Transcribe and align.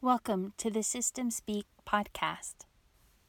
Welcome 0.00 0.52
to 0.58 0.70
the 0.70 0.84
System 0.84 1.28
Speak 1.28 1.66
podcast. 1.84 2.54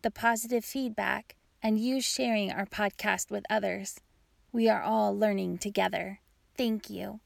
the 0.00 0.10
positive 0.10 0.64
feedback, 0.64 1.36
and 1.62 1.78
you 1.78 2.00
sharing 2.00 2.50
our 2.50 2.64
podcast 2.64 3.30
with 3.30 3.44
others. 3.50 4.00
We 4.52 4.70
are 4.70 4.82
all 4.82 5.16
learning 5.16 5.58
together. 5.58 6.20
Thank 6.56 6.88
you. 6.88 7.20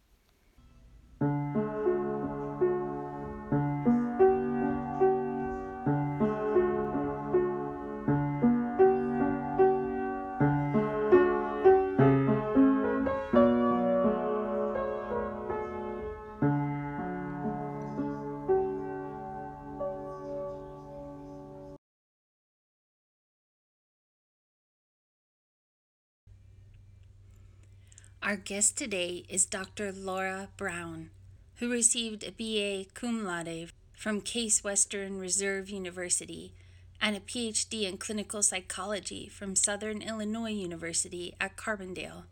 Our 28.26 28.34
guest 28.34 28.76
today 28.76 29.22
is 29.28 29.46
Dr. 29.46 29.92
Laura 29.92 30.48
Brown, 30.56 31.10
who 31.58 31.70
received 31.70 32.24
a 32.24 32.32
BA 32.32 32.90
cum 32.92 33.24
laude 33.24 33.70
from 33.94 34.20
Case 34.20 34.64
Western 34.64 35.20
Reserve 35.20 35.70
University 35.70 36.52
and 37.00 37.14
a 37.16 37.20
PhD 37.20 37.88
in 37.88 37.98
clinical 37.98 38.42
psychology 38.42 39.28
from 39.28 39.54
Southern 39.54 40.02
Illinois 40.02 40.50
University 40.50 41.36
at 41.40 41.56
Carbondale. 41.56 42.24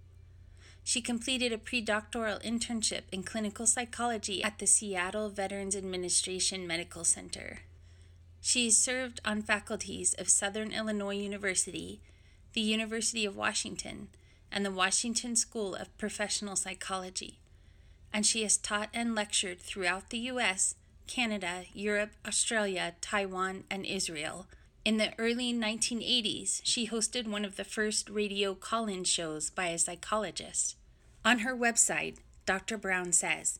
She 0.83 1.00
completed 1.00 1.53
a 1.53 1.59
predoctoral 1.59 2.42
internship 2.42 3.03
in 3.12 3.22
clinical 3.22 3.65
psychology 3.65 4.42
at 4.42 4.59
the 4.59 4.67
Seattle 4.67 5.28
Veterans 5.28 5.77
Administration 5.77 6.67
Medical 6.67 7.05
Center. 7.05 7.61
She 8.41 8.65
has 8.65 8.77
served 8.77 9.20
on 9.25 9.42
faculties 9.42 10.12
of 10.15 10.28
Southern 10.28 10.72
Illinois 10.72 11.19
University, 11.19 12.00
the 12.53 12.62
University 12.62 13.25
of 13.25 13.37
Washington, 13.37 14.09
and 14.55 14.64
the 14.64 14.70
Washington 14.70 15.34
School 15.34 15.74
of 15.74 15.98
Professional 15.98 16.55
Psychology, 16.55 17.41
and 18.12 18.24
she 18.24 18.44
has 18.44 18.56
taught 18.56 18.88
and 18.94 19.12
lectured 19.12 19.60
throughout 19.60 20.10
the 20.10 20.19
U.S., 20.19 20.77
Canada, 21.08 21.64
Europe, 21.74 22.12
Australia, 22.27 22.94
Taiwan, 23.00 23.64
and 23.69 23.84
Israel. 23.84 24.47
In 24.84 24.97
the 24.97 25.12
early 25.19 25.52
1980s, 25.52 26.60
she 26.62 26.86
hosted 26.86 27.27
one 27.27 27.44
of 27.44 27.56
the 27.56 27.64
first 27.64 28.08
radio 28.08 28.55
call 28.55 28.86
in 28.86 29.02
shows 29.02 29.50
by 29.50 29.66
a 29.66 29.78
psychologist. 29.78 30.77
On 31.25 31.41
her 31.41 31.56
website, 31.56 32.19
Dr. 32.47 32.78
Brown 32.78 33.12
says, 33.12 33.58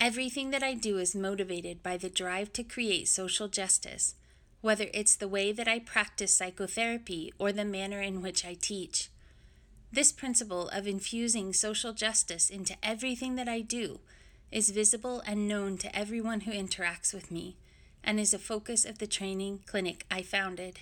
Everything 0.00 0.50
that 0.50 0.64
I 0.64 0.74
do 0.74 0.98
is 0.98 1.14
motivated 1.14 1.80
by 1.80 1.96
the 1.96 2.10
drive 2.10 2.52
to 2.54 2.64
create 2.64 3.06
social 3.06 3.46
justice, 3.46 4.16
whether 4.62 4.86
it's 4.92 5.14
the 5.14 5.28
way 5.28 5.52
that 5.52 5.68
I 5.68 5.78
practice 5.78 6.34
psychotherapy 6.34 7.32
or 7.38 7.52
the 7.52 7.64
manner 7.64 8.00
in 8.00 8.20
which 8.20 8.44
I 8.44 8.54
teach. 8.54 9.10
This 9.92 10.10
principle 10.10 10.70
of 10.70 10.86
infusing 10.86 11.52
social 11.52 11.92
justice 11.92 12.48
into 12.48 12.74
everything 12.82 13.34
that 13.34 13.46
I 13.46 13.60
do 13.60 14.00
is 14.50 14.70
visible 14.70 15.22
and 15.26 15.46
known 15.46 15.76
to 15.78 15.94
everyone 15.94 16.40
who 16.40 16.52
interacts 16.52 17.12
with 17.12 17.30
me, 17.30 17.56
and 18.02 18.18
is 18.18 18.32
a 18.32 18.38
focus 18.38 18.86
of 18.86 18.98
the 18.98 19.06
training 19.06 19.60
clinic 19.66 20.06
I 20.10 20.22
founded. 20.22 20.80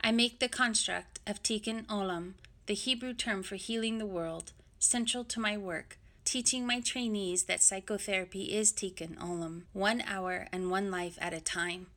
I 0.00 0.12
make 0.12 0.38
the 0.38 0.48
construct 0.48 1.18
of 1.26 1.42
Tikkun 1.42 1.84
Olam, 1.86 2.34
the 2.66 2.74
Hebrew 2.74 3.12
term 3.12 3.42
for 3.42 3.56
healing 3.56 3.98
the 3.98 4.06
world, 4.06 4.52
central 4.78 5.24
to 5.24 5.40
my 5.40 5.56
work, 5.56 5.98
teaching 6.24 6.64
my 6.64 6.78
trainees 6.78 7.44
that 7.44 7.62
psychotherapy 7.62 8.54
is 8.54 8.72
Tikkun 8.72 9.16
Olam, 9.16 9.62
one 9.72 10.00
hour 10.06 10.46
and 10.52 10.70
one 10.70 10.92
life 10.92 11.18
at 11.20 11.32
a 11.32 11.40
time. 11.40 11.88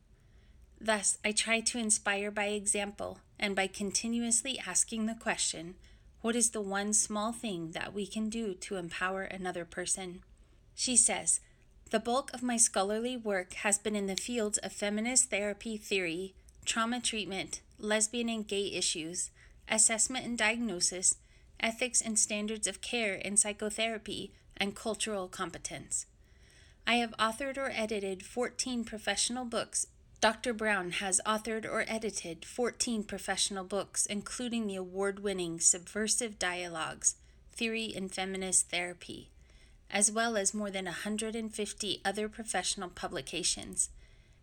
Thus, 0.80 1.20
I 1.24 1.34
try 1.34 1.60
to 1.60 1.78
inspire 1.78 2.32
by 2.32 2.46
example 2.46 3.20
and 3.40 3.56
by 3.56 3.68
continuously 3.68 4.60
asking 4.66 5.06
the 5.06 5.14
question 5.14 5.76
what 6.22 6.36
is 6.36 6.52
the 6.52 6.62
one 6.62 6.94
small 6.94 7.32
thing 7.32 7.72
that 7.72 7.94
we 7.94 8.06
can 8.06 8.30
do 8.30 8.54
to 8.54 8.76
empower 8.76 9.24
another 9.24 9.66
person? 9.66 10.22
She 10.76 10.96
says, 10.96 11.40
The 11.90 12.00
bulk 12.00 12.32
of 12.34 12.44
my 12.44 12.58
scholarly 12.58 13.18
work 13.18 13.54
has 13.56 13.80
been 13.80 13.96
in 13.96 14.06
the 14.06 14.16
fields 14.16 14.60
of 14.60 14.72
feminist 14.72 15.30
therapy 15.30 15.78
theory, 15.78 16.36
trauma 16.64 17.00
treatment, 17.00 17.62
lesbian 17.80 18.30
and 18.30 18.48
gay 18.48 18.72
issues, 18.72 19.32
assessment 19.68 20.26
and 20.26 20.38
diagnosis, 20.38 21.18
ethics 21.60 22.02
and 22.02 22.18
standards 22.20 22.68
of 22.68 22.82
care 22.82 23.16
in 23.16 23.36
psychotherapy, 23.36 24.32
and 24.58 24.76
cultural 24.76 25.28
competence. 25.28 26.06
I 26.86 26.96
have 26.96 27.18
authored 27.18 27.58
or 27.58 27.72
edited 27.74 28.24
14 28.24 28.84
professional 28.84 29.46
books 29.46 29.88
Dr. 30.22 30.54
Brown 30.54 30.92
has 30.92 31.20
authored 31.26 31.66
or 31.66 31.84
edited 31.88 32.46
14 32.46 33.04
professional 33.06 33.64
books, 33.64 34.06
including 34.06 34.68
the 34.68 34.76
award 34.76 35.22
winning 35.22 35.60
Subversive 35.60 36.38
Dialogues 36.38 37.16
Theory 37.52 37.86
in 37.86 38.08
Feminist 38.08 38.70
Therapy, 38.70 39.32
as 39.90 40.12
well 40.12 40.38
as 40.38 40.54
more 40.54 40.70
than 40.70 40.86
150 40.86 42.02
other 42.06 42.30
professional 42.30 42.90
publications. 42.90 43.90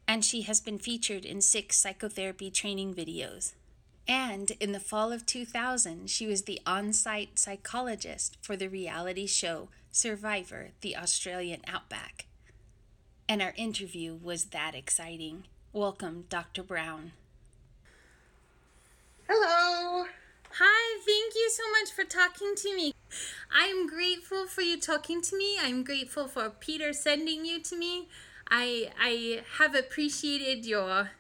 And 0.08 0.24
she 0.24 0.42
has 0.42 0.60
been 0.60 0.80
featured 0.80 1.24
in 1.24 1.40
six 1.40 1.78
psychotherapy 1.78 2.50
training 2.50 2.92
videos. 2.94 3.52
And 4.08 4.50
in 4.58 4.72
the 4.72 4.80
fall 4.80 5.12
of 5.12 5.26
2000, 5.26 6.10
she 6.10 6.26
was 6.26 6.42
the 6.42 6.60
on 6.66 6.92
site 6.92 7.38
psychologist 7.38 8.36
for 8.40 8.56
the 8.56 8.68
reality 8.68 9.28
show 9.28 9.68
Survivor 9.92 10.70
The 10.80 10.96
Australian 10.96 11.60
Outback. 11.68 12.26
And 13.28 13.40
our 13.40 13.54
interview 13.56 14.16
was 14.20 14.46
that 14.46 14.74
exciting. 14.74 15.44
Welcome, 15.72 16.24
Dr. 16.30 16.62
Brown. 16.62 17.12
Hello. 19.28 20.06
Hi, 20.52 21.00
thank 21.04 21.34
you 21.34 21.50
so 21.50 21.62
much 21.70 21.92
for 21.92 22.04
talking 22.04 22.54
to 22.56 22.74
me. 22.74 22.94
I'm 23.52 23.86
grateful 23.86 24.46
for 24.46 24.62
you 24.62 24.80
talking 24.80 25.20
to 25.20 25.36
me. 25.36 25.58
I'm 25.62 25.84
grateful 25.84 26.26
for 26.26 26.48
Peter 26.48 26.94
sending 26.94 27.44
you 27.44 27.60
to 27.64 27.76
me. 27.76 28.08
I 28.50 28.90
I 28.98 29.42
have 29.58 29.74
appreciated 29.74 30.64
your 30.64 31.10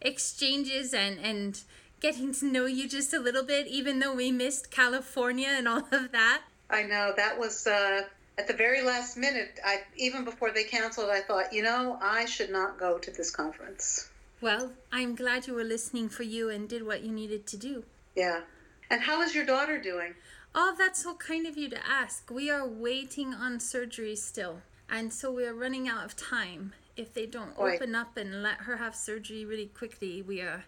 exchanges 0.00 0.94
and 0.94 1.18
and 1.18 1.60
getting 2.00 2.32
to 2.32 2.46
know 2.46 2.64
you 2.64 2.88
just 2.88 3.12
a 3.12 3.18
little 3.18 3.44
bit 3.44 3.66
even 3.66 3.98
though 3.98 4.14
we 4.14 4.32
missed 4.32 4.70
California 4.70 5.48
and 5.50 5.68
all 5.68 5.86
of 5.92 6.12
that. 6.12 6.42
I 6.70 6.82
know 6.84 7.12
that 7.14 7.38
was 7.38 7.66
uh 7.66 8.02
at 8.38 8.46
the 8.46 8.54
very 8.54 8.82
last 8.82 9.16
minute, 9.16 9.58
I 9.64 9.80
even 9.96 10.24
before 10.24 10.52
they 10.52 10.64
canceled, 10.64 11.10
I 11.10 11.20
thought, 11.20 11.52
you 11.52 11.62
know, 11.62 11.98
I 12.00 12.24
should 12.24 12.50
not 12.50 12.78
go 12.78 12.96
to 12.98 13.10
this 13.10 13.30
conference. 13.30 14.08
Well, 14.40 14.72
I'm 14.92 15.16
glad 15.16 15.48
you 15.48 15.54
were 15.54 15.64
listening 15.64 16.08
for 16.08 16.22
you 16.22 16.48
and 16.48 16.68
did 16.68 16.86
what 16.86 17.02
you 17.02 17.10
needed 17.10 17.46
to 17.48 17.56
do. 17.56 17.84
Yeah. 18.14 18.42
And 18.88 19.02
how 19.02 19.20
is 19.22 19.34
your 19.34 19.44
daughter 19.44 19.80
doing? 19.80 20.14
Oh, 20.54 20.74
that's 20.78 21.02
so 21.02 21.14
kind 21.14 21.46
of 21.46 21.58
you 21.58 21.68
to 21.70 21.86
ask. 21.86 22.30
We 22.30 22.48
are 22.48 22.66
waiting 22.66 23.34
on 23.34 23.58
surgery 23.58 24.14
still. 24.14 24.62
And 24.88 25.12
so 25.12 25.30
we 25.30 25.44
are 25.44 25.52
running 25.52 25.88
out 25.88 26.04
of 26.04 26.16
time. 26.16 26.72
If 26.96 27.12
they 27.12 27.26
don't 27.26 27.58
Oy. 27.58 27.74
open 27.74 27.94
up 27.94 28.16
and 28.16 28.42
let 28.42 28.58
her 28.62 28.76
have 28.76 28.94
surgery 28.94 29.44
really 29.44 29.66
quickly, 29.66 30.22
we 30.22 30.40
are 30.40 30.64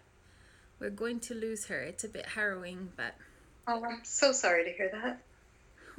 we're 0.79 0.89
going 0.89 1.19
to 1.21 1.33
lose 1.33 1.65
her. 1.65 1.81
It's 1.81 2.03
a 2.03 2.09
bit 2.09 2.25
harrowing, 2.25 2.91
but 2.95 3.15
Oh, 3.67 3.83
I'm 3.85 4.01
so 4.03 4.31
sorry 4.31 4.65
to 4.65 4.71
hear 4.71 4.89
that. 4.91 5.21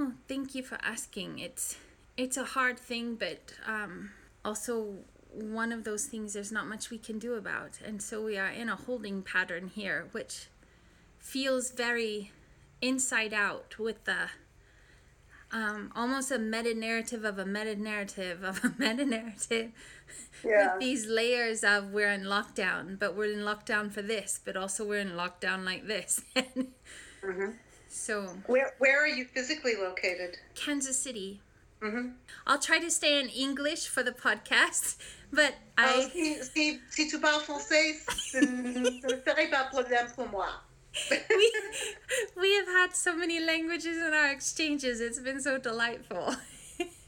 Oh, 0.02 0.12
thank 0.26 0.56
you 0.56 0.64
for 0.64 0.78
asking. 0.82 1.38
It's 1.38 1.76
it's 2.16 2.36
a 2.36 2.42
hard 2.42 2.76
thing, 2.76 3.14
but 3.14 3.54
um, 3.64 4.10
also 4.44 4.96
one 5.32 5.70
of 5.70 5.84
those 5.84 6.06
things 6.06 6.32
there's 6.32 6.50
not 6.50 6.66
much 6.66 6.90
we 6.90 6.98
can 6.98 7.20
do 7.20 7.34
about, 7.34 7.78
and 7.86 8.02
so 8.02 8.20
we 8.20 8.36
are 8.36 8.48
in 8.48 8.68
a 8.68 8.74
holding 8.74 9.22
pattern 9.22 9.70
here, 9.72 10.08
which 10.10 10.48
feels 11.20 11.70
very 11.70 12.32
inside 12.80 13.32
out 13.32 13.78
with 13.78 14.04
the 14.04 14.30
um, 15.52 15.92
almost 15.94 16.32
a 16.32 16.38
meta 16.38 16.74
narrative 16.74 17.24
of 17.24 17.38
a 17.38 17.46
meta 17.46 17.76
narrative 17.76 18.42
of 18.42 18.64
a 18.64 18.74
meta 18.78 19.04
narrative 19.04 19.70
yeah. 20.44 20.72
with 20.72 20.80
these 20.80 21.06
layers 21.06 21.62
of 21.62 21.92
we're 21.92 22.10
in 22.10 22.24
lockdown, 22.24 22.98
but 22.98 23.14
we're 23.14 23.32
in 23.32 23.44
lockdown 23.44 23.92
for 23.92 24.02
this, 24.02 24.40
but 24.44 24.56
also 24.56 24.84
we're 24.84 24.98
in 24.98 25.12
lockdown 25.12 25.64
like 25.64 25.86
this. 25.86 26.22
mm-hmm. 26.36 27.50
So 27.92 28.28
where 28.46 28.74
where 28.78 29.02
are 29.02 29.08
you 29.08 29.26
physically 29.26 29.74
located? 29.76 30.38
Kansas 30.54 30.98
City. 30.98 31.40
Mm-hmm. 31.82 32.10
I'll 32.46 32.58
try 32.58 32.78
to 32.78 32.90
stay 32.90 33.20
in 33.20 33.28
English 33.28 33.86
for 33.88 34.02
the 34.02 34.12
podcast, 34.12 34.96
But 35.32 35.54
Oh, 35.78 35.84
I 35.84 36.08
si, 36.12 36.36
si, 36.42 36.78
si 36.90 37.08
tu 37.10 37.18
parles 37.18 37.42
français, 37.42 37.94
ce 38.30 38.38
ne 38.40 39.00
serait 39.24 39.50
pas 39.50 39.64
problème 39.72 40.06
pour 40.14 40.28
moi. 40.28 40.46
we 41.10 41.52
we 42.36 42.54
have 42.56 42.68
had 42.68 42.94
so 42.94 43.16
many 43.16 43.40
languages 43.40 43.96
in 43.96 44.12
our 44.14 44.30
exchanges. 44.30 45.00
It's 45.00 45.18
been 45.20 45.40
so 45.40 45.58
delightful. 45.58 46.36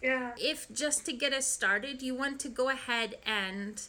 Yeah. 0.03 0.33
if 0.37 0.71
just 0.71 1.07
to 1.07 1.13
get 1.15 1.33
us 1.33 1.47
started, 1.47 2.03
you 2.03 2.15
want 2.15 2.39
to 2.41 2.51
go 2.51 2.69
ahead 2.69 3.17
and 3.25 3.81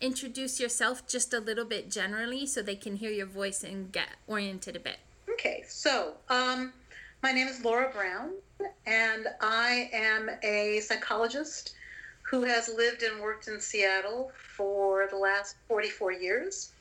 introduce 0.00 0.60
yourself 0.60 1.04
just 1.08 1.34
a 1.34 1.40
little 1.40 1.64
bit 1.64 1.90
generally 1.90 2.46
so 2.46 2.62
they 2.62 2.76
can 2.76 2.94
hear 2.96 3.10
your 3.10 3.26
voice 3.26 3.64
and 3.64 3.90
get 3.90 4.06
oriented 4.28 4.76
a 4.76 4.80
bit. 4.80 4.98
Okay, 5.32 5.64
so 5.68 6.14
um, 6.30 6.72
my 7.22 7.32
name 7.32 7.48
is 7.48 7.64
Laura 7.64 7.90
Brown, 7.92 8.30
and 8.86 9.26
I 9.40 9.90
am 9.92 10.30
a 10.42 10.80
psychologist 10.80 11.74
who 12.22 12.42
has 12.44 12.68
lived 12.68 13.02
and 13.02 13.20
worked 13.20 13.48
in 13.48 13.60
Seattle 13.60 14.32
for 14.56 15.06
the 15.10 15.16
last 15.16 15.56
44 15.66 16.12
years. 16.12 16.72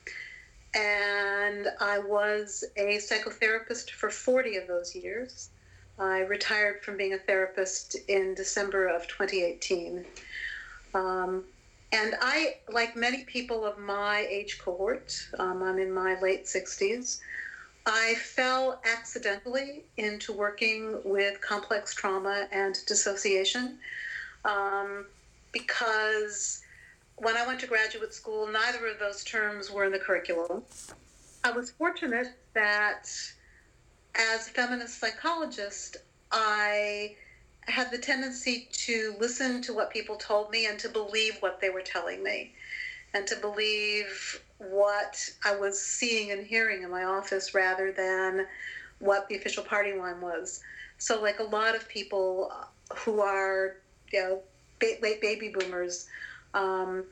And 0.76 1.68
I 1.80 2.00
was 2.00 2.64
a 2.78 2.98
psychotherapist 2.98 3.92
for 3.92 4.10
40 4.10 4.58
of 4.58 4.68
those 4.68 4.96
years. 4.96 5.50
I 6.00 6.20
retired 6.20 6.84
from 6.84 6.98
being 6.98 7.14
a 7.14 7.18
therapist 7.18 7.96
in 8.08 8.34
December 8.36 8.88
of 8.88 9.08
2018. 9.08 10.06
Um, 10.94 11.44
and 11.92 12.16
I, 12.22 12.56
like 12.70 12.96
many 12.96 13.24
people 13.24 13.66
of 13.66 13.78
my 13.78 14.28
age 14.30 14.60
cohort, 14.60 15.14
um, 15.40 15.64
I'm 15.64 15.80
in 15.80 15.94
my 15.94 16.20
late 16.22 16.46
60s, 16.46 17.20
I 17.90 18.16
fell 18.16 18.82
accidentally 18.84 19.86
into 19.96 20.34
working 20.34 21.00
with 21.06 21.40
complex 21.40 21.96
trauma 21.96 22.50
and 22.52 22.78
dissociation 22.86 23.80
um, 24.44 25.06
because 25.54 26.62
when 27.16 27.38
I 27.38 27.48
went 27.48 27.62
to 27.62 27.68
graduate 27.68 28.14
school, 28.14 28.46
neither 28.46 28.88
of 28.88 29.00
those 29.00 29.24
terms 29.24 29.72
were 29.72 29.86
in 29.86 29.94
the 29.94 30.00
curriculum. 30.00 30.64
I 31.46 31.52
was 31.52 31.72
fortunate 31.72 32.28
that 32.54 33.10
as 34.16 34.48
a 34.50 34.52
feminist 34.52 35.00
psychologist, 35.00 35.96
I 36.30 37.16
had 37.62 37.90
the 37.90 38.00
tendency 38.00 38.68
to 38.72 39.16
listen 39.18 39.62
to 39.62 39.74
what 39.74 39.92
people 39.92 40.18
told 40.18 40.52
me 40.52 40.66
and 40.66 40.78
to 40.80 40.90
believe 40.90 41.38
what 41.40 41.62
they 41.62 41.70
were 41.70 41.82
telling 41.82 42.22
me 42.22 42.52
and 43.14 43.26
to 43.28 43.38
believe 43.38 44.42
what 44.78 45.30
I 45.44 45.56
was 45.56 45.82
seeing 45.82 46.32
and 46.32 46.46
hearing 46.46 46.84
in 46.84 46.92
my 46.92 47.04
office 47.04 47.54
rather 47.56 47.92
than 47.92 48.46
what 49.00 49.28
the 49.28 49.36
official 49.36 49.64
party 49.64 49.94
line 49.94 50.22
was. 50.22 50.62
So, 51.00 51.22
like 51.22 51.40
a 51.40 51.44
lot 51.44 51.76
of 51.76 51.88
people 51.88 52.52
who 52.96 53.22
are, 53.22 53.78
you 54.12 54.20
know, 54.22 54.42
ba- 54.80 55.00
late 55.02 55.22
baby 55.22 55.50
boomers, 55.50 56.08
um, 56.54 57.06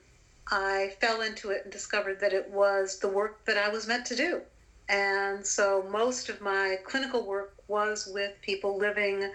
I 0.52 0.94
fell 1.02 1.22
into 1.22 1.50
it 1.50 1.62
and 1.64 1.72
discovered 1.72 2.20
that 2.20 2.34
it 2.34 2.50
was 2.50 3.00
the 3.00 3.08
work 3.08 3.46
that 3.46 3.58
I 3.58 3.70
was 3.70 3.88
meant 3.88 4.06
to 4.08 4.16
do. 4.16 4.42
And 4.88 5.46
so, 5.46 5.86
most 5.90 6.30
of 6.30 6.42
my 6.42 6.78
clinical 6.84 7.26
work 7.26 7.54
was 7.68 8.08
with 8.12 8.34
people 8.42 8.78
living 8.78 9.32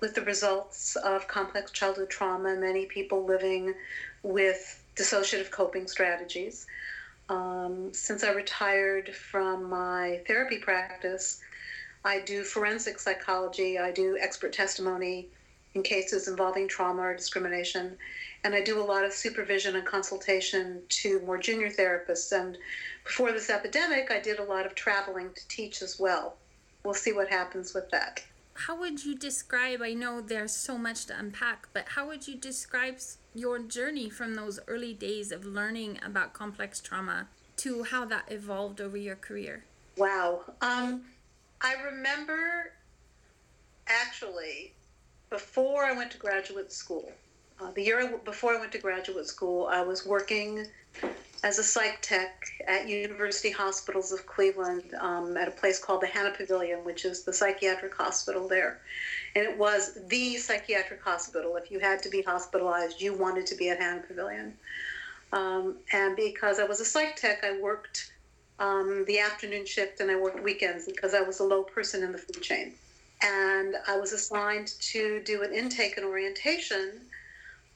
with 0.00 0.14
the 0.14 0.22
results 0.22 0.96
of 0.96 1.28
complex 1.28 1.70
childhood 1.70 2.10
trauma, 2.10 2.56
many 2.56 2.86
people 2.86 3.24
living 3.24 3.74
with 4.22 4.82
dissociative 4.96 5.50
coping 5.50 5.86
strategies. 5.86 6.66
Um, 7.28 7.92
since 7.92 8.22
I 8.22 8.32
retired 8.32 9.14
from 9.14 9.70
my 9.70 10.20
therapy 10.26 10.58
practice, 10.58 11.40
I 12.04 12.20
do 12.20 12.42
forensic 12.42 12.98
psychology, 12.98 13.78
I 13.78 13.90
do 13.90 14.18
expert 14.20 14.52
testimony 14.52 15.28
in 15.72 15.82
cases 15.82 16.28
involving 16.28 16.68
trauma 16.68 17.02
or 17.02 17.16
discrimination, 17.16 17.96
and 18.44 18.54
I 18.54 18.62
do 18.62 18.80
a 18.80 18.84
lot 18.84 19.04
of 19.04 19.12
supervision 19.12 19.76
and 19.76 19.86
consultation 19.86 20.82
to 20.88 21.20
more 21.20 21.38
junior 21.38 21.70
therapists. 21.70 22.30
And 22.32 22.58
before 23.04 23.32
this 23.32 23.50
epidemic, 23.50 24.10
I 24.10 24.20
did 24.20 24.38
a 24.38 24.44
lot 24.44 24.66
of 24.66 24.74
traveling 24.74 25.30
to 25.34 25.48
teach 25.48 25.82
as 25.82 25.98
well. 25.98 26.36
We'll 26.84 26.94
see 26.94 27.12
what 27.12 27.28
happens 27.28 27.74
with 27.74 27.90
that. 27.90 28.22
How 28.52 28.78
would 28.78 29.04
you 29.04 29.16
describe? 29.16 29.82
I 29.82 29.94
know 29.94 30.20
there's 30.20 30.54
so 30.54 30.78
much 30.78 31.06
to 31.06 31.18
unpack, 31.18 31.68
but 31.72 31.88
how 31.88 32.06
would 32.06 32.28
you 32.28 32.36
describe 32.36 32.98
your 33.34 33.58
journey 33.58 34.08
from 34.08 34.34
those 34.34 34.60
early 34.68 34.94
days 34.94 35.32
of 35.32 35.44
learning 35.44 35.98
about 36.04 36.32
complex 36.32 36.80
trauma 36.80 37.28
to 37.56 37.82
how 37.82 38.04
that 38.04 38.24
evolved 38.30 38.80
over 38.80 38.96
your 38.96 39.16
career? 39.16 39.64
Wow. 39.96 40.42
Um, 40.60 41.02
I 41.60 41.74
remember 41.84 42.72
actually 43.86 44.72
before 45.30 45.84
I 45.84 45.92
went 45.92 46.10
to 46.12 46.18
graduate 46.18 46.72
school, 46.72 47.10
uh, 47.60 47.70
the 47.72 47.82
year 47.82 48.20
before 48.24 48.54
I 48.54 48.60
went 48.60 48.72
to 48.72 48.78
graduate 48.78 49.26
school, 49.26 49.66
I 49.66 49.82
was 49.82 50.06
working 50.06 50.66
as 51.44 51.58
a 51.58 51.62
psych 51.62 51.98
tech 52.00 52.46
at 52.66 52.88
University 52.88 53.50
Hospitals 53.50 54.12
of 54.12 54.26
Cleveland 54.26 54.94
um, 54.98 55.36
at 55.36 55.46
a 55.46 55.50
place 55.50 55.78
called 55.78 56.00
the 56.00 56.06
Hanna 56.06 56.30
Pavilion, 56.30 56.82
which 56.84 57.04
is 57.04 57.22
the 57.22 57.34
psychiatric 57.34 57.94
hospital 57.94 58.48
there. 58.48 58.80
And 59.36 59.44
it 59.44 59.58
was 59.58 59.98
the 60.08 60.38
psychiatric 60.38 61.02
hospital. 61.02 61.56
If 61.56 61.70
you 61.70 61.80
had 61.80 62.02
to 62.02 62.08
be 62.08 62.22
hospitalized, 62.22 62.98
you 62.98 63.12
wanted 63.12 63.44
to 63.48 63.56
be 63.56 63.68
at 63.68 63.78
Hanna 63.78 64.02
Pavilion. 64.08 64.54
Um, 65.34 65.76
and 65.92 66.16
because 66.16 66.58
I 66.58 66.64
was 66.64 66.80
a 66.80 66.84
psych 66.84 67.16
tech, 67.16 67.44
I 67.44 67.60
worked 67.60 68.12
um, 68.58 69.04
the 69.06 69.18
afternoon 69.18 69.66
shift 69.66 70.00
and 70.00 70.10
I 70.10 70.16
worked 70.16 70.42
weekends 70.42 70.86
because 70.86 71.12
I 71.12 71.20
was 71.20 71.40
a 71.40 71.44
low 71.44 71.62
person 71.62 72.02
in 72.02 72.10
the 72.10 72.18
food 72.18 72.42
chain. 72.42 72.72
And 73.22 73.76
I 73.86 73.98
was 73.98 74.14
assigned 74.14 74.68
to 74.80 75.20
do 75.26 75.42
an 75.42 75.52
intake 75.52 75.98
and 75.98 76.06
orientation. 76.06 77.02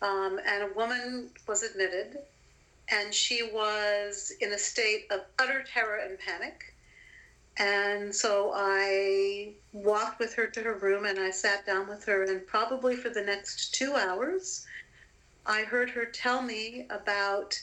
Um, 0.00 0.40
and 0.46 0.70
a 0.70 0.74
woman 0.74 1.28
was 1.46 1.62
admitted, 1.62 2.18
and 2.90 3.14
she 3.14 3.42
was 3.42 4.32
in 4.40 4.52
a 4.52 4.58
state 4.58 5.06
of 5.10 5.20
utter 5.38 5.62
terror 5.62 5.98
and 5.98 6.18
panic. 6.18 6.74
And 7.58 8.14
so 8.14 8.52
I 8.54 9.54
walked 9.72 10.20
with 10.20 10.34
her 10.34 10.46
to 10.46 10.62
her 10.62 10.74
room 10.74 11.04
and 11.04 11.18
I 11.18 11.30
sat 11.30 11.66
down 11.66 11.88
with 11.88 12.04
her, 12.04 12.22
and 12.22 12.46
probably 12.46 12.96
for 12.96 13.10
the 13.10 13.22
next 13.22 13.74
two 13.74 13.94
hours, 13.94 14.64
I 15.44 15.62
heard 15.62 15.90
her 15.90 16.04
tell 16.04 16.40
me 16.40 16.86
about 16.90 17.60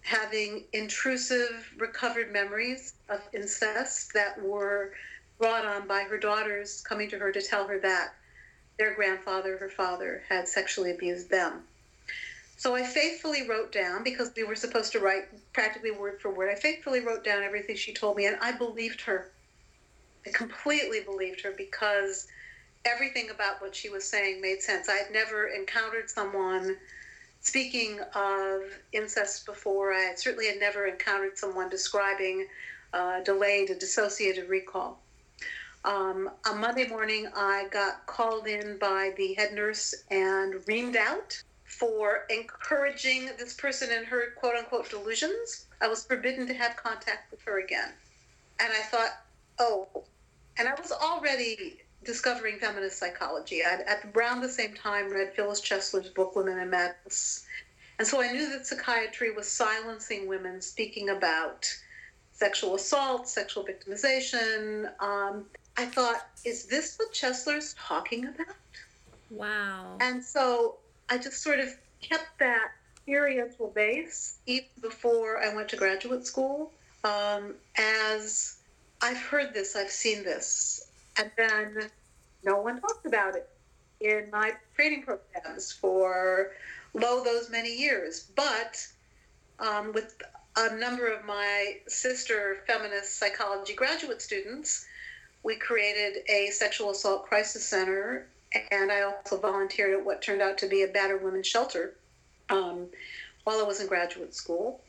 having 0.00 0.64
intrusive 0.72 1.72
recovered 1.78 2.32
memories 2.32 2.94
of 3.08 3.22
incest 3.32 4.12
that 4.14 4.42
were 4.42 4.92
brought 5.38 5.64
on 5.64 5.86
by 5.86 6.02
her 6.02 6.18
daughters 6.18 6.82
coming 6.82 7.08
to 7.10 7.18
her 7.18 7.32
to 7.32 7.40
tell 7.40 7.66
her 7.66 7.78
that 7.80 8.14
their 8.78 8.94
grandfather, 8.94 9.56
her 9.58 9.68
father, 9.68 10.22
had 10.28 10.48
sexually 10.48 10.90
abused 10.90 11.30
them. 11.30 11.64
So 12.64 12.74
I 12.74 12.82
faithfully 12.82 13.46
wrote 13.46 13.72
down, 13.72 14.02
because 14.02 14.32
we 14.34 14.42
were 14.42 14.54
supposed 14.54 14.90
to 14.92 14.98
write 14.98 15.24
practically 15.52 15.90
word 15.90 16.22
for 16.22 16.30
word, 16.30 16.50
I 16.50 16.54
faithfully 16.58 17.00
wrote 17.00 17.22
down 17.22 17.42
everything 17.42 17.76
she 17.76 17.92
told 17.92 18.16
me, 18.16 18.24
and 18.24 18.38
I 18.40 18.52
believed 18.52 19.02
her. 19.02 19.32
I 20.26 20.30
completely 20.30 21.00
believed 21.00 21.42
her 21.42 21.52
because 21.58 22.26
everything 22.86 23.28
about 23.28 23.60
what 23.60 23.76
she 23.76 23.90
was 23.90 24.08
saying 24.08 24.40
made 24.40 24.62
sense. 24.62 24.88
I 24.88 24.94
had 24.94 25.12
never 25.12 25.48
encountered 25.48 26.08
someone 26.08 26.78
speaking 27.42 28.00
of 28.14 28.62
incest 28.94 29.44
before. 29.44 29.92
I 29.92 30.14
certainly 30.16 30.46
had 30.46 30.58
never 30.58 30.86
encountered 30.86 31.36
someone 31.36 31.68
describing 31.68 32.46
uh, 32.94 33.20
delayed 33.24 33.68
and 33.68 33.78
dissociated 33.78 34.48
recall. 34.48 35.02
Um, 35.84 36.30
on 36.48 36.62
Monday 36.62 36.88
morning, 36.88 37.28
I 37.36 37.66
got 37.70 38.06
called 38.06 38.46
in 38.46 38.78
by 38.78 39.12
the 39.18 39.34
head 39.34 39.52
nurse 39.52 39.94
and 40.10 40.54
reamed 40.66 40.96
out 40.96 41.42
for 41.78 42.24
encouraging 42.30 43.30
this 43.38 43.54
person 43.54 43.90
in 43.90 44.04
her 44.04 44.32
quote 44.36 44.54
unquote 44.56 44.88
delusions. 44.90 45.66
I 45.80 45.88
was 45.88 46.04
forbidden 46.04 46.46
to 46.46 46.54
have 46.54 46.76
contact 46.76 47.30
with 47.30 47.42
her 47.42 47.60
again. 47.60 47.92
And 48.60 48.72
I 48.72 48.82
thought, 48.82 49.22
oh, 49.58 50.04
and 50.56 50.68
I 50.68 50.74
was 50.80 50.92
already 50.92 51.80
discovering 52.04 52.58
feminist 52.58 52.98
psychology. 52.98 53.62
I'd 53.64 53.80
at 53.80 54.04
around 54.14 54.40
the 54.40 54.48
same 54.48 54.74
time 54.74 55.10
read 55.10 55.34
Phyllis 55.34 55.60
Chesler's 55.60 56.10
book 56.10 56.36
Women 56.36 56.58
and 56.58 56.70
Madness. 56.70 57.46
And 57.98 58.06
so 58.06 58.22
I 58.22 58.30
knew 58.32 58.50
that 58.50 58.66
psychiatry 58.66 59.32
was 59.32 59.48
silencing 59.48 60.28
women 60.28 60.60
speaking 60.60 61.10
about 61.10 61.66
sexual 62.32 62.74
assault, 62.74 63.28
sexual 63.28 63.64
victimization. 63.64 64.90
Um, 65.00 65.46
I 65.76 65.86
thought, 65.86 66.28
is 66.44 66.66
this 66.66 66.96
what 66.98 67.12
Chesler's 67.12 67.74
talking 67.78 68.26
about? 68.26 68.56
Wow. 69.30 69.96
And 70.00 70.22
so 70.22 70.76
I 71.08 71.18
just 71.18 71.42
sort 71.42 71.60
of 71.60 71.68
kept 72.00 72.38
that 72.38 72.68
experiential 72.96 73.68
base 73.68 74.38
even 74.46 74.68
before 74.80 75.42
I 75.42 75.54
went 75.54 75.68
to 75.70 75.76
graduate 75.76 76.26
school. 76.26 76.72
Um, 77.04 77.54
as 77.76 78.56
I've 79.02 79.18
heard 79.18 79.52
this, 79.52 79.76
I've 79.76 79.90
seen 79.90 80.24
this, 80.24 80.90
and 81.18 81.30
then 81.36 81.90
no 82.44 82.60
one 82.60 82.80
talked 82.80 83.04
about 83.04 83.34
it 83.34 83.48
in 84.00 84.28
my 84.32 84.52
training 84.74 85.02
programs 85.02 85.70
for 85.70 86.52
lo 86.94 87.22
those 87.22 87.50
many 87.50 87.76
years. 87.76 88.30
But 88.34 88.86
um, 89.58 89.92
with 89.92 90.14
a 90.56 90.74
number 90.76 91.06
of 91.08 91.24
my 91.24 91.76
sister 91.86 92.58
feminist 92.66 93.18
psychology 93.18 93.74
graduate 93.74 94.22
students, 94.22 94.86
we 95.42 95.56
created 95.56 96.22
a 96.30 96.48
sexual 96.50 96.90
assault 96.90 97.26
crisis 97.26 97.66
center 97.66 98.26
and 98.70 98.92
I 98.92 99.02
also 99.02 99.38
volunteered 99.38 99.98
at 99.98 100.04
what 100.04 100.22
turned 100.22 100.42
out 100.42 100.58
to 100.58 100.68
be 100.68 100.82
a 100.82 100.88
battered 100.88 101.22
women's 101.22 101.46
shelter, 101.46 101.94
um, 102.50 102.86
while 103.44 103.58
I 103.58 103.62
was 103.62 103.80
in 103.80 103.86
graduate 103.86 104.34
school. 104.34 104.80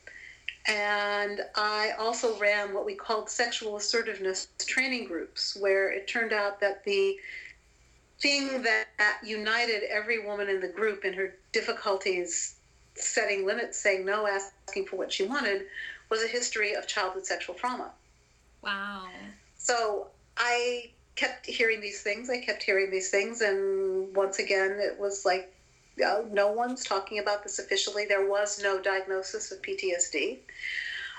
And 0.68 1.42
I 1.54 1.92
also 1.98 2.36
ran 2.38 2.74
what 2.74 2.84
we 2.84 2.94
called 2.94 3.30
sexual 3.30 3.76
assertiveness 3.76 4.48
training 4.58 5.06
groups, 5.06 5.56
where 5.60 5.90
it 5.90 6.08
turned 6.08 6.32
out 6.32 6.60
that 6.60 6.84
the 6.84 7.16
thing 8.18 8.62
that 8.62 9.18
united 9.24 9.82
every 9.84 10.24
woman 10.26 10.48
in 10.48 10.60
the 10.60 10.68
group 10.68 11.04
in 11.04 11.12
her 11.12 11.34
difficulties 11.52 12.56
setting 12.94 13.46
limits, 13.46 13.78
saying 13.78 14.04
no, 14.04 14.26
asking 14.26 14.86
for 14.86 14.96
what 14.96 15.12
she 15.12 15.24
wanted, 15.24 15.66
was 16.08 16.22
a 16.24 16.28
history 16.28 16.74
of 16.74 16.86
childhood 16.86 17.26
sexual 17.26 17.54
trauma. 17.54 17.90
Wow. 18.62 19.06
So 19.56 20.08
I 20.36 20.90
kept 21.16 21.46
hearing 21.46 21.80
these 21.80 22.02
things. 22.02 22.30
I 22.30 22.38
kept 22.38 22.62
hearing 22.62 22.90
these 22.90 23.10
things. 23.10 23.40
And 23.40 24.14
once 24.14 24.38
again, 24.38 24.78
it 24.80 24.98
was 24.98 25.24
like, 25.24 25.52
uh, 26.04 26.22
no 26.30 26.52
one's 26.52 26.84
talking 26.84 27.18
about 27.18 27.42
this 27.42 27.58
officially. 27.58 28.04
There 28.06 28.28
was 28.28 28.62
no 28.62 28.80
diagnosis 28.80 29.50
of 29.50 29.62
PTSD. 29.62 30.38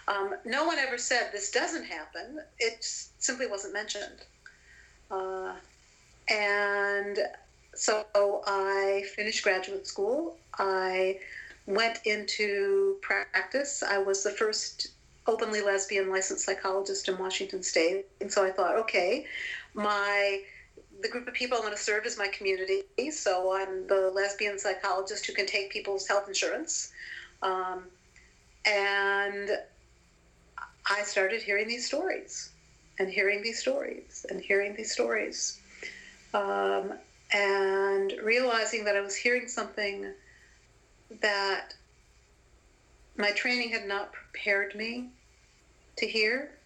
Um, 0.08 0.36
no 0.46 0.66
one 0.66 0.78
ever 0.78 0.98
said 0.98 1.32
this 1.34 1.52
doesn't 1.52 1.86
happen. 1.86 2.40
It 2.60 2.78
simply 2.82 3.48
wasn't 3.48 3.74
mentioned. 3.74 4.22
Uh, 5.10 5.56
and 6.30 7.18
so 7.74 8.06
I 8.46 9.04
finished 9.16 9.44
graduate 9.44 9.88
school. 9.88 10.38
I 10.58 11.20
went 11.66 12.00
into 12.06 12.98
practice. 13.02 13.84
I 13.84 13.98
was 13.98 14.24
the 14.24 14.32
first 14.32 14.90
openly 15.28 15.62
lesbian 15.62 16.10
licensed 16.10 16.46
psychologist 16.46 17.10
in 17.10 17.18
Washington 17.18 17.62
State. 17.62 18.06
And 18.22 18.32
so 18.32 18.46
I 18.46 18.52
thought, 18.52 18.78
okay, 18.78 19.26
my 19.78 20.42
the 21.02 21.08
group 21.08 21.28
of 21.28 21.34
people 21.36 21.58
I 21.58 21.62
want 21.62 21.76
to 21.76 21.82
serve 21.82 22.06
is 22.06 22.18
my 22.18 22.28
community. 22.28 22.82
So 23.12 23.54
I'm 23.54 23.86
the 23.88 24.12
lesbian 24.14 24.58
psychologist 24.58 25.28
who 25.28 25.34
can 25.34 25.46
take 25.46 25.70
people's 25.70 26.08
health 26.08 26.28
insurance. 26.28 26.92
Um, 27.44 27.84
and 28.66 29.52
I 30.90 31.04
started 31.04 31.44
hearing 31.44 31.68
these 31.68 31.86
stories 31.86 32.50
and 32.98 33.10
hearing 33.10 33.44
these 33.44 33.60
stories 33.60 34.26
and 34.30 34.42
hearing 34.42 34.76
these 34.76 34.92
stories. 34.92 35.62
Um, 36.34 36.94
and 37.32 38.14
realizing 38.24 38.86
that 38.86 38.96
I 38.96 39.02
was 39.02 39.16
hearing 39.16 39.48
something 39.48 40.14
that 41.22 41.74
my 43.18 43.32
training 43.32 43.70
had 43.70 43.86
not 43.86 44.14
prepared 44.14 44.76
me 44.76 45.10
to 45.98 46.08
hear 46.08 46.57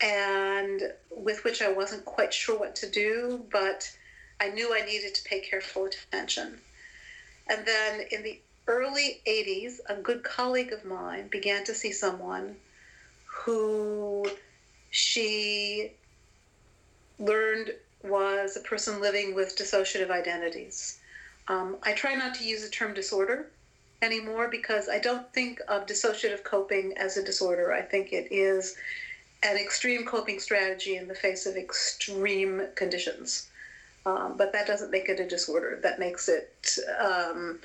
and 0.00 0.92
with 1.10 1.44
which 1.44 1.62
I 1.62 1.70
wasn't 1.72 2.04
quite 2.04 2.32
sure 2.32 2.58
what 2.58 2.76
to 2.76 2.90
do, 2.90 3.44
but 3.50 3.90
I 4.40 4.48
knew 4.48 4.74
I 4.74 4.84
needed 4.86 5.14
to 5.14 5.24
pay 5.24 5.40
careful 5.40 5.86
attention. 5.86 6.60
And 7.48 7.66
then 7.66 8.06
in 8.10 8.22
the 8.22 8.40
early 8.66 9.20
80s, 9.26 9.80
a 9.88 9.94
good 9.96 10.22
colleague 10.22 10.72
of 10.72 10.84
mine 10.84 11.28
began 11.28 11.64
to 11.64 11.74
see 11.74 11.92
someone 11.92 12.56
who 13.26 14.30
she 14.90 15.92
learned 17.18 17.72
was 18.02 18.56
a 18.56 18.60
person 18.60 19.00
living 19.00 19.34
with 19.34 19.56
dissociative 19.56 20.10
identities. 20.10 21.00
Um, 21.48 21.76
I 21.82 21.92
try 21.92 22.14
not 22.14 22.34
to 22.36 22.44
use 22.44 22.62
the 22.62 22.70
term 22.70 22.94
disorder 22.94 23.50
anymore 24.02 24.48
because 24.48 24.88
I 24.88 24.98
don't 24.98 25.30
think 25.34 25.60
of 25.68 25.86
dissociative 25.86 26.44
coping 26.44 26.94
as 26.96 27.16
a 27.16 27.24
disorder. 27.24 27.72
I 27.72 27.82
think 27.82 28.12
it 28.12 28.28
is 28.30 28.76
an 29.42 29.56
extreme 29.56 30.04
coping 30.04 30.38
strategy 30.38 30.96
in 30.96 31.08
the 31.08 31.14
face 31.14 31.46
of 31.46 31.56
extreme 31.56 32.66
conditions. 32.74 33.48
Um, 34.06 34.34
but 34.36 34.52
that 34.52 34.66
doesn't 34.66 34.90
make 34.90 35.08
it 35.08 35.20
a 35.20 35.28
disorder. 35.28 35.78
That 35.82 35.98
makes 35.98 36.28
it 36.28 36.78
um, 36.98 37.58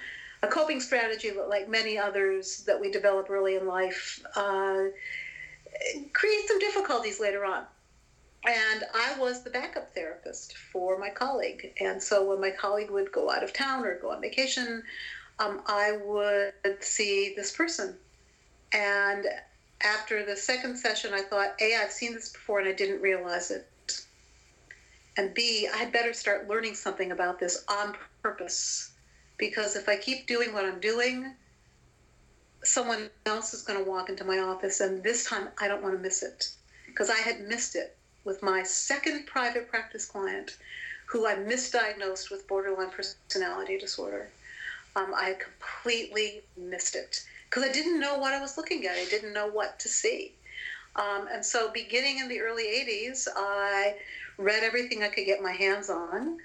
a 0.43 0.47
coping 0.47 0.79
strategy, 0.79 1.31
like 1.31 1.69
many 1.69 1.97
others 1.97 2.63
that 2.65 2.79
we 2.79 2.91
develop 2.91 3.29
early 3.29 3.55
in 3.55 3.67
life, 3.67 4.23
uh, 4.35 4.83
create 6.13 6.47
some 6.47 6.59
difficulties 6.59 7.19
later 7.19 7.45
on. 7.45 7.63
And 8.45 8.83
I 8.93 9.17
was 9.19 9.43
the 9.43 9.49
backup 9.49 9.93
therapist 9.95 10.55
for 10.55 10.99
my 10.99 11.09
colleague. 11.09 11.73
And 11.79 12.01
so 12.01 12.23
when 12.23 12.39
my 12.39 12.51
colleague 12.51 12.91
would 12.91 13.11
go 13.11 13.31
out 13.31 13.43
of 13.43 13.53
town 13.53 13.83
or 13.83 13.97
go 13.99 14.11
on 14.11 14.21
vacation, 14.21 14.83
um, 15.39 15.61
I 15.65 15.97
would 16.03 16.83
see 16.83 17.33
this 17.35 17.51
person. 17.51 17.95
And 18.71 19.25
after 19.81 20.25
the 20.25 20.35
second 20.35 20.77
session, 20.77 21.13
I 21.13 21.21
thought, 21.21 21.55
A, 21.59 21.75
I've 21.75 21.91
seen 21.91 22.13
this 22.13 22.29
before 22.29 22.59
and 22.59 22.67
I 22.67 22.73
didn't 22.73 23.01
realize 23.01 23.51
it. 23.51 23.67
And 25.17 25.33
B, 25.33 25.67
I 25.73 25.77
had 25.77 25.93
better 25.93 26.13
start 26.13 26.49
learning 26.49 26.75
something 26.75 27.11
about 27.11 27.39
this 27.39 27.63
on 27.69 27.95
purpose. 28.21 28.91
Because 29.37 29.75
if 29.75 29.87
I 29.87 29.97
keep 29.97 30.27
doing 30.27 30.53
what 30.53 30.65
I'm 30.65 30.79
doing, 30.79 31.33
someone 32.63 33.09
else 33.25 33.53
is 33.53 33.61
going 33.61 33.83
to 33.83 33.89
walk 33.89 34.09
into 34.09 34.23
my 34.23 34.39
office, 34.39 34.79
and 34.79 35.03
this 35.03 35.25
time 35.25 35.49
I 35.59 35.67
don't 35.67 35.83
want 35.83 35.95
to 35.95 36.01
miss 36.01 36.23
it. 36.23 36.49
Because 36.87 37.09
I 37.09 37.17
had 37.17 37.41
missed 37.41 37.75
it 37.75 37.97
with 38.23 38.41
my 38.41 38.63
second 38.63 39.25
private 39.27 39.69
practice 39.69 40.05
client 40.05 40.57
who 41.05 41.27
I 41.27 41.35
misdiagnosed 41.35 42.31
with 42.31 42.47
borderline 42.47 42.89
personality 42.89 43.77
disorder. 43.77 44.29
Um, 44.95 45.13
I 45.13 45.35
completely 45.39 46.41
missed 46.57 46.95
it 46.95 47.25
because 47.49 47.63
I 47.63 47.71
didn't 47.71 47.99
know 47.99 48.17
what 48.17 48.33
I 48.33 48.41
was 48.41 48.57
looking 48.57 48.85
at. 48.85 48.95
I 48.95 49.05
didn't 49.05 49.33
know 49.33 49.47
what 49.47 49.79
to 49.79 49.87
see. 49.87 50.33
Um, 50.95 51.27
and 51.31 51.45
so, 51.45 51.71
beginning 51.71 52.19
in 52.19 52.29
the 52.29 52.39
early 52.39 52.63
80s, 52.63 53.27
I 53.35 53.95
read 54.37 54.63
everything 54.63 55.03
I 55.03 55.09
could 55.09 55.25
get 55.25 55.41
my 55.41 55.51
hands 55.51 55.89
on 55.89 56.37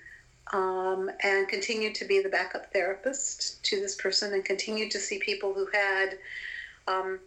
um, 0.52 1.10
and 1.22 1.48
continued 1.48 1.94
to 1.96 2.04
be 2.04 2.20
the 2.20 2.28
backup 2.28 2.72
therapist 2.72 3.62
to 3.64 3.80
this 3.80 3.94
person 3.94 4.32
and 4.32 4.44
continued 4.44 4.90
to 4.92 4.98
see 4.98 5.18
people 5.18 5.54
who 5.54 5.66
had 5.72 6.18
um, 6.88 7.20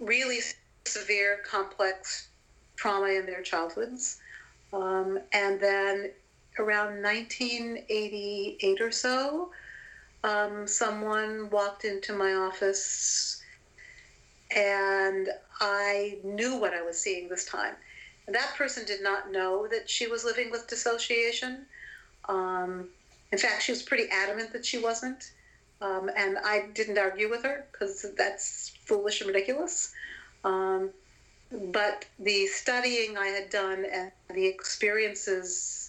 really 0.00 0.40
severe, 0.84 1.40
complex 1.48 2.28
trauma 2.76 3.08
in 3.08 3.26
their 3.26 3.42
childhoods. 3.42 4.18
Um, 4.72 5.20
and 5.32 5.60
then 5.60 6.10
around 6.58 7.02
1988 7.02 8.80
or 8.80 8.90
so, 8.90 9.50
um, 10.24 10.66
someone 10.66 11.50
walked 11.50 11.84
into 11.84 12.12
my 12.12 12.32
office 12.32 13.42
and 14.54 15.28
I 15.60 16.18
knew 16.24 16.56
what 16.56 16.74
I 16.74 16.82
was 16.82 16.98
seeing 16.98 17.28
this 17.28 17.44
time. 17.44 17.74
And 18.26 18.34
that 18.34 18.54
person 18.56 18.84
did 18.84 19.02
not 19.02 19.32
know 19.32 19.66
that 19.68 19.88
she 19.88 20.06
was 20.06 20.24
living 20.24 20.50
with 20.50 20.68
dissociation. 20.68 21.66
Um, 22.28 22.88
in 23.32 23.38
fact, 23.38 23.62
she 23.62 23.72
was 23.72 23.82
pretty 23.82 24.08
adamant 24.10 24.52
that 24.52 24.64
she 24.64 24.78
wasn't. 24.78 25.32
Um, 25.80 26.10
and 26.14 26.36
I 26.38 26.66
didn't 26.74 26.98
argue 26.98 27.30
with 27.30 27.42
her 27.44 27.66
because 27.72 28.04
that's 28.16 28.72
foolish 28.84 29.20
and 29.20 29.28
ridiculous. 29.28 29.92
Um, 30.44 30.90
but 31.50 32.04
the 32.18 32.46
studying 32.46 33.16
I 33.16 33.28
had 33.28 33.50
done 33.50 33.86
and 33.90 34.12
the 34.34 34.46
experiences 34.46 35.79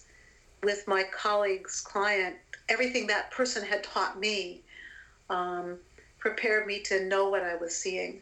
with 0.63 0.87
my 0.87 1.03
colleague's 1.03 1.81
client 1.81 2.35
everything 2.69 3.07
that 3.07 3.31
person 3.31 3.63
had 3.65 3.83
taught 3.83 4.19
me 4.19 4.61
um, 5.29 5.77
prepared 6.19 6.67
me 6.67 6.79
to 6.79 7.05
know 7.05 7.29
what 7.29 7.43
I 7.43 7.55
was 7.55 7.75
seeing 7.75 8.21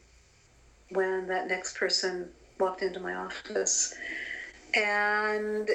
when 0.90 1.28
that 1.28 1.48
next 1.48 1.78
person 1.78 2.30
walked 2.60 2.82
into 2.82 3.00
my 3.00 3.14
office. 3.14 3.94
And 4.74 5.70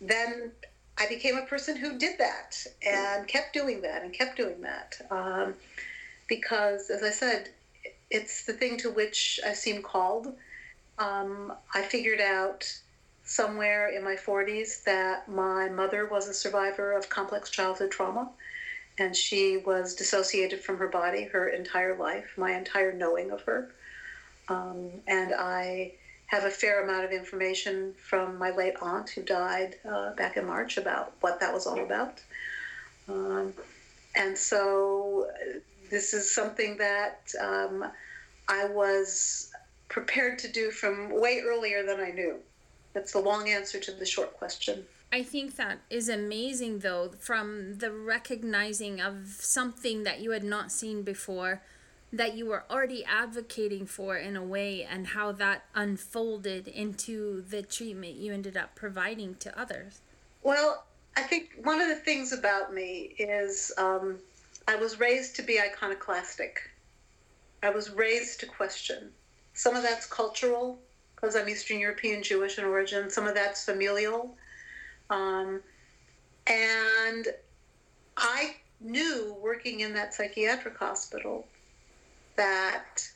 then 0.00 0.52
I 0.98 1.06
became 1.08 1.36
a 1.36 1.46
person 1.46 1.76
who 1.76 1.98
did 1.98 2.18
that 2.18 2.56
and 2.86 3.26
kept 3.26 3.52
doing 3.52 3.80
that 3.82 4.02
and 4.02 4.12
kept 4.12 4.36
doing 4.36 4.60
that. 4.62 5.00
Um, 5.10 5.54
because, 6.28 6.90
as 6.90 7.02
I 7.02 7.10
said, 7.10 7.50
it's 8.10 8.44
the 8.44 8.52
thing 8.52 8.78
to 8.78 8.90
which 8.90 9.40
I 9.46 9.52
seem 9.52 9.82
called. 9.82 10.34
Um, 10.98 11.52
I 11.74 11.82
figured 11.82 12.20
out 12.20 12.64
somewhere 13.24 13.88
in 13.88 14.04
my 14.04 14.16
40s 14.16 14.84
that 14.84 15.28
my 15.28 15.68
mother 15.68 16.06
was 16.06 16.28
a 16.28 16.34
survivor 16.34 16.92
of 16.92 17.08
complex 17.08 17.50
childhood 17.50 17.90
trauma 17.90 18.30
and 18.98 19.16
she 19.16 19.56
was 19.56 19.94
dissociated 19.94 20.60
from 20.60 20.78
her 20.78 20.88
body 20.88 21.24
her 21.24 21.48
entire 21.48 21.96
life, 21.96 22.34
my 22.36 22.52
entire 22.52 22.92
knowing 22.92 23.30
of 23.30 23.42
her. 23.42 23.70
Um, 24.48 24.90
and 25.08 25.32
I 25.34 25.92
have 26.26 26.44
a 26.44 26.50
fair 26.50 26.84
amount 26.84 27.04
of 27.04 27.10
information 27.10 27.94
from 27.98 28.38
my 28.38 28.50
late 28.50 28.74
aunt 28.80 29.10
who 29.10 29.22
died 29.22 29.76
uh, 29.88 30.14
back 30.14 30.36
in 30.36 30.46
March 30.46 30.76
about 30.76 31.12
what 31.20 31.40
that 31.40 31.52
was 31.52 31.66
all 31.66 31.82
about. 31.82 32.20
Um, 33.08 33.52
and 34.14 34.36
so 34.36 35.28
this 35.90 36.14
is 36.14 36.32
something 36.32 36.76
that 36.78 37.30
um, 37.40 37.84
I 38.48 38.66
was 38.66 39.50
prepared 39.88 40.38
to 40.40 40.52
do 40.52 40.70
from 40.70 41.20
way 41.20 41.42
earlier 41.44 41.84
than 41.84 42.00
I 42.00 42.10
knew. 42.10 42.38
That's 42.94 43.12
the 43.12 43.20
long 43.20 43.50
answer 43.50 43.78
to 43.80 43.92
the 43.92 44.06
short 44.06 44.34
question. 44.34 44.84
I 45.12 45.22
think 45.22 45.56
that 45.56 45.80
is 45.90 46.08
amazing, 46.08 46.78
though, 46.78 47.10
from 47.18 47.78
the 47.78 47.92
recognizing 47.92 49.00
of 49.00 49.36
something 49.38 50.04
that 50.04 50.20
you 50.20 50.30
had 50.30 50.44
not 50.44 50.72
seen 50.72 51.02
before, 51.02 51.62
that 52.12 52.34
you 52.34 52.46
were 52.46 52.64
already 52.70 53.04
advocating 53.04 53.86
for 53.86 54.16
in 54.16 54.36
a 54.36 54.42
way, 54.42 54.84
and 54.84 55.08
how 55.08 55.32
that 55.32 55.64
unfolded 55.74 56.68
into 56.68 57.42
the 57.42 57.62
treatment 57.62 58.14
you 58.14 58.32
ended 58.32 58.56
up 58.56 58.74
providing 58.74 59.34
to 59.36 59.60
others. 59.60 60.00
Well, 60.42 60.84
I 61.16 61.22
think 61.22 61.60
one 61.62 61.80
of 61.80 61.88
the 61.88 61.96
things 61.96 62.32
about 62.32 62.74
me 62.74 63.14
is 63.18 63.72
um, 63.78 64.18
I 64.66 64.76
was 64.76 64.98
raised 64.98 65.36
to 65.36 65.42
be 65.42 65.60
iconoclastic. 65.60 66.70
I 67.62 67.70
was 67.70 67.90
raised 67.90 68.40
to 68.40 68.46
question. 68.46 69.10
Some 69.52 69.76
of 69.76 69.82
that's 69.82 70.06
cultural, 70.06 70.80
because 71.24 71.40
I'm 71.40 71.48
Eastern 71.48 71.80
European 71.80 72.22
Jewish 72.22 72.58
in 72.58 72.66
origin. 72.66 73.08
Some 73.08 73.26
of 73.26 73.34
that's 73.34 73.64
familial. 73.64 74.36
Um, 75.08 75.62
and 76.46 77.28
I 78.14 78.56
knew 78.78 79.34
working 79.40 79.80
in 79.80 79.94
that 79.94 80.12
psychiatric 80.12 80.76
hospital 80.76 81.46
that 82.36 83.08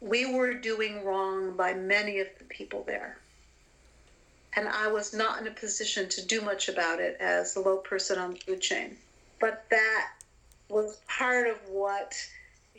we 0.00 0.32
were 0.32 0.54
doing 0.54 1.04
wrong 1.04 1.56
by 1.56 1.74
many 1.74 2.20
of 2.20 2.28
the 2.38 2.44
people 2.44 2.84
there. 2.86 3.18
And 4.54 4.68
I 4.68 4.86
was 4.86 5.12
not 5.12 5.40
in 5.40 5.48
a 5.48 5.52
position 5.52 6.08
to 6.10 6.24
do 6.24 6.42
much 6.42 6.68
about 6.68 7.00
it 7.00 7.16
as 7.18 7.54
the 7.54 7.60
low 7.60 7.78
person 7.78 8.20
on 8.20 8.34
the 8.34 8.36
food 8.36 8.60
chain. 8.60 8.96
But 9.40 9.64
that 9.70 10.12
was 10.68 11.00
part 11.08 11.48
of 11.48 11.56
what 11.68 12.14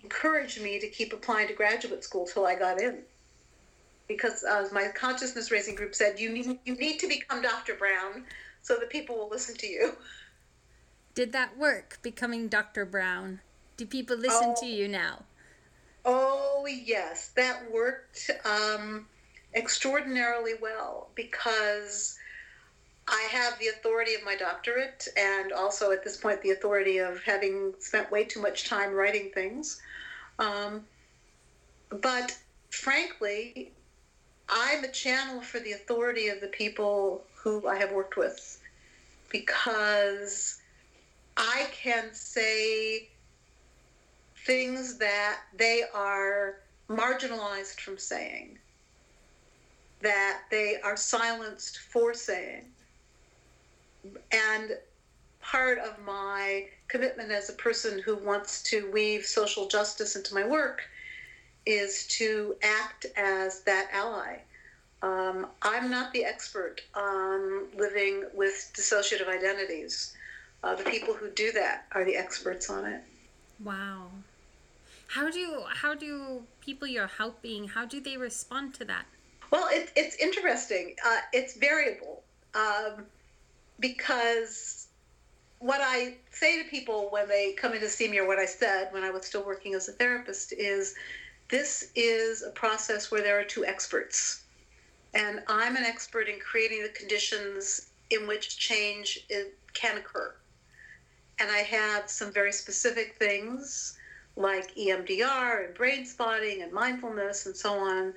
encouraged 0.02 0.62
me 0.62 0.80
to 0.80 0.88
keep 0.88 1.12
applying 1.12 1.50
to 1.50 1.54
graduate 1.54 2.06
school 2.06 2.26
till 2.26 2.46
I 2.46 2.56
got 2.56 2.80
in. 2.80 3.04
Because 4.08 4.44
as 4.44 4.72
my 4.72 4.90
consciousness 4.90 5.52
raising 5.52 5.76
group 5.76 5.96
said, 5.96 6.20
you 6.20 6.32
need, 6.32 6.60
you 6.66 6.76
need 6.76 7.00
to 7.00 7.08
become 7.08 7.42
Dr. 7.42 7.76
Brown 7.76 8.26
so 8.62 8.76
that 8.78 8.90
people 8.90 9.18
will 9.18 9.30
listen 9.30 9.56
to 9.56 9.68
you. 9.68 9.96
Did 11.16 11.32
that 11.34 11.58
work, 11.58 12.00
becoming 12.02 12.48
Dr. 12.48 12.86
Brown? 12.86 13.40
Do 13.78 13.86
people 13.86 14.18
listen 14.18 14.56
oh, 14.58 14.62
to 14.62 14.66
you 14.66 14.88
now? 14.88 15.24
Oh, 16.06 16.68
yes, 16.68 17.30
that 17.36 17.72
worked 17.72 18.30
um, 18.46 19.08
extraordinarily 19.54 20.54
well 20.62 21.10
because 21.16 22.18
I 23.08 23.28
have 23.32 23.60
the 23.60 23.68
authority 23.68 24.14
of 24.16 24.24
my 24.24 24.36
doctorate 24.36 25.08
and 25.18 25.52
also 25.52 25.92
at 25.92 26.04
this 26.04 26.18
point 26.18 26.42
the 26.42 26.52
authority 26.52 27.00
of 27.00 27.22
having 27.24 27.74
spent 27.80 28.12
way 28.12 28.24
too 28.24 28.42
much 28.42 28.68
time 28.68 28.94
writing 28.94 29.30
things. 29.34 29.82
Um, 30.40 30.86
but 31.90 32.38
frankly, 32.70 33.72
I'm 34.50 34.84
a 34.84 34.92
channel 34.92 35.42
for 35.42 35.60
the 35.60 35.74
authority 35.74 36.28
of 36.28 36.42
the 36.42 36.48
people 36.48 37.24
who 37.36 37.68
I 37.68 37.78
have 37.78 37.92
worked 37.92 38.18
with 38.18 38.62
because 39.30 40.62
I 41.38 41.68
can 41.72 42.14
say 42.14 43.10
things 44.46 44.98
that 44.98 45.40
they 45.58 45.84
are 45.94 46.60
marginalized 46.90 47.80
from 47.80 47.98
saying, 47.98 48.58
that 50.02 50.42
they 50.52 50.80
are 50.84 50.98
silenced 50.98 51.80
for 51.80 52.14
saying. 52.14 52.66
And 54.32 54.78
part 55.42 55.80
of 55.80 56.04
my 56.06 56.68
commitment 56.88 57.32
as 57.32 57.50
a 57.50 57.54
person 57.54 58.00
who 58.00 58.16
wants 58.16 58.62
to 58.64 58.92
weave 58.92 59.26
social 59.26 59.68
justice 59.68 60.16
into 60.16 60.36
my 60.36 60.46
work 60.46 60.82
is 61.66 62.08
to 62.08 62.56
act 62.62 63.06
as 63.16 63.62
that 63.62 63.90
ally. 63.94 64.40
Um, 65.02 65.48
I'm 65.62 65.90
not 65.92 66.14
the 66.14 66.24
expert 66.24 66.82
on 66.96 67.68
living 67.78 68.24
with 68.34 68.72
dissociative 68.76 69.28
identities. 69.28 70.16
Uh, 70.64 70.76
the 70.76 70.84
people 70.84 71.14
who 71.14 71.30
do 71.32 71.52
that 71.52 71.88
are 71.92 72.06
the 72.06 72.16
experts 72.16 72.70
on 72.70 72.86
it. 72.86 73.02
Wow. 73.64 74.08
How 75.08 75.30
do 75.30 75.64
how 75.68 75.94
do 75.94 76.44
people 76.62 76.88
you're 76.88 77.08
helping 77.08 77.68
how 77.68 77.86
do 77.86 78.00
they 78.00 78.18
respond 78.18 78.74
to 78.76 78.86
that? 78.86 79.06
Well, 79.52 79.68
it, 79.70 79.92
it's 79.96 80.16
interesting. 80.16 80.96
Uh, 81.06 81.18
it's 81.34 81.56
variable 81.56 82.24
um, 82.56 83.06
because 83.80 84.88
what 85.60 85.82
I 85.82 86.16
say 86.32 86.62
to 86.64 86.70
people 86.70 87.10
when 87.12 87.28
they 87.28 87.54
come 87.54 87.74
in 87.74 87.82
to 87.82 87.90
see 87.90 88.10
me, 88.10 88.20
or 88.20 88.28
what 88.28 88.40
I 88.40 88.46
said 88.46 88.88
when 88.92 89.04
I 89.04 89.12
was 89.12 89.26
still 89.26 89.46
working 89.46 89.76
as 89.76 89.88
a 89.88 89.92
therapist, 89.92 90.54
is 90.54 90.96
this 91.54 91.92
is 91.94 92.42
a 92.42 92.50
process 92.50 93.12
where 93.12 93.22
there 93.22 93.40
are 93.40 93.44
two 93.44 93.64
experts. 93.64 94.42
And 95.14 95.44
I'm 95.48 95.76
an 95.76 95.84
expert 95.84 96.28
in 96.28 96.40
creating 96.40 96.82
the 96.82 96.90
conditions 96.90 97.92
in 98.10 98.26
which 98.26 98.58
change 98.58 99.28
can 99.76 99.98
occur. 99.98 100.34
And 101.38 101.52
I 101.52 101.60
have 101.60 102.10
some 102.10 102.34
very 102.34 102.52
specific 102.52 103.18
things 103.18 104.00
like 104.36 104.74
EMDR 104.76 105.68
and 105.68 105.76
brain 105.76 106.08
spotting 106.08 106.64
and 106.64 106.74
mindfulness 106.74 107.46
and 107.46 107.56
so 107.56 107.78
on. 107.78 108.16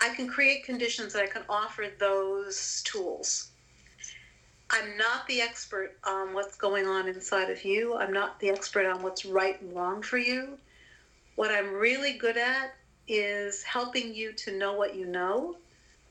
I 0.00 0.12
can 0.16 0.26
create 0.26 0.64
conditions 0.64 1.12
that 1.12 1.22
I 1.22 1.28
can 1.28 1.44
offer 1.48 1.86
those 2.00 2.82
tools. 2.82 3.50
I'm 4.70 4.96
not 4.96 5.28
the 5.28 5.40
expert 5.40 5.96
on 6.02 6.34
what's 6.34 6.56
going 6.56 6.88
on 6.88 7.06
inside 7.06 7.48
of 7.48 7.64
you. 7.64 7.96
I'm 7.96 8.12
not 8.12 8.40
the 8.40 8.48
expert 8.48 8.86
on 8.86 9.04
what's 9.04 9.24
right 9.24 9.60
and 9.60 9.72
wrong 9.72 10.02
for 10.02 10.18
you. 10.18 10.58
What 11.36 11.50
I'm 11.50 11.74
really 11.74 12.14
good 12.14 12.38
at 12.38 12.74
is 13.06 13.62
helping 13.62 14.14
you 14.14 14.32
to 14.32 14.56
know 14.56 14.72
what 14.72 14.96
you 14.96 15.06
know, 15.06 15.56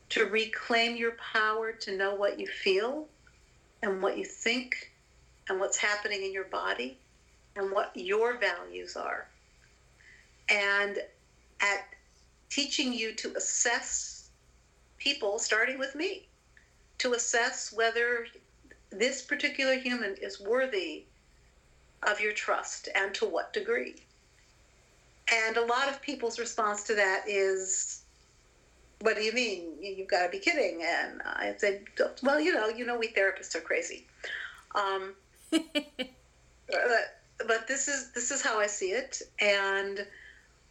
to 0.10 0.26
reclaim 0.26 0.96
your 0.96 1.14
power 1.34 1.72
to 1.72 1.98
know 1.98 2.14
what 2.14 2.40
you 2.40 2.48
feel 2.48 3.08
and 3.82 4.02
what 4.02 4.18
you 4.18 4.26
think 4.26 4.92
and 5.50 5.60
what's 5.60 5.78
happening 5.78 6.24
in 6.24 6.32
your 6.32 6.46
body 6.46 6.98
and 7.56 7.72
what 7.72 7.92
your 7.96 8.38
values 8.38 8.96
are. 8.96 9.28
And 10.50 11.00
at 11.60 11.88
teaching 12.50 12.94
you 12.94 13.16
to 13.16 13.34
assess 13.36 14.30
people, 15.00 15.40
starting 15.40 15.80
with 15.80 15.96
me, 15.96 16.28
to 17.00 17.14
assess 17.14 17.74
whether 17.74 18.28
this 18.92 19.24
particular 19.24 19.76
human 19.76 20.16
is 20.22 20.40
worthy 20.40 21.06
of 22.04 22.20
your 22.20 22.34
trust 22.34 22.90
and 22.94 23.14
to 23.16 23.26
what 23.26 23.54
degree. 23.54 23.96
And 25.32 25.58
a 25.58 25.66
lot 25.66 25.90
of 25.90 26.02
people's 26.02 26.40
response 26.40 26.84
to 26.84 26.96
that 26.96 27.24
is, 27.28 28.04
"What 29.02 29.16
do 29.16 29.24
you 29.24 29.34
mean? 29.34 29.78
You've 29.82 30.08
got 30.08 30.24
to 30.24 30.30
be 30.30 30.40
kidding!" 30.40 30.84
And 30.84 31.22
I 31.24 31.56
said, 31.58 31.86
"Well, 32.22 32.40
you 32.40 32.54
know, 32.54 32.70
you 32.70 32.86
know, 32.86 32.98
we 32.98 33.08
therapists 33.10 33.56
are 33.56 33.62
crazy." 33.62 34.08
Um, 34.76 35.16
but, 35.50 35.66
but 37.48 37.68
this 37.68 37.88
is 37.88 38.12
this 38.12 38.32
is 38.32 38.42
how 38.42 38.60
I 38.60 38.68
see 38.68 38.92
it, 38.92 39.22
and 39.40 40.06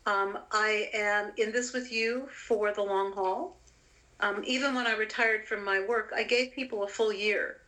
um, 0.07 0.39
I 0.53 0.91
am 0.93 1.33
in 1.37 1.53
this 1.53 1.73
with 1.73 1.91
you 1.91 2.29
for 2.29 2.73
the 2.73 2.83
long 2.83 3.13
haul. 3.13 3.57
Um, 4.21 4.43
even 4.47 4.75
when 4.75 4.87
I 4.87 4.95
retired 4.95 5.47
from 5.47 5.65
my 5.65 5.81
work, 5.81 6.13
I 6.15 6.23
gave 6.23 6.53
people 6.53 6.85
a 6.85 6.89
full 6.89 7.13
year 7.13 7.61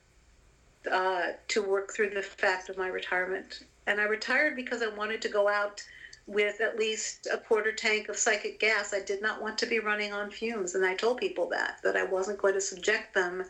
uh, 0.90 1.32
to 1.48 1.62
work 1.62 1.92
through 1.92 2.10
the 2.10 2.22
fact 2.22 2.68
of 2.68 2.78
my 2.78 2.88
retirement. 2.88 3.64
And 3.86 4.00
I 4.00 4.04
retired 4.04 4.56
because 4.56 4.82
I 4.82 4.88
wanted 4.88 5.22
to 5.22 5.28
go 5.28 5.48
out 5.48 5.82
with 6.26 6.60
at 6.60 6.78
least 6.78 7.28
a 7.32 7.38
quarter 7.38 7.72
tank 7.72 8.08
of 8.08 8.16
psychic 8.16 8.58
gas. 8.58 8.92
I 8.92 9.00
did 9.00 9.22
not 9.22 9.40
want 9.40 9.58
to 9.58 9.66
be 9.66 9.78
running 9.78 10.12
on 10.12 10.30
fumes. 10.30 10.74
And 10.74 10.84
I 10.84 10.94
told 10.94 11.18
people 11.18 11.48
that, 11.50 11.78
that 11.84 11.96
I 11.96 12.04
wasn't 12.04 12.38
going 12.38 12.54
to 12.54 12.60
subject 12.60 13.14
them 13.14 13.44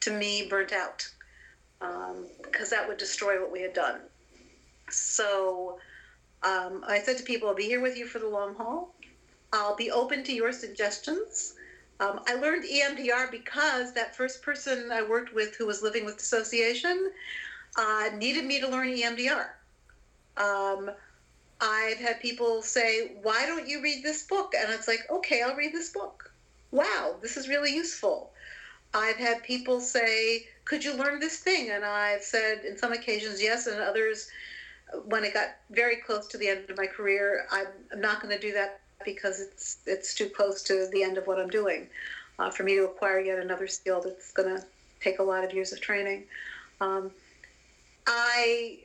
to 0.00 0.10
me 0.10 0.46
burnt 0.48 0.72
out 0.72 1.08
um, 1.80 2.26
because 2.42 2.70
that 2.70 2.86
would 2.86 2.98
destroy 2.98 3.40
what 3.40 3.52
we 3.52 3.62
had 3.62 3.72
done. 3.72 4.00
So 4.90 5.78
um, 6.42 6.84
I 6.86 6.98
said 6.98 7.16
to 7.18 7.24
people, 7.24 7.48
I'll 7.48 7.54
be 7.54 7.64
here 7.64 7.80
with 7.80 7.96
you 7.96 8.06
for 8.06 8.18
the 8.18 8.28
long 8.28 8.54
haul. 8.54 8.94
I'll 9.52 9.76
be 9.76 9.90
open 9.90 10.24
to 10.24 10.32
your 10.32 10.52
suggestions. 10.52 11.54
Um, 12.00 12.20
I 12.26 12.34
learned 12.34 12.64
EMDR 12.64 13.30
because 13.30 13.94
that 13.94 14.14
first 14.14 14.42
person 14.42 14.90
I 14.92 15.02
worked 15.02 15.34
with 15.34 15.56
who 15.56 15.66
was 15.66 15.82
living 15.82 16.04
with 16.04 16.18
dissociation 16.18 17.10
uh, 17.76 18.10
needed 18.16 18.44
me 18.44 18.60
to 18.60 18.68
learn 18.68 18.88
EMDR. 18.88 19.46
I've 21.60 21.98
had 21.98 22.20
people 22.20 22.62
say, 22.62 23.12
Why 23.22 23.46
don't 23.46 23.68
you 23.68 23.82
read 23.82 24.02
this 24.02 24.26
book? 24.26 24.54
And 24.58 24.72
it's 24.72 24.88
like, 24.88 25.00
Okay, 25.10 25.42
I'll 25.42 25.56
read 25.56 25.72
this 25.72 25.90
book. 25.90 26.32
Wow, 26.70 27.16
this 27.22 27.36
is 27.36 27.48
really 27.48 27.74
useful. 27.74 28.30
I've 28.92 29.16
had 29.16 29.42
people 29.42 29.80
say, 29.80 30.46
Could 30.64 30.84
you 30.84 30.94
learn 30.94 31.20
this 31.20 31.38
thing? 31.38 31.70
And 31.70 31.84
I've 31.84 32.22
said, 32.22 32.64
in 32.64 32.76
some 32.76 32.92
occasions, 32.92 33.42
yes, 33.42 33.66
and 33.66 33.80
others, 33.80 34.28
when 35.06 35.24
it 35.24 35.34
got 35.34 35.48
very 35.70 35.96
close 35.96 36.26
to 36.28 36.38
the 36.38 36.48
end 36.48 36.70
of 36.70 36.76
my 36.76 36.86
career, 36.86 37.46
I'm, 37.50 37.66
I'm 37.92 38.00
not 38.00 38.20
going 38.20 38.34
to 38.34 38.40
do 38.40 38.52
that 38.52 38.80
because 39.04 39.40
it's 39.40 39.78
it's 39.86 40.14
too 40.14 40.28
close 40.28 40.62
to 40.64 40.88
the 40.92 41.02
end 41.02 41.18
of 41.18 41.26
what 41.26 41.38
I'm 41.38 41.50
doing. 41.50 41.86
Uh, 42.38 42.50
for 42.50 42.64
me 42.64 42.74
to 42.76 42.84
acquire 42.84 43.18
yet 43.18 43.38
another 43.38 43.66
skill 43.66 44.02
that's 44.02 44.30
going 44.32 44.54
to 44.54 44.62
take 45.00 45.20
a 45.20 45.22
lot 45.22 45.42
of 45.42 45.54
years 45.54 45.72
of 45.72 45.80
training. 45.80 46.24
Um, 46.82 47.10
I 48.06 48.80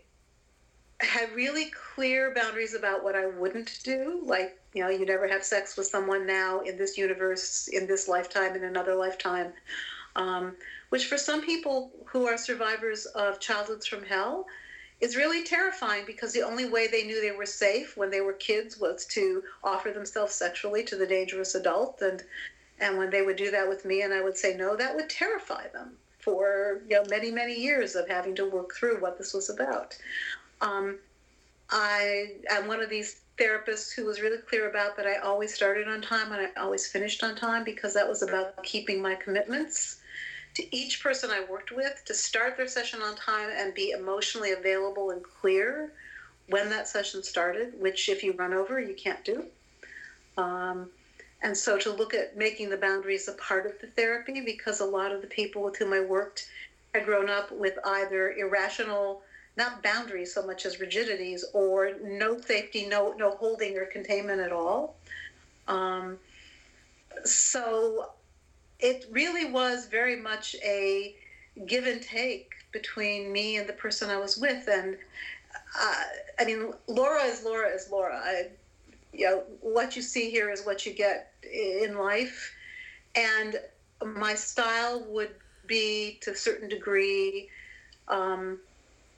had 1.02 1.34
really 1.34 1.72
clear 1.96 2.34
boundaries 2.34 2.74
about 2.74 3.04
what 3.04 3.16
I 3.16 3.28
wouldn't 3.28 3.80
do. 3.84 4.22
Like, 4.24 4.60
you 4.74 4.84
know, 4.84 4.90
you 4.90 5.06
never 5.06 5.28
have 5.28 5.44
sex 5.44 5.78
with 5.78 5.88
someone 5.88 6.26
now 6.26 6.62
in 6.62 6.78
this 6.78 6.98
universe, 6.98 7.68
in 7.68 7.88
this 7.88 8.08
lifetime, 8.08 8.56
in 8.56 8.64
another 8.64 8.96
lifetime. 8.96 9.54
Um, 10.16 10.56
which 10.90 11.08
for 11.08 11.18
some 11.18 11.42
people 11.46 11.92
who 12.06 12.28
are 12.28 12.38
survivors 12.38 13.06
of 13.06 13.40
childhoods 13.40 13.88
from 13.88 14.04
hell, 14.04 14.46
is 15.02 15.16
really 15.16 15.44
terrifying 15.44 16.04
because 16.06 16.32
the 16.32 16.44
only 16.44 16.70
way 16.70 16.88
they 16.88 17.04
knew 17.04 17.20
they 17.20 17.32
were 17.32 17.46
safe 17.46 17.98
when 17.98 18.12
they 18.12 18.22
were 18.22 18.34
kids 18.34 18.80
was 18.80 19.06
to 19.08 19.44
offer 19.64 19.92
themselves 19.92 20.34
sexually 20.34 20.84
to 20.84 20.96
the 20.96 21.08
dangerous 21.08 21.56
adult 21.56 22.02
and 22.02 22.24
and 22.80 22.98
when 22.98 23.10
they 23.10 23.22
would 23.22 23.36
do 23.36 23.52
that 23.52 23.68
with 23.68 23.84
me 23.84 24.04
and 24.04 24.14
I 24.14 24.24
would 24.24 24.38
say 24.38 24.56
no 24.56 24.76
that 24.76 24.96
would 24.96 25.10
terrify 25.10 25.68
them 25.70 25.98
for 26.20 26.82
you 26.88 26.96
know 26.96 27.04
many 27.10 27.32
many 27.32 27.60
years 27.60 27.96
of 27.96 28.08
having 28.08 28.36
to 28.36 28.46
work 28.46 28.76
through 28.76 29.02
what 29.02 29.18
this 29.18 29.34
was 29.34 29.50
about 29.50 29.98
um, 30.62 30.98
I 31.70 32.36
am 32.50 32.68
one 32.68 32.82
of 32.82 32.90
these 32.90 33.22
therapists 33.38 33.94
who 33.94 34.06
was 34.06 34.22
really 34.22 34.38
clear 34.38 34.70
about 34.70 34.96
that 34.98 35.08
I 35.08 35.18
always 35.18 35.54
started 35.54 35.88
on 35.88 36.02
time 36.02 36.32
and 36.32 36.48
I 36.48 36.62
always 36.62 36.88
finished 36.88 37.24
on 37.24 37.36
time 37.36 37.64
because 37.64 37.94
that 37.94 38.08
was 38.08 38.22
about 38.22 38.62
keeping 38.64 39.02
my 39.02 39.16
commitments 39.16 40.00
to 40.56 40.76
each 40.76 41.02
person 41.02 41.32
I 41.32 41.46
worked 41.50 41.72
with 41.72 42.04
to 42.06 42.14
start 42.14 42.58
their 42.58 42.68
session 42.68 43.02
on 43.02 43.16
time 43.16 43.50
and 43.56 43.74
be 43.74 43.92
emotionally 43.92 44.52
available 44.52 45.12
and 45.12 45.24
clear 45.24 45.94
when 46.50 46.70
that 46.70 46.88
session 46.88 47.24
started, 47.24 47.80
which 47.80 48.10
if 48.10 48.24
you 48.24 48.34
run 48.34 48.54
over, 48.54 48.80
you 48.80 48.94
can't 48.94 49.24
do. 49.24 49.46
Um, 50.38 50.90
and 51.42 51.56
so 51.56 51.78
to 51.80 51.92
look 51.92 52.14
at 52.14 52.38
making 52.38 52.70
the 52.70 52.78
boundaries 52.78 53.28
a 53.28 53.34
part 53.34 53.66
of 53.66 53.80
the 53.80 53.88
therapy 53.88 54.42
because 54.42 54.82
a 54.82 54.86
lot 54.86 55.12
of 55.12 55.22
the 55.22 55.28
people 55.28 55.64
with 55.64 55.78
whom 55.78 55.94
I 55.94 56.02
worked 56.02 56.50
had 56.94 57.06
grown 57.06 57.30
up 57.30 57.52
with 57.52 57.80
either 57.86 58.34
irrational 58.34 59.24
not 59.58 59.84
boundaries 59.84 60.34
so 60.34 60.46
much 60.46 60.66
as 60.66 60.80
rigidities 60.80 61.46
or 61.54 61.92
no 62.04 62.40
safety, 62.40 62.86
no 62.88 63.14
no 63.18 63.32
holding 63.32 63.78
or 63.78 63.86
containment 63.86 64.40
at 64.40 64.52
all. 64.52 64.96
Um, 65.68 66.18
so 67.26 68.12
it 68.80 69.06
really 69.12 69.46
was 69.52 69.88
very 69.88 70.16
much 70.16 70.56
a 70.64 71.16
give 71.68 71.86
and 71.86 72.02
take 72.02 72.52
between 72.72 73.32
me 73.32 73.58
and 73.58 73.68
the 73.68 73.74
person 73.74 74.10
I 74.10 74.18
was 74.18 74.38
with, 74.38 74.68
and 74.68 74.98
uh, 75.80 76.04
I 76.40 76.46
mean, 76.46 76.74
Laura 76.88 77.24
is 77.24 77.44
Laura 77.44 77.70
is 77.70 77.90
Laura. 77.92 78.22
I, 78.24 78.48
you 79.14 79.26
know, 79.26 79.44
what 79.60 79.96
you 79.96 80.02
see 80.02 80.32
here 80.32 80.50
is 80.50 80.66
what 80.66 80.86
you 80.86 80.94
get 80.94 81.34
in 81.44 81.98
life, 81.98 82.54
and 83.16 83.60
my 84.04 84.34
style 84.34 85.06
would 85.10 85.32
be 85.68 86.18
to 86.22 86.32
a 86.32 86.36
certain 86.36 86.70
degree. 86.70 87.50
Um, 88.08 88.60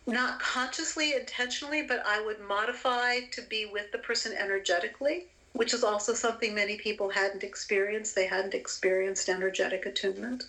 not 0.05 0.39
consciously, 0.39 1.13
intentionally, 1.13 1.81
but 1.81 2.03
I 2.05 2.23
would 2.23 2.39
modify 2.41 3.21
to 3.31 3.41
be 3.43 3.65
with 3.65 3.91
the 3.91 3.97
person 3.99 4.33
energetically, 4.33 5.27
which 5.53 5.73
is 5.73 5.83
also 5.83 6.13
something 6.13 6.53
many 6.53 6.77
people 6.77 7.09
hadn't 7.09 7.43
experienced. 7.43 8.15
They 8.15 8.27
hadn't 8.27 8.53
experienced 8.53 9.29
energetic 9.29 9.85
attunement. 9.85 10.45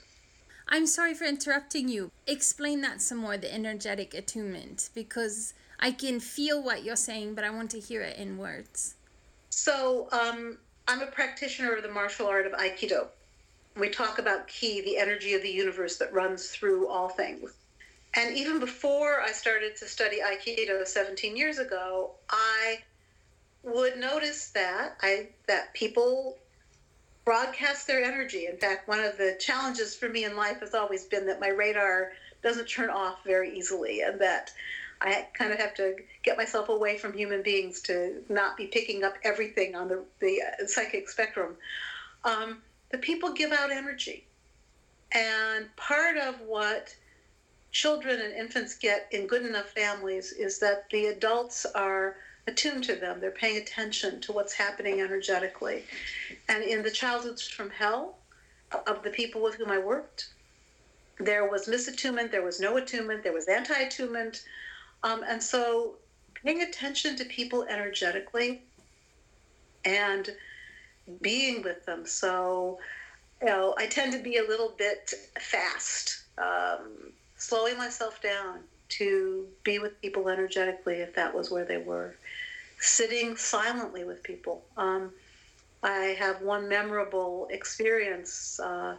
I'm 0.68 0.86
sorry 0.86 1.14
for 1.14 1.24
interrupting 1.24 1.88
you. 1.88 2.10
Explain 2.26 2.80
that 2.80 3.02
some 3.02 3.18
more, 3.18 3.36
the 3.36 3.52
energetic 3.52 4.14
attunement, 4.14 4.90
because 4.94 5.54
I 5.78 5.90
can 5.90 6.20
feel 6.20 6.62
what 6.62 6.84
you're 6.84 6.96
saying, 6.96 7.34
but 7.34 7.44
I 7.44 7.50
want 7.50 7.70
to 7.72 7.80
hear 7.80 8.00
it 8.00 8.16
in 8.16 8.38
words. 8.38 8.94
So, 9.50 10.08
um, 10.10 10.58
I'm 10.88 11.02
a 11.02 11.06
practitioner 11.06 11.74
of 11.74 11.82
the 11.82 11.90
martial 11.90 12.26
art 12.26 12.46
of 12.46 12.52
Aikido. 12.52 13.06
We 13.76 13.88
talk 13.88 14.18
about 14.18 14.48
ki, 14.48 14.80
the 14.82 14.98
energy 14.98 15.34
of 15.34 15.42
the 15.42 15.50
universe 15.50 15.96
that 15.98 16.12
runs 16.12 16.48
through 16.48 16.88
all 16.88 17.08
things. 17.08 17.52
And 18.16 18.36
even 18.36 18.60
before 18.60 19.20
I 19.20 19.32
started 19.32 19.76
to 19.76 19.86
study 19.86 20.20
Aikido 20.20 20.86
17 20.86 21.36
years 21.36 21.58
ago, 21.58 22.12
I 22.30 22.78
would 23.62 23.96
notice 23.96 24.50
that 24.50 24.96
I 25.02 25.28
that 25.46 25.74
people 25.74 26.38
broadcast 27.24 27.86
their 27.86 28.04
energy. 28.04 28.46
In 28.46 28.56
fact, 28.56 28.86
one 28.86 29.00
of 29.00 29.16
the 29.16 29.36
challenges 29.40 29.96
for 29.96 30.08
me 30.08 30.24
in 30.24 30.36
life 30.36 30.60
has 30.60 30.74
always 30.74 31.04
been 31.04 31.26
that 31.26 31.40
my 31.40 31.48
radar 31.48 32.12
doesn't 32.42 32.66
turn 32.66 32.90
off 32.90 33.24
very 33.24 33.56
easily, 33.56 34.02
and 34.02 34.20
that 34.20 34.52
I 35.00 35.26
kind 35.32 35.52
of 35.52 35.58
have 35.58 35.74
to 35.74 35.96
get 36.22 36.36
myself 36.36 36.68
away 36.68 36.98
from 36.98 37.14
human 37.14 37.42
beings 37.42 37.80
to 37.82 38.22
not 38.28 38.56
be 38.56 38.66
picking 38.66 39.02
up 39.02 39.14
everything 39.24 39.74
on 39.74 39.88
the 39.88 40.04
the 40.20 40.42
uh, 40.42 40.66
psychic 40.66 41.08
spectrum. 41.08 41.56
Um, 42.22 42.62
the 42.90 42.98
people 42.98 43.32
give 43.32 43.50
out 43.50 43.72
energy, 43.72 44.24
and 45.10 45.74
part 45.76 46.16
of 46.16 46.40
what 46.42 46.94
children 47.74 48.20
and 48.20 48.32
infants 48.32 48.76
get 48.76 49.08
in 49.10 49.26
good 49.26 49.44
enough 49.44 49.68
families 49.70 50.32
is 50.32 50.60
that 50.60 50.88
the 50.90 51.06
adults 51.06 51.66
are 51.74 52.16
attuned 52.46 52.84
to 52.84 52.94
them. 52.94 53.20
They're 53.20 53.32
paying 53.32 53.60
attention 53.60 54.20
to 54.22 54.32
what's 54.32 54.52
happening 54.52 55.00
energetically. 55.00 55.82
And 56.48 56.62
in 56.62 56.82
the 56.82 56.90
childhoods 56.90 57.46
from 57.46 57.70
hell 57.70 58.18
of 58.86 59.02
the 59.02 59.10
people 59.10 59.42
with 59.42 59.56
whom 59.56 59.70
I 59.70 59.78
worked, 59.78 60.30
there 61.18 61.50
was 61.50 61.66
misattunement, 61.66 62.30
there 62.30 62.44
was 62.44 62.60
no 62.60 62.76
attunement, 62.76 63.24
there 63.24 63.32
was 63.32 63.48
anti 63.48 63.74
attunement. 63.74 64.44
Um, 65.02 65.24
and 65.26 65.42
so 65.42 65.96
paying 66.44 66.62
attention 66.62 67.16
to 67.16 67.24
people 67.24 67.64
energetically 67.64 68.62
and 69.84 70.30
being 71.20 71.62
with 71.62 71.84
them. 71.86 72.06
So, 72.06 72.78
you 73.40 73.48
know, 73.48 73.74
I 73.76 73.86
tend 73.86 74.12
to 74.12 74.20
be 74.20 74.36
a 74.36 74.44
little 74.44 74.74
bit 74.78 75.12
fast. 75.40 76.24
Um, 76.38 77.12
slowing 77.44 77.76
myself 77.76 78.22
down 78.22 78.60
to 78.88 79.46
be 79.64 79.78
with 79.78 80.00
people 80.00 80.28
energetically 80.28 80.96
if 80.96 81.14
that 81.14 81.34
was 81.34 81.50
where 81.50 81.64
they 81.64 81.76
were, 81.76 82.14
sitting 82.78 83.36
silently 83.36 84.04
with 84.04 84.22
people. 84.22 84.62
Um, 84.76 85.10
I 85.82 86.16
have 86.18 86.40
one 86.40 86.68
memorable 86.68 87.48
experience. 87.50 88.58
Uh, 88.58 88.96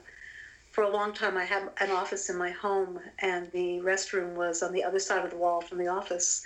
for 0.71 0.84
a 0.84 0.89
long 0.89 1.13
time, 1.13 1.38
I 1.38 1.45
had 1.45 1.69
an 1.79 1.89
office 1.89 2.29
in 2.29 2.38
my 2.38 2.51
home, 2.51 2.99
and 3.19 3.51
the 3.51 3.79
restroom 3.79 4.34
was 4.36 4.62
on 4.62 4.73
the 4.73 4.84
other 4.84 4.99
side 4.99 5.23
of 5.23 5.31
the 5.31 5.38
wall 5.38 5.62
from 5.62 5.79
the 5.79 5.88
office. 5.88 6.45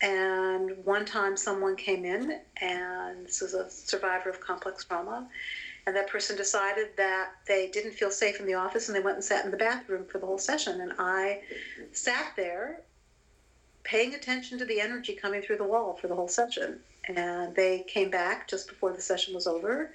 And 0.00 0.84
one 0.84 1.04
time, 1.04 1.36
someone 1.36 1.74
came 1.74 2.04
in, 2.04 2.40
and 2.60 3.26
this 3.26 3.40
was 3.40 3.54
a 3.54 3.68
survivor 3.70 4.30
of 4.30 4.40
complex 4.40 4.84
trauma, 4.84 5.26
and 5.86 5.94
that 5.94 6.08
person 6.08 6.36
decided 6.36 6.88
that 6.96 7.32
they 7.46 7.68
didn't 7.68 7.92
feel 7.92 8.10
safe 8.10 8.40
in 8.40 8.46
the 8.46 8.54
office 8.54 8.88
and 8.88 8.96
they 8.96 9.02
went 9.02 9.16
and 9.16 9.24
sat 9.24 9.44
in 9.44 9.50
the 9.50 9.56
bathroom 9.56 10.06
for 10.06 10.18
the 10.18 10.26
whole 10.26 10.38
session. 10.38 10.80
And 10.80 10.94
i 10.98 11.42
sat 11.92 12.32
there 12.36 12.80
paying 13.82 14.14
attention 14.14 14.58
to 14.58 14.64
the 14.64 14.80
energy 14.80 15.14
coming 15.14 15.42
through 15.42 15.58
the 15.58 15.64
wall 15.64 15.94
for 15.94 16.08
the 16.08 16.14
whole 16.14 16.28
session. 16.28 16.80
And 17.06 17.54
they 17.54 17.84
came 17.86 18.10
back 18.10 18.48
just 18.48 18.66
before 18.66 18.92
the 18.92 19.02
session 19.02 19.34
was 19.34 19.46
over 19.46 19.92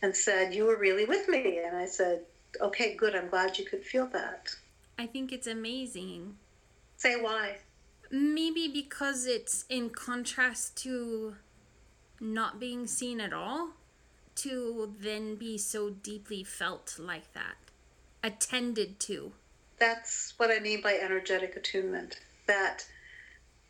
and 0.00 0.16
said 0.16 0.54
you 0.54 0.64
were 0.64 0.78
really 0.78 1.04
with 1.04 1.28
me. 1.28 1.58
And 1.58 1.76
i 1.76 1.84
said 1.84 2.22
okay 2.60 2.94
good. 2.94 3.14
I'm 3.14 3.28
glad 3.28 3.58
you 3.58 3.66
could 3.66 3.84
feel 3.84 4.06
that. 4.08 4.54
I 4.98 5.06
think 5.06 5.32
it's 5.32 5.46
amazing. 5.46 6.36
Say 6.96 7.20
why. 7.20 7.58
Maybe 8.10 8.68
because 8.68 9.26
it's 9.26 9.66
in 9.68 9.90
contrast 9.90 10.76
to 10.78 11.36
not 12.20 12.58
being 12.58 12.86
seen 12.86 13.20
at 13.20 13.32
all 13.32 13.70
to 14.36 14.94
then 14.98 15.36
be 15.36 15.58
so 15.58 15.90
deeply 15.90 16.44
felt 16.44 16.96
like 16.98 17.32
that, 17.32 17.56
attended 18.22 19.00
to. 19.00 19.32
That's 19.78 20.34
what 20.36 20.50
I 20.50 20.60
mean 20.60 20.82
by 20.82 20.94
energetic 20.94 21.56
attunement. 21.56 22.20
That 22.46 22.86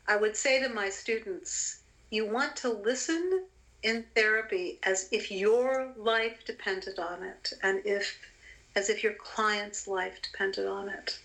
I 0.09 0.17
would 0.17 0.37
say 0.37 0.61
to 0.63 0.69
my 0.69 0.89
students, 0.89 1.81
you 2.11 2.27
want 2.27 2.57
to 2.57 2.71
listen 2.71 3.45
in 3.83 4.05
therapy 4.15 4.79
as 4.83 5.09
if 5.11 5.31
your 5.31 5.93
life 5.97 6.45
depended 6.45 6.99
on 6.99 7.23
it 7.23 7.53
and 7.63 7.81
if 7.85 8.19
as 8.77 8.91
if 8.91 9.03
your 9.03 9.15
client's 9.15 9.89
life 9.89 10.21
depended 10.23 10.67
on 10.67 10.89
it 10.89 11.19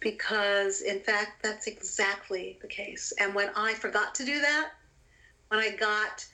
because 0.00 0.80
in 0.80 0.98
fact 1.00 1.42
that's 1.42 1.66
exactly 1.66 2.58
the 2.62 2.66
case 2.66 3.12
and 3.20 3.34
when 3.34 3.50
i 3.54 3.74
forgot 3.74 4.14
to 4.14 4.24
do 4.24 4.40
that 4.40 4.70
when 5.48 5.60
i 5.60 5.70
got 5.76 6.24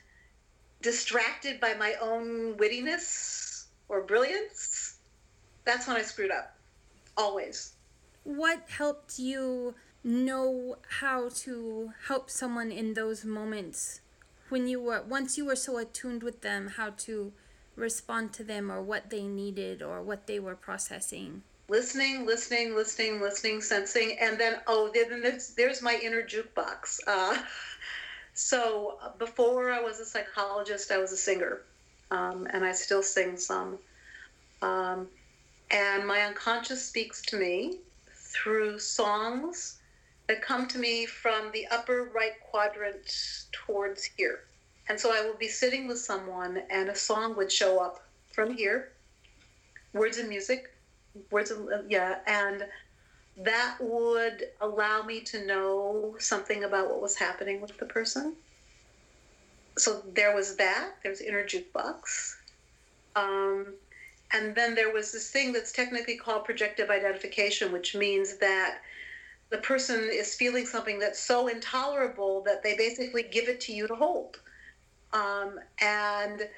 distracted 0.81 1.59
by 1.59 1.73
my 1.73 1.95
own 2.01 2.55
wittiness 2.55 3.65
or 3.89 4.01
brilliance, 4.01 4.97
that's 5.65 5.87
when 5.87 5.97
I 5.97 6.01
screwed 6.01 6.31
up. 6.31 6.55
Always. 7.15 7.73
What 8.23 8.63
helped 8.69 9.19
you 9.19 9.75
know 10.03 10.77
how 10.99 11.29
to 11.29 11.91
help 12.07 12.29
someone 12.29 12.71
in 12.71 12.93
those 12.93 13.25
moments 13.25 13.99
when 14.49 14.67
you 14.67 14.79
were 14.79 15.01
once 15.01 15.37
you 15.37 15.45
were 15.45 15.55
so 15.55 15.77
attuned 15.77 16.23
with 16.23 16.41
them 16.41 16.67
how 16.77 16.91
to 16.91 17.33
respond 17.75 18.31
to 18.31 18.43
them 18.43 18.71
or 18.71 18.81
what 18.81 19.09
they 19.09 19.23
needed 19.23 19.81
or 19.81 20.01
what 20.01 20.25
they 20.25 20.39
were 20.39 20.55
processing 20.55 21.43
listening 21.67 22.25
listening 22.25 22.73
listening 22.73 23.19
listening 23.19 23.61
sensing 23.61 24.17
and 24.21 24.39
then 24.39 24.57
oh 24.67 24.89
then 24.93 25.21
there's, 25.21 25.53
there's 25.55 25.81
my 25.81 25.99
inner 26.01 26.21
jukebox 26.21 26.99
uh, 27.07 27.37
So 28.37 28.99
uh, 29.01 29.09
before 29.17 29.71
I 29.71 29.81
was 29.81 29.99
a 29.99 30.05
psychologist, 30.05 30.91
I 30.91 30.99
was 30.99 31.11
a 31.11 31.17
singer, 31.17 31.63
um, 32.11 32.47
and 32.53 32.63
I 32.63 32.71
still 32.71 33.01
sing 33.01 33.35
some. 33.35 33.79
Um, 34.61 35.07
and 35.71 36.05
my 36.05 36.21
unconscious 36.21 36.85
speaks 36.85 37.19
to 37.23 37.35
me 37.39 37.79
through 38.13 38.77
songs 38.77 39.79
that 40.27 40.43
come 40.43 40.67
to 40.67 40.77
me 40.77 41.07
from 41.07 41.49
the 41.51 41.65
upper 41.69 42.11
right 42.13 42.39
quadrant 42.51 43.47
towards 43.51 44.03
here. 44.03 44.41
And 44.87 44.99
so 44.99 45.11
I 45.11 45.25
will 45.25 45.37
be 45.37 45.47
sitting 45.47 45.87
with 45.87 45.97
someone, 45.97 46.61
and 46.69 46.89
a 46.89 46.95
song 46.95 47.35
would 47.37 47.51
show 47.51 47.79
up 47.79 48.07
from 48.31 48.53
here, 48.53 48.91
words 49.93 50.19
and 50.19 50.29
music, 50.29 50.71
words 51.31 51.49
and 51.49 51.89
yeah, 51.89 52.19
and 52.27 52.67
that 53.37 53.77
would 53.79 54.45
allow 54.61 55.03
me 55.03 55.21
to 55.21 55.45
know 55.45 56.15
something 56.19 56.63
about 56.63 56.89
what 56.89 57.01
was 57.01 57.15
happening 57.15 57.61
with 57.61 57.77
the 57.77 57.85
person. 57.85 58.35
So 59.77 60.01
there 60.13 60.35
was 60.35 60.55
that. 60.55 60.95
There's 61.03 61.21
inner 61.21 61.43
jukebox. 61.43 62.35
Um, 63.15 63.73
and 64.31 64.55
then 64.55 64.73
there 64.73 64.91
was 64.91 65.11
this 65.11 65.29
thing 65.29 65.53
that's 65.53 65.71
technically 65.71 66.17
called 66.17 66.45
projective 66.45 66.89
identification, 66.89 67.71
which 67.71 67.95
means 67.95 68.37
that 68.37 68.79
the 69.49 69.59
person 69.59 70.09
is 70.11 70.35
feeling 70.35 70.65
something 70.65 70.99
that's 70.99 71.19
so 71.19 71.47
intolerable 71.47 72.41
that 72.41 72.63
they 72.63 72.75
basically 72.75 73.23
give 73.23 73.47
it 73.47 73.61
to 73.61 73.71
you 73.71 73.87
to 73.87 73.95
hold. 73.95 74.39
Um, 75.13 75.59
and 75.79 76.49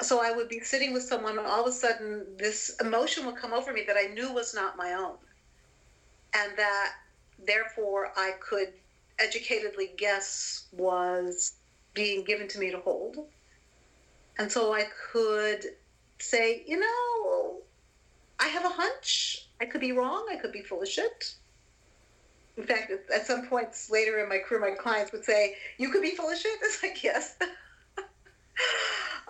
so 0.00 0.22
I 0.22 0.30
would 0.30 0.48
be 0.48 0.60
sitting 0.60 0.92
with 0.92 1.02
someone, 1.02 1.38
and 1.38 1.46
all 1.46 1.62
of 1.62 1.66
a 1.66 1.72
sudden, 1.72 2.24
this 2.36 2.76
emotion 2.80 3.26
would 3.26 3.36
come 3.36 3.52
over 3.52 3.72
me 3.72 3.82
that 3.86 3.96
I 3.96 4.12
knew 4.12 4.32
was 4.32 4.54
not 4.54 4.76
my 4.76 4.92
own. 4.92 5.16
And 6.34 6.56
that 6.56 6.92
therefore 7.46 8.12
I 8.16 8.32
could 8.40 8.72
educatedly 9.18 9.96
guess 9.96 10.66
was 10.72 11.54
being 11.94 12.24
given 12.24 12.48
to 12.48 12.58
me 12.58 12.70
to 12.70 12.78
hold. 12.78 13.26
And 14.38 14.50
so 14.50 14.72
I 14.72 14.84
could 15.12 15.64
say, 16.18 16.62
you 16.66 16.78
know, 16.78 17.56
I 18.38 18.48
have 18.48 18.64
a 18.64 18.68
hunch. 18.68 19.48
I 19.60 19.64
could 19.64 19.80
be 19.80 19.92
wrong. 19.92 20.26
I 20.30 20.36
could 20.36 20.52
be 20.52 20.62
full 20.62 20.82
of 20.82 20.88
shit. 20.88 21.34
In 22.56 22.64
fact, 22.64 22.92
at 23.12 23.26
some 23.26 23.46
points 23.46 23.90
later 23.90 24.18
in 24.18 24.28
my 24.28 24.38
career, 24.38 24.60
my 24.60 24.72
clients 24.72 25.12
would 25.12 25.24
say, 25.24 25.56
You 25.78 25.90
could 25.90 26.02
be 26.02 26.14
full 26.14 26.30
of 26.30 26.38
shit? 26.38 26.58
It's 26.62 26.82
like, 26.82 27.02
Yes. 27.02 27.36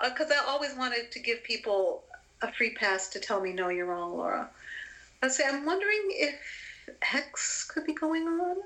Because 0.02 0.30
uh, 0.30 0.34
I 0.34 0.50
always 0.50 0.74
wanted 0.74 1.10
to 1.12 1.20
give 1.20 1.42
people 1.42 2.04
a 2.42 2.52
free 2.52 2.74
pass 2.74 3.08
to 3.10 3.20
tell 3.20 3.40
me, 3.40 3.52
No, 3.52 3.68
you're 3.68 3.86
wrong, 3.86 4.16
Laura. 4.16 4.48
I'd 5.22 5.32
say, 5.32 5.44
I'm 5.46 5.64
wondering 5.64 6.02
if 6.10 6.34
hex 7.02 7.64
could 7.64 7.84
be 7.84 7.94
going 7.94 8.26
on. 8.26 8.56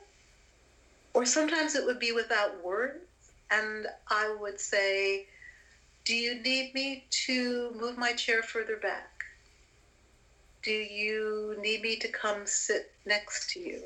Or 1.15 1.25
sometimes 1.27 1.75
it 1.75 1.85
would 1.85 1.99
be 1.99 2.13
without 2.13 2.63
words. 2.65 3.05
And 3.51 3.87
I 4.09 4.35
would 4.41 4.59
say, 4.59 5.27
Do 6.05 6.15
you 6.15 6.41
need 6.43 6.75
me 6.75 7.05
to 7.27 7.75
move 7.79 7.99
my 7.99 8.13
chair 8.13 8.43
further 8.43 8.77
back? 8.77 9.25
Do 10.63 10.71
you 10.71 11.57
need 11.61 11.83
me 11.83 11.97
to 11.97 12.09
come 12.09 12.47
sit 12.47 12.93
next 13.05 13.51
to 13.51 13.61
you? 13.61 13.83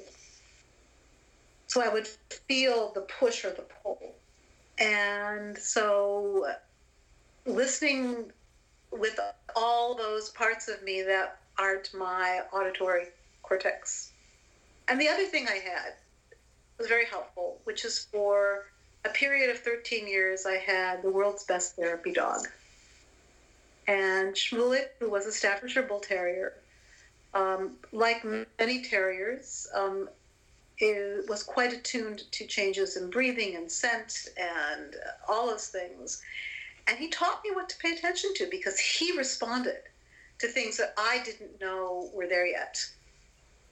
So 1.69 1.83
I 1.83 1.89
would 1.89 2.07
feel 2.07 2.93
the 2.95 3.01
push 3.03 3.45
or 3.45 3.51
the 3.51 3.65
pull. 3.83 4.15
And 4.79 5.57
so 5.57 6.47
listening 7.47 8.31
with 8.91 9.19
all 9.55 9.95
those 9.95 10.31
parts 10.31 10.69
of 10.69 10.83
me 10.83 11.03
that 11.03 11.39
aren't 11.59 11.93
my 11.95 12.43
auditory 12.53 13.07
cortex. 13.43 14.13
And 14.89 15.01
the 15.01 15.09
other 15.09 15.25
thing 15.25 15.49
I 15.49 15.57
had 15.57 15.95
was 16.79 16.87
very 16.87 17.07
helpful, 17.07 17.61
which 17.65 17.85
is 17.85 18.07
for 18.11 18.67
a 19.05 19.09
period 19.09 19.51
of 19.51 19.59
13 19.59 20.07
years, 20.07 20.47
I 20.47 20.57
had 20.57 21.03
the 21.03 21.11
world's 21.11 21.45
best 21.45 21.77
therapy 21.77 22.13
dog. 22.13 22.47
And 23.89 24.35
Shmulik, 24.35 24.89
who 24.99 25.11
was 25.11 25.27
a 25.27 25.33
Staffordshire 25.33 25.83
Bull 25.83 26.01
Terrier, 26.01 26.55
um, 27.35 27.77
like 27.93 28.25
many 28.59 28.83
terriers, 28.83 29.69
um, 29.75 30.09
was 31.29 31.43
quite 31.43 31.73
attuned 31.73 32.25
to 32.33 32.47
changes 32.47 32.97
in 32.97 33.11
breathing 33.11 33.57
and 33.57 33.71
scent 33.71 34.29
and 34.37 34.97
all 35.29 35.47
those 35.47 35.69
things. 35.69 36.23
And 36.87 36.99
he 36.99 37.09
taught 37.09 37.43
me 37.45 37.51
what 37.53 37.69
to 37.69 37.77
pay 37.79 37.93
attention 37.93 38.35
to 38.35 38.49
because 38.51 38.79
he 38.79 39.17
responded 39.17 39.83
to 40.39 40.49
things 40.49 40.77
that 40.77 40.95
I 40.99 41.23
didn't 41.25 41.61
know 41.61 42.11
were 42.13 42.29
there 42.29 42.47
yet. 42.47 42.85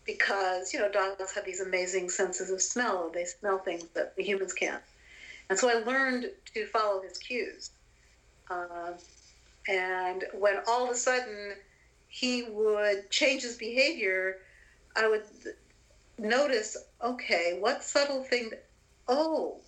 Because, 0.04 0.72
you 0.72 0.80
know, 0.80 0.90
dogs 0.90 1.34
have 1.34 1.44
these 1.44 1.60
amazing 1.60 2.10
senses 2.10 2.50
of 2.50 2.60
smell. 2.60 3.10
They 3.12 3.24
smell 3.24 3.58
things 3.58 3.84
that 3.94 4.12
humans 4.16 4.52
can't. 4.52 4.82
And 5.48 5.58
so 5.58 5.68
I 5.68 5.82
learned 5.84 6.30
to 6.54 6.66
follow 6.66 7.02
his 7.02 7.18
cues. 7.18 7.70
Uh, 8.50 8.92
and 9.68 10.24
when 10.34 10.58
all 10.66 10.84
of 10.84 10.90
a 10.90 10.94
sudden 10.94 11.54
he 12.08 12.44
would 12.44 13.10
change 13.10 13.42
his 13.42 13.56
behavior, 13.56 14.38
I 14.96 15.08
would 15.08 15.24
notice, 16.18 16.76
okay, 17.02 17.56
what 17.58 17.82
subtle 17.82 18.22
thing, 18.22 18.50
oh, 19.08 19.60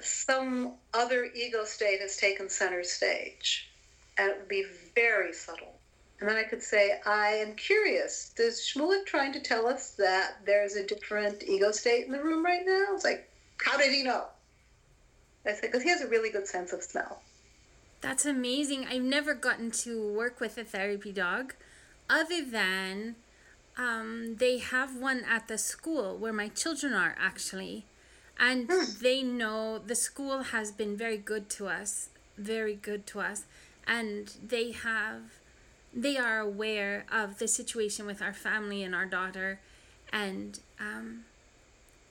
some 0.00 0.74
other 0.94 1.24
ego 1.24 1.64
state 1.64 2.00
has 2.00 2.16
taken 2.16 2.48
center 2.48 2.84
stage. 2.84 3.70
And 4.18 4.30
it 4.30 4.38
would 4.38 4.48
be 4.48 4.64
very 4.94 5.32
subtle. 5.32 5.75
And 6.20 6.28
then 6.28 6.36
I 6.36 6.44
could 6.44 6.62
say, 6.62 6.98
I 7.04 7.28
am 7.28 7.54
curious. 7.54 8.32
Does 8.36 8.60
Shmulik 8.60 9.04
trying 9.04 9.32
to 9.34 9.40
tell 9.40 9.66
us 9.66 9.90
that 9.92 10.36
there's 10.46 10.74
a 10.74 10.86
different 10.86 11.42
ego 11.42 11.70
state 11.72 12.06
in 12.06 12.12
the 12.12 12.22
room 12.22 12.44
right 12.44 12.62
now? 12.64 12.86
It's 12.94 13.04
like, 13.04 13.30
how 13.58 13.76
did 13.76 13.92
he 13.92 14.02
know? 14.02 14.24
I 15.44 15.52
said, 15.52 15.62
because 15.62 15.82
he 15.82 15.90
has 15.90 16.00
a 16.00 16.08
really 16.08 16.30
good 16.30 16.48
sense 16.48 16.72
of 16.72 16.82
smell. 16.82 17.20
That's 18.00 18.26
amazing. 18.26 18.86
I've 18.86 19.02
never 19.02 19.34
gotten 19.34 19.70
to 19.82 20.12
work 20.12 20.40
with 20.40 20.58
a 20.58 20.64
therapy 20.64 21.12
dog 21.12 21.54
other 22.08 22.44
than 22.44 23.16
um, 23.76 24.36
they 24.38 24.58
have 24.58 24.96
one 24.96 25.24
at 25.28 25.48
the 25.48 25.58
school 25.58 26.16
where 26.16 26.32
my 26.32 26.48
children 26.48 26.92
are 26.92 27.14
actually. 27.18 27.84
And 28.38 28.68
hmm. 28.70 28.84
they 29.00 29.22
know 29.22 29.78
the 29.78 29.94
school 29.94 30.42
has 30.44 30.72
been 30.72 30.96
very 30.96 31.18
good 31.18 31.48
to 31.50 31.68
us, 31.68 32.10
very 32.36 32.74
good 32.74 33.06
to 33.08 33.20
us. 33.20 33.44
And 33.86 34.32
they 34.46 34.72
have, 34.72 35.22
they 35.96 36.18
are 36.18 36.38
aware 36.38 37.06
of 37.10 37.38
the 37.38 37.48
situation 37.48 38.04
with 38.04 38.20
our 38.20 38.34
family 38.34 38.82
and 38.82 38.94
our 38.94 39.06
daughter. 39.06 39.60
And 40.12 40.60
um, 40.78 41.24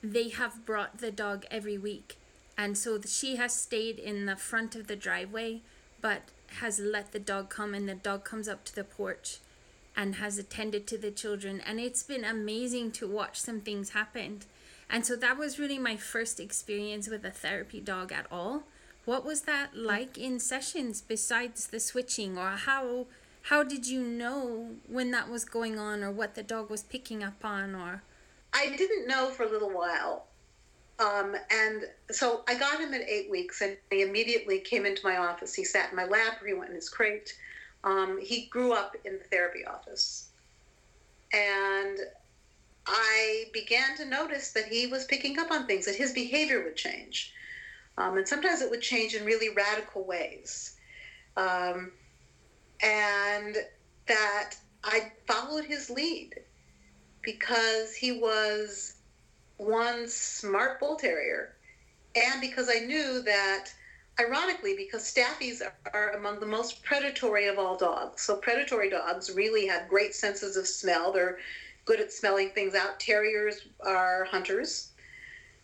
they 0.02 0.28
have 0.30 0.66
brought 0.66 0.98
the 0.98 1.12
dog 1.12 1.46
every 1.50 1.78
week. 1.78 2.18
And 2.58 2.76
so 2.76 3.00
she 3.06 3.36
has 3.36 3.54
stayed 3.54 3.98
in 3.98 4.26
the 4.26 4.34
front 4.34 4.74
of 4.74 4.88
the 4.88 4.96
driveway, 4.96 5.60
but 6.00 6.22
has 6.60 6.80
let 6.80 7.12
the 7.12 7.18
dog 7.18 7.48
come, 7.48 7.74
and 7.74 7.88
the 7.88 7.94
dog 7.94 8.24
comes 8.24 8.48
up 8.48 8.64
to 8.64 8.74
the 8.74 8.84
porch 8.84 9.38
and 9.96 10.16
has 10.16 10.36
attended 10.36 10.86
to 10.86 10.98
the 10.98 11.10
children. 11.10 11.60
And 11.64 11.78
it's 11.78 12.02
been 12.02 12.24
amazing 12.24 12.90
to 12.92 13.06
watch 13.06 13.40
some 13.40 13.60
things 13.60 13.90
happen. 13.90 14.40
And 14.90 15.06
so 15.06 15.16
that 15.16 15.38
was 15.38 15.58
really 15.58 15.78
my 15.78 15.96
first 15.96 16.40
experience 16.40 17.08
with 17.08 17.24
a 17.24 17.30
therapy 17.30 17.80
dog 17.80 18.12
at 18.12 18.26
all. 18.30 18.64
What 19.04 19.24
was 19.24 19.42
that 19.42 19.76
like 19.76 20.18
in 20.18 20.40
sessions 20.40 21.00
besides 21.00 21.68
the 21.68 21.80
switching 21.80 22.36
or 22.36 22.50
how 22.50 23.06
how 23.46 23.62
did 23.62 23.86
you 23.86 24.02
know 24.02 24.70
when 24.88 25.12
that 25.12 25.30
was 25.30 25.44
going 25.44 25.78
on 25.78 26.02
or 26.02 26.10
what 26.10 26.34
the 26.34 26.42
dog 26.42 26.68
was 26.68 26.82
picking 26.82 27.22
up 27.22 27.44
on 27.44 27.76
or 27.76 28.02
I 28.52 28.74
didn't 28.76 29.06
know 29.06 29.28
for 29.28 29.44
a 29.44 29.48
little 29.48 29.70
while. 29.70 30.26
Um, 30.98 31.36
and 31.50 31.84
so 32.10 32.42
I 32.48 32.58
got 32.58 32.80
him 32.80 32.94
at 32.94 33.02
eight 33.02 33.30
weeks, 33.30 33.60
and 33.60 33.76
he 33.90 34.00
immediately 34.00 34.60
came 34.60 34.86
into 34.86 35.04
my 35.04 35.18
office. 35.18 35.52
He 35.52 35.62
sat 35.62 35.90
in 35.90 35.96
my 35.96 36.06
lap, 36.06 36.40
he 36.44 36.54
went 36.54 36.70
in 36.70 36.74
his 36.74 36.88
crate. 36.88 37.36
Um, 37.84 38.18
he 38.20 38.46
grew 38.46 38.72
up 38.72 38.96
in 39.04 39.18
the 39.18 39.24
therapy 39.24 39.64
office. 39.64 40.30
And 41.34 41.98
I 42.86 43.44
began 43.52 43.96
to 43.98 44.06
notice 44.06 44.52
that 44.52 44.64
he 44.64 44.86
was 44.86 45.04
picking 45.04 45.38
up 45.38 45.50
on 45.50 45.66
things, 45.66 45.84
that 45.84 45.96
his 45.96 46.12
behavior 46.12 46.64
would 46.64 46.76
change. 46.76 47.34
Um, 47.98 48.16
and 48.16 48.26
sometimes 48.26 48.62
it 48.62 48.70
would 48.70 48.82
change 48.82 49.14
in 49.14 49.24
really 49.24 49.50
radical 49.54 50.04
ways. 50.04 50.76
Um, 51.36 51.92
and 52.82 53.56
that 54.06 54.54
I 54.84 55.12
followed 55.26 55.64
his 55.64 55.90
lead 55.90 56.34
because 57.22 57.94
he 57.94 58.12
was 58.12 58.96
one 59.56 60.08
smart 60.08 60.78
bull 60.78 60.96
terrier, 60.96 61.56
and 62.14 62.40
because 62.40 62.68
I 62.68 62.80
knew 62.80 63.22
that 63.22 63.68
ironically, 64.20 64.74
because 64.76 65.02
staffies 65.02 65.60
are, 65.92 66.10
among 66.12 66.40
the 66.40 66.46
most 66.46 66.82
predatory 66.82 67.48
of 67.48 67.58
all 67.58 67.76
dogs. 67.76 68.22
So 68.22 68.36
predatory 68.36 68.88
dogs 68.88 69.34
really 69.34 69.66
have 69.66 69.88
great 69.88 70.14
senses 70.14 70.56
of 70.56 70.66
smell. 70.66 71.12
They're 71.12 71.38
good 71.84 72.00
at 72.00 72.12
smelling 72.12 72.50
things 72.50 72.74
out. 72.74 72.98
Terriers 72.98 73.66
are 73.80 74.24
hunters. 74.24 74.90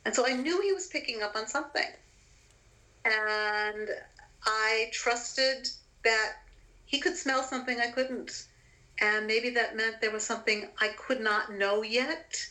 And 0.05 0.15
so 0.15 0.27
I 0.27 0.33
knew 0.33 0.61
he 0.61 0.73
was 0.73 0.89
picking 0.89 1.23
up 1.23 1.37
on 1.37 1.47
something. 1.47 1.89
And 3.05 3.89
I 4.45 4.91
trusted 4.93 5.69
that 6.05 6.33
he 6.93 7.01
could 7.01 7.17
smell 7.17 7.43
something 7.43 7.81
I 7.81 7.91
couldn't. 7.91 8.47
And 9.01 9.27
maybe 9.27 9.51
that 9.51 9.77
meant 9.77 10.01
there 10.01 10.13
was 10.13 10.23
something 10.23 10.69
I 10.81 10.89
could 10.89 11.21
not 11.21 11.53
know 11.53 11.83
yet 11.83 12.47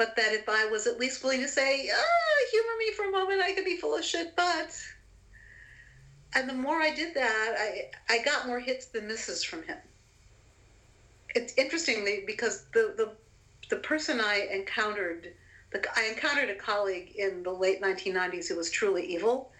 but 0.00 0.16
that 0.16 0.32
if 0.32 0.48
I 0.48 0.64
was 0.64 0.86
at 0.86 0.98
least 0.98 1.22
willing 1.22 1.42
to 1.42 1.46
say, 1.46 1.90
ah, 1.94 2.50
humor 2.50 2.72
me 2.78 2.90
for 2.92 3.04
a 3.04 3.10
moment, 3.10 3.42
I 3.42 3.52
could 3.52 3.66
be 3.66 3.76
full 3.76 3.94
of 3.94 4.02
shit, 4.02 4.34
but. 4.34 4.74
And 6.34 6.48
the 6.48 6.54
more 6.54 6.80
I 6.80 6.94
did 6.94 7.12
that, 7.16 7.54
I, 7.58 7.90
I 8.08 8.24
got 8.24 8.46
more 8.46 8.60
hits 8.60 8.86
than 8.86 9.06
misses 9.06 9.44
from 9.44 9.62
him. 9.64 9.76
It's 11.34 11.52
interestingly 11.58 12.24
because 12.26 12.64
the, 12.72 12.94
the, 12.96 13.12
the 13.68 13.82
person 13.82 14.22
I 14.22 14.48
encountered, 14.50 15.34
the, 15.70 15.84
I 15.94 16.06
encountered 16.06 16.48
a 16.48 16.54
colleague 16.54 17.12
in 17.16 17.42
the 17.42 17.52
late 17.52 17.82
1990s 17.82 18.48
who 18.48 18.56
was 18.56 18.70
truly 18.70 19.04
evil. 19.04 19.52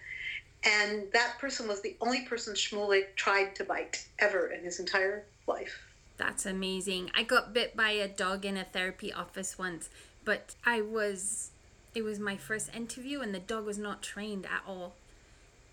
And 0.63 1.11
that 1.13 1.37
person 1.39 1.67
was 1.67 1.81
the 1.81 1.95
only 2.01 2.21
person 2.21 2.53
Shmulik 2.53 3.15
tried 3.15 3.55
to 3.55 3.63
bite 3.63 4.07
ever 4.19 4.47
in 4.47 4.63
his 4.63 4.79
entire 4.79 5.25
life. 5.47 5.87
That's 6.17 6.45
amazing. 6.45 7.09
I 7.15 7.23
got 7.23 7.53
bit 7.53 7.75
by 7.75 7.91
a 7.91 8.07
dog 8.07 8.45
in 8.45 8.57
a 8.57 8.63
therapy 8.63 9.11
office 9.11 9.57
once 9.57 9.89
but 10.23 10.55
I 10.65 10.81
was 10.81 11.51
it 11.93 12.03
was 12.03 12.19
my 12.19 12.37
first 12.37 12.73
interview 12.73 13.19
and 13.19 13.35
the 13.35 13.39
dog 13.39 13.65
was 13.65 13.77
not 13.77 14.01
trained 14.01 14.45
at 14.45 14.63
all. 14.65 14.93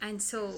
And 0.01 0.21
so 0.23 0.55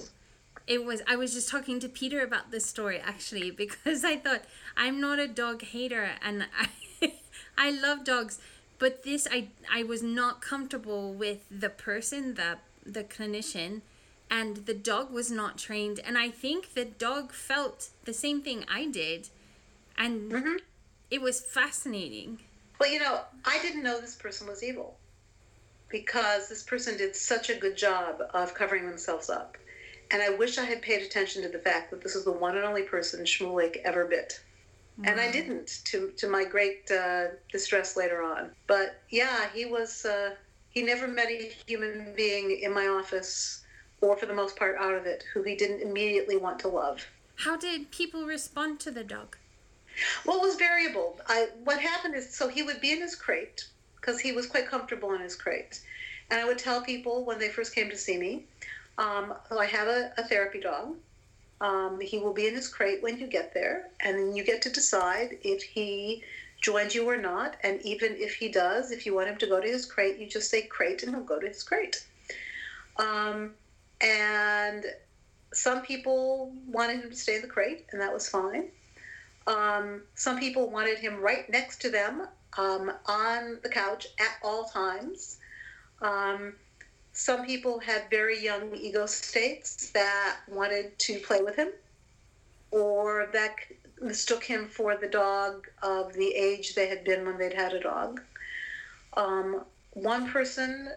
it 0.67 0.85
was 0.85 1.03
I 1.07 1.17
was 1.17 1.35
just 1.35 1.49
talking 1.49 1.81
to 1.81 1.89
Peter 1.89 2.23
about 2.23 2.51
this 2.51 2.67
story 2.67 2.99
actually 2.99 3.51
because 3.65 4.05
I 4.05 4.17
thought 4.17 4.43
I'm 4.77 5.01
not 5.01 5.19
a 5.19 5.29
dog 5.29 5.63
hater 5.63 6.11
and 6.23 6.47
I 6.59 7.13
I 7.59 7.71
love 7.71 8.05
dogs 8.05 8.39
but 8.79 9.03
this 9.03 9.27
I 9.31 9.49
I 9.71 9.83
was 9.83 10.03
not 10.03 10.41
comfortable 10.41 11.13
with 11.13 11.45
the 11.51 11.71
person, 11.71 12.35
the 12.35 12.59
the 12.85 13.05
clinician, 13.05 13.83
and 14.31 14.59
the 14.67 14.75
dog 14.75 15.11
was 15.11 15.31
not 15.31 15.59
trained. 15.59 16.01
And 16.05 16.17
I 16.17 16.31
think 16.31 16.75
the 16.75 16.85
dog 16.85 17.33
felt 17.33 17.89
the 18.05 18.15
same 18.15 18.41
thing 18.43 18.65
I 18.69 18.87
did, 18.87 19.29
and 19.99 20.31
Mm-hmm. 20.33 20.57
it 21.11 21.21
was 21.21 21.41
fascinating. 21.41 22.39
Well, 22.79 22.91
you 22.91 23.01
know, 23.01 23.21
I 23.45 23.59
didn't 23.61 23.83
know 23.83 24.01
this 24.01 24.15
person 24.15 24.47
was 24.47 24.63
evil 24.63 24.97
because 25.91 26.49
this 26.49 26.63
person 26.63 26.97
did 26.97 27.15
such 27.17 27.51
a 27.51 27.57
good 27.57 27.77
job 27.77 28.23
of 28.33 28.55
covering 28.55 28.87
themselves 28.87 29.29
up. 29.29 29.59
And 30.13 30.23
I 30.23 30.31
wish 30.31 30.59
I 30.59 30.65
had 30.65 30.81
paid 30.83 31.03
attention 31.03 31.43
to 31.43 31.49
the 31.49 31.59
fact 31.59 31.91
that 31.91 32.03
this 32.03 32.15
is 32.17 32.25
the 32.25 32.33
one 32.33 32.57
and 32.57 32.65
only 32.65 32.83
person 32.83 33.25
Shmulik 33.25 33.77
ever 33.85 34.05
bit. 34.07 34.41
And 35.03 35.19
I 35.19 35.31
didn't, 35.33 35.81
to, 35.87 36.11
to 36.19 36.29
my 36.29 36.45
great 36.45 36.91
uh, 36.91 37.29
distress 37.51 37.97
later 37.97 38.23
on. 38.23 38.51
But 38.67 39.01
yeah, 39.09 39.47
he 39.55 39.65
was, 39.65 40.05
uh, 40.05 40.35
he 40.69 40.83
never 40.83 41.09
met 41.09 41.29
a 41.29 41.51
human 41.67 42.13
being 42.17 42.51
in 42.63 42.75
my 42.75 42.87
office, 42.87 43.63
or 44.01 44.17
for 44.17 44.27
the 44.27 44.35
most 44.35 44.57
part 44.57 44.77
out 44.79 44.95
of 44.95 45.07
it, 45.07 45.25
who 45.33 45.43
he 45.43 45.55
didn't 45.55 45.83
immediately 45.83 46.37
want 46.37 46.59
to 46.61 46.69
love. 46.69 47.07
How 47.37 47.57
did 47.57 47.91
people 47.91 48.27
respond 48.27 48.81
to 48.81 48.91
the 48.91 49.05
dog? 49.05 49.37
Well, 50.25 50.39
it 50.39 50.43
was 50.43 50.57
variable. 50.57 51.19
I 51.27 51.49
what 51.65 51.81
happened 51.81 52.15
is 52.15 52.35
so 52.35 52.49
he 52.49 52.63
would 52.63 52.81
be 52.81 52.93
in 52.93 53.01
his 53.01 53.15
crate 53.15 53.69
because 53.97 54.21
he 54.21 54.33
was 54.33 54.47
quite 54.47 54.67
comfortable 54.67 55.13
in 55.15 55.21
his 55.21 55.37
crate, 55.37 55.81
and 56.31 56.41
I 56.41 56.45
would 56.45 56.59
tell 56.59 56.83
people 56.83 57.25
when 57.25 57.39
they 57.39 57.49
first 57.49 57.75
came 57.75 57.91
to 57.91 57.97
see 57.97 58.17
me, 58.17 58.45
um, 58.99 59.35
"Oh, 59.51 59.59
I 59.59 59.67
have 59.67 59.89
a, 59.89 60.13
a 60.17 60.25
therapy 60.25 60.61
dog. 60.61 60.97
Um, 61.61 62.01
he 62.01 62.19
will 62.19 62.33
be 62.33 62.47
in 62.47 62.55
his 62.55 62.69
crate 62.69 63.03
when 63.03 63.19
you 63.19 63.27
get 63.27 63.53
there, 63.53 63.91
and 64.01 64.19
then 64.19 64.35
you 64.35 64.45
get 64.45 64.63
to 64.63 64.71
decide 64.71 65.39
if 65.43 65.63
he 65.63 66.25
joins 66.61 66.95
you 66.95 67.09
or 67.09 67.17
not. 67.17 67.57
And 67.63 67.83
even 67.83 68.17
if 68.17 68.35
he 68.35 68.49
does, 68.49 68.91
if 68.91 69.05
you 69.05 69.15
want 69.15 69.29
him 69.29 69.37
to 69.39 69.47
go 69.47 69.61
to 69.61 69.69
his 69.69 69.85
crate, 69.87 70.19
you 70.19 70.27
just 70.27 70.51
say 70.51 70.63
crate, 70.63 71.03
and 71.03 71.15
he'll 71.15 71.25
go 71.25 71.39
to 71.39 71.49
his 71.49 71.63
crate. 71.63 72.05
Um, 72.97 73.55
and 74.01 74.85
some 75.53 75.83
people 75.83 76.53
wanted 76.67 77.01
him 77.03 77.11
to 77.11 77.17
stay 77.17 77.37
in 77.37 77.43
the 77.43 77.49
crate, 77.49 77.87
and 77.93 78.01
that 78.01 78.13
was 78.13 78.29
fine. 78.29 78.71
Um, 79.47 80.03
some 80.15 80.39
people 80.39 80.71
wanted 80.71 80.99
him 80.99 81.21
right 81.21 81.49
next 81.51 81.81
to 81.83 81.91
them 81.91 82.27
um, 82.57 82.93
on 83.07 83.59
the 83.63 83.69
couch 83.69 84.07
at 84.19 84.39
all 84.43 84.65
times. 84.65 85.39
Um, 86.01 86.55
some 87.13 87.45
people 87.45 87.81
had 87.81 88.05
very 88.11 88.43
young 88.43 88.75
ego 88.75 89.07
states 89.07 89.91
that 89.91 90.37
wanted 90.49 90.99
to 91.01 91.19
play 91.19 91.43
with 91.43 91.57
him 91.57 91.69
or 92.71 93.29
that 93.33 93.57
mistook 94.01 94.45
him 94.45 94.69
for 94.69 94.97
the 94.97 95.09
dog 95.09 95.67
of 95.83 96.13
the 96.15 96.29
age 96.35 96.75
they 96.75 96.87
had 96.87 97.05
been 97.05 97.27
when 97.27 97.37
they'd 97.37 97.53
had 97.53 97.75
a 97.75 97.81
dog. 97.81 98.23
Um, 99.17 99.65
one 99.95 100.31
person 100.31 100.91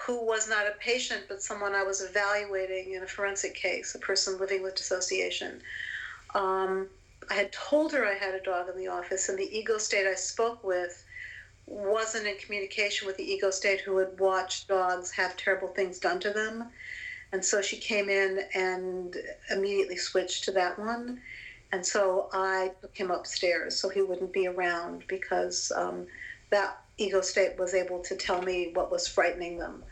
who 0.00 0.24
was 0.24 0.48
not 0.48 0.66
a 0.66 0.72
patient 0.78 1.24
but 1.28 1.42
someone 1.42 1.74
I 1.74 1.82
was 1.82 2.00
evaluating 2.02 2.92
in 2.92 3.02
a 3.02 3.06
forensic 3.06 3.54
case, 3.54 3.94
a 3.94 3.98
person 3.98 4.38
living 4.38 4.62
with 4.62 4.74
dissociation. 4.74 5.62
Um, 6.34 6.88
I 7.30 7.34
had 7.34 7.52
told 7.52 7.92
her 7.92 8.04
I 8.04 8.14
had 8.14 8.34
a 8.34 8.40
dog 8.40 8.68
in 8.68 8.76
the 8.76 8.88
office, 8.88 9.28
and 9.28 9.38
the 9.38 9.56
ego 9.56 9.78
state 9.78 10.06
I 10.06 10.14
spoke 10.14 10.62
with 10.62 11.04
wasn't 11.66 12.26
in 12.26 12.36
communication 12.36 13.06
with 13.06 13.16
the 13.16 13.24
ego 13.24 13.50
state 13.50 13.80
who 13.80 13.98
had 13.98 14.18
watched 14.20 14.68
dogs 14.68 15.10
have 15.12 15.36
terrible 15.36 15.68
things 15.68 15.98
done 15.98 16.20
to 16.20 16.30
them. 16.30 16.66
And 17.32 17.44
so 17.44 17.60
she 17.60 17.76
came 17.76 18.08
in 18.08 18.44
and 18.54 19.16
immediately 19.50 19.96
switched 19.96 20.44
to 20.44 20.52
that 20.52 20.78
one. 20.78 21.20
And 21.72 21.84
so 21.84 22.28
I 22.32 22.70
took 22.80 22.96
him 22.96 23.10
upstairs 23.10 23.76
so 23.76 23.88
he 23.88 24.00
wouldn't 24.00 24.32
be 24.32 24.46
around 24.46 25.04
because 25.08 25.72
um, 25.74 26.06
that 26.50 26.78
ego 26.98 27.20
state 27.20 27.58
was 27.58 27.74
able 27.74 28.00
to 28.00 28.16
tell 28.16 28.42
me 28.42 28.70
what 28.74 28.90
was 28.90 29.06
frightening 29.06 29.58
them. 29.58 29.82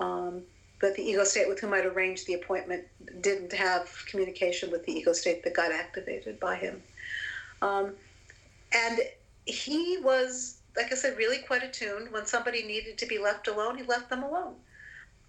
Um, 0.00 0.42
but 0.80 0.96
the 0.96 1.02
ego 1.02 1.24
state 1.24 1.48
with 1.48 1.60
whom 1.60 1.74
I'd 1.74 1.84
arranged 1.84 2.26
the 2.26 2.34
appointment 2.34 2.84
didn't 3.20 3.52
have 3.52 3.90
communication 4.06 4.70
with 4.70 4.84
the 4.86 4.92
ego 4.92 5.12
state 5.12 5.44
that 5.44 5.54
got 5.54 5.72
activated 5.72 6.40
by 6.40 6.56
him. 6.56 6.82
Um, 7.60 7.92
and 8.72 9.00
he 9.44 9.98
was, 10.02 10.60
like 10.76 10.92
I 10.92 10.96
said, 10.96 11.18
really 11.18 11.38
quite 11.38 11.62
attuned. 11.62 12.10
When 12.10 12.24
somebody 12.24 12.62
needed 12.62 12.96
to 12.98 13.06
be 13.06 13.18
left 13.18 13.48
alone, 13.48 13.76
he 13.76 13.84
left 13.84 14.08
them 14.08 14.22
alone. 14.22 14.54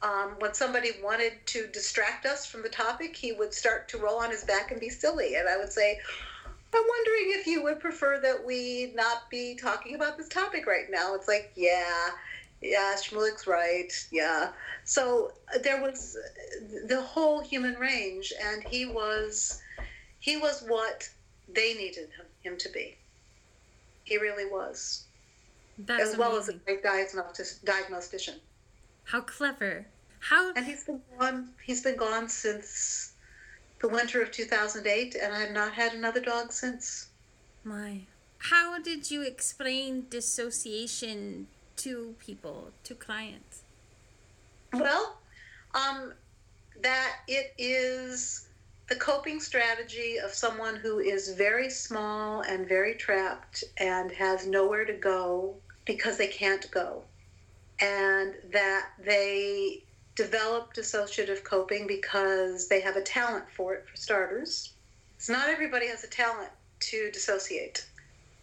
Um, 0.01 0.35
when 0.39 0.53
somebody 0.53 0.91
wanted 1.03 1.33
to 1.47 1.67
distract 1.67 2.25
us 2.25 2.45
from 2.45 2.63
the 2.63 2.69
topic, 2.69 3.15
he 3.15 3.33
would 3.33 3.53
start 3.53 3.87
to 3.89 3.97
roll 3.97 4.17
on 4.17 4.31
his 4.31 4.43
back 4.43 4.71
and 4.71 4.79
be 4.79 4.89
silly. 4.89 5.35
And 5.35 5.47
I 5.47 5.57
would 5.57 5.71
say, 5.71 5.99
I'm 6.73 6.83
wondering 6.87 7.39
if 7.39 7.47
you 7.47 7.63
would 7.63 7.79
prefer 7.79 8.19
that 8.21 8.45
we 8.45 8.93
not 8.95 9.29
be 9.29 9.55
talking 9.55 9.95
about 9.95 10.17
this 10.17 10.29
topic 10.29 10.65
right 10.65 10.89
now. 10.89 11.15
It's 11.15 11.27
like, 11.27 11.51
yeah, 11.55 12.09
yeah, 12.61 12.95
Shmulik's 12.95 13.47
right. 13.47 13.91
Yeah. 14.11 14.51
So 14.83 15.31
uh, 15.53 15.59
there 15.59 15.81
was 15.81 16.17
the 16.87 17.01
whole 17.01 17.41
human 17.41 17.75
range, 17.75 18.31
and 18.41 18.63
he 18.63 18.85
was 18.85 19.61
he 20.19 20.37
was 20.37 20.63
what 20.67 21.09
they 21.49 21.73
needed 21.73 22.09
him, 22.11 22.25
him 22.41 22.57
to 22.59 22.69
be. 22.69 22.97
He 24.03 24.17
really 24.17 24.45
was, 24.45 25.05
That's 25.77 26.11
as 26.11 26.17
well 26.17 26.37
as 26.37 26.49
a 26.49 26.53
great 26.53 26.83
diagnostician. 26.83 28.35
How 29.03 29.21
clever. 29.21 29.85
How 30.19 30.53
And 30.53 30.65
he's 30.65 30.83
been 30.83 31.01
gone. 31.17 31.49
He's 31.65 31.81
been 31.81 31.97
gone 31.97 32.29
since 32.29 33.10
the 33.81 33.87
winter 33.87 34.21
of 34.21 34.31
2008, 34.31 35.15
and 35.15 35.33
I 35.33 35.39
have 35.39 35.51
not 35.51 35.73
had 35.73 35.93
another 35.93 36.21
dog 36.21 36.51
since. 36.51 37.07
my 37.63 38.01
how 38.37 38.79
did 38.79 39.11
you 39.11 39.21
explain 39.21 40.07
dissociation 40.09 41.47
to 41.77 42.15
people, 42.17 42.71
to 42.83 42.95
clients? 42.95 43.61
Well, 44.73 45.17
um, 45.75 46.13
that 46.81 47.17
it 47.27 47.53
is 47.59 48.47
the 48.89 48.95
coping 48.95 49.39
strategy 49.39 50.17
of 50.17 50.33
someone 50.33 50.75
who 50.75 50.97
is 50.97 51.35
very 51.35 51.69
small 51.69 52.41
and 52.41 52.67
very 52.67 52.95
trapped 52.95 53.63
and 53.77 54.11
has 54.11 54.47
nowhere 54.47 54.85
to 54.85 54.93
go 54.93 55.55
because 55.85 56.17
they 56.17 56.27
can't 56.27 56.69
go. 56.71 57.03
And 57.79 58.33
that 58.51 58.89
they 59.05 59.83
develop 60.15 60.73
dissociative 60.73 61.43
coping 61.43 61.87
because 61.87 62.67
they 62.67 62.81
have 62.81 62.95
a 62.95 63.01
talent 63.01 63.45
for 63.55 63.73
it, 63.73 63.87
for 63.89 63.95
starters. 63.95 64.73
It's 65.15 65.29
not 65.29 65.49
everybody 65.49 65.87
has 65.87 66.03
a 66.03 66.07
talent 66.07 66.49
to 66.81 67.11
dissociate. 67.11 67.85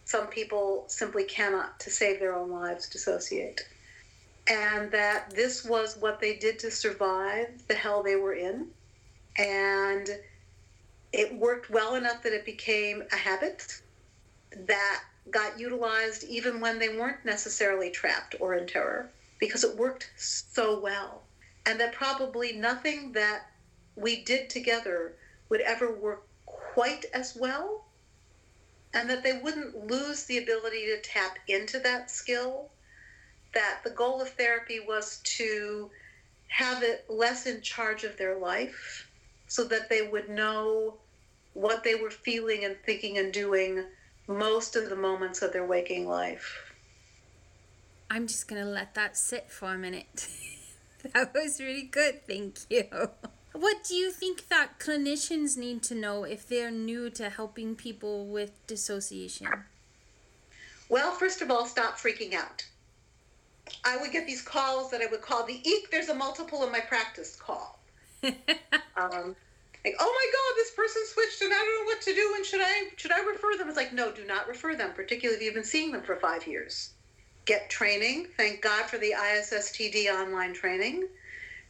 Some 0.05 0.27
people 0.27 0.85
simply 0.87 1.23
cannot, 1.23 1.79
to 1.81 1.89
save 1.89 2.19
their 2.19 2.35
own 2.35 2.49
lives, 2.49 2.89
dissociate 2.89 3.61
and 4.49 4.91
that 4.91 5.29
this 5.29 5.63
was 5.63 5.95
what 5.97 6.19
they 6.19 6.35
did 6.35 6.57
to 6.59 6.71
survive 6.71 7.47
the 7.67 7.75
hell 7.75 8.01
they 8.01 8.15
were 8.15 8.33
in. 8.33 8.67
And 9.37 10.09
it 11.13 11.33
worked 11.35 11.69
well 11.69 11.95
enough 11.95 12.23
that 12.23 12.33
it 12.33 12.45
became 12.45 13.03
a 13.11 13.15
habit 13.15 13.81
that 14.51 15.03
got 15.29 15.59
utilized 15.59 16.23
even 16.23 16.59
when 16.59 16.79
they 16.79 16.89
weren't 16.89 17.23
necessarily 17.23 17.91
trapped 17.91 18.35
or 18.39 18.55
in 18.55 18.65
terror 18.65 19.09
because 19.39 19.63
it 19.63 19.77
worked 19.77 20.09
so 20.17 20.79
well. 20.79 21.21
And 21.69 21.79
that 21.79 21.93
probably 21.93 22.53
nothing 22.53 23.11
that 23.11 23.51
we 23.95 24.23
did 24.23 24.49
together 24.49 25.13
would 25.49 25.61
ever 25.61 25.93
work 25.93 26.25
quite 26.47 27.05
as 27.13 27.35
well. 27.35 27.85
And 28.95 29.07
that 29.07 29.21
they 29.21 29.37
wouldn't 29.37 29.85
lose 29.85 30.23
the 30.23 30.39
ability 30.39 30.87
to 30.87 30.99
tap 31.01 31.37
into 31.47 31.77
that 31.81 32.09
skill 32.09 32.71
that 33.53 33.81
the 33.83 33.91
goal 33.91 34.19
of 34.19 34.29
therapy 34.29 34.79
was 34.79 35.21
to 35.23 35.91
have 36.47 36.81
it 36.81 37.05
less 37.07 37.45
in 37.45 37.61
charge 37.61 38.03
of 38.03 38.17
their 38.17 38.39
life 38.39 39.07
so 39.45 39.63
that 39.65 39.89
they 39.89 40.07
would 40.07 40.27
know 40.27 40.97
what 41.53 41.83
they 41.83 41.93
were 41.93 42.09
feeling 42.09 42.65
and 42.65 42.77
thinking 42.83 43.19
and 43.19 43.31
doing 43.31 43.83
most 44.27 44.75
of 44.75 44.89
the 44.89 44.95
moments 44.95 45.43
of 45.43 45.53
their 45.53 45.67
waking 45.67 46.07
life. 46.07 46.73
I'm 48.09 48.25
just 48.25 48.47
gonna 48.47 48.65
let 48.65 48.95
that 48.95 49.15
sit 49.15 49.51
for 49.51 49.67
a 49.67 49.77
minute. 49.77 50.27
that 51.13 51.33
was 51.33 51.59
really 51.59 51.83
good, 51.83 52.25
thank 52.27 52.59
you. 52.69 52.85
What 53.53 53.83
do 53.83 53.95
you 53.95 54.11
think 54.11 54.47
that 54.49 54.79
clinicians 54.79 55.57
need 55.57 55.81
to 55.83 55.95
know 55.95 56.23
if 56.23 56.47
they're 56.47 56.71
new 56.71 57.09
to 57.11 57.29
helping 57.29 57.75
people 57.75 58.27
with 58.27 58.65
dissociation? 58.67 59.47
Well, 60.87 61.11
first 61.13 61.41
of 61.41 61.51
all, 61.51 61.65
stop 61.65 61.97
freaking 61.97 62.33
out. 62.33 62.65
I 63.83 63.97
would 63.97 64.11
get 64.11 64.25
these 64.25 64.41
calls 64.41 64.91
that 64.91 65.01
I 65.01 65.07
would 65.07 65.21
call 65.21 65.45
the 65.45 65.61
eek, 65.67 65.91
there's 65.91 66.09
a 66.09 66.15
multiple 66.15 66.63
in 66.63 66.71
my 66.71 66.79
practice 66.79 67.35
call. 67.35 67.79
um, 68.23 69.35
like, 69.85 69.95
oh 69.99 70.13
my 70.13 70.31
God, 70.33 70.55
this 70.55 70.71
person 70.71 71.01
switched 71.05 71.41
and 71.41 71.53
I 71.53 71.57
don't 71.57 71.79
know 71.79 71.85
what 71.85 72.01
to 72.01 72.13
do. 72.13 72.33
And 72.35 72.45
should 72.45 72.61
I 72.61 72.89
should 72.97 73.11
I 73.11 73.19
refer 73.21 73.57
them? 73.57 73.67
It's 73.69 73.77
like, 73.77 73.93
no, 73.93 74.11
do 74.11 74.25
not 74.25 74.47
refer 74.47 74.75
them, 74.75 74.91
particularly 74.93 75.37
if 75.37 75.43
you've 75.43 75.53
been 75.53 75.63
seeing 75.63 75.91
them 75.91 76.01
for 76.01 76.15
five 76.15 76.45
years. 76.47 76.91
Get 77.49 77.67
training. 77.67 78.27
Thank 78.37 78.61
God 78.61 78.85
for 78.85 78.99
the 78.99 79.15
ISSTD 79.17 80.05
online 80.13 80.53
training. 80.53 81.07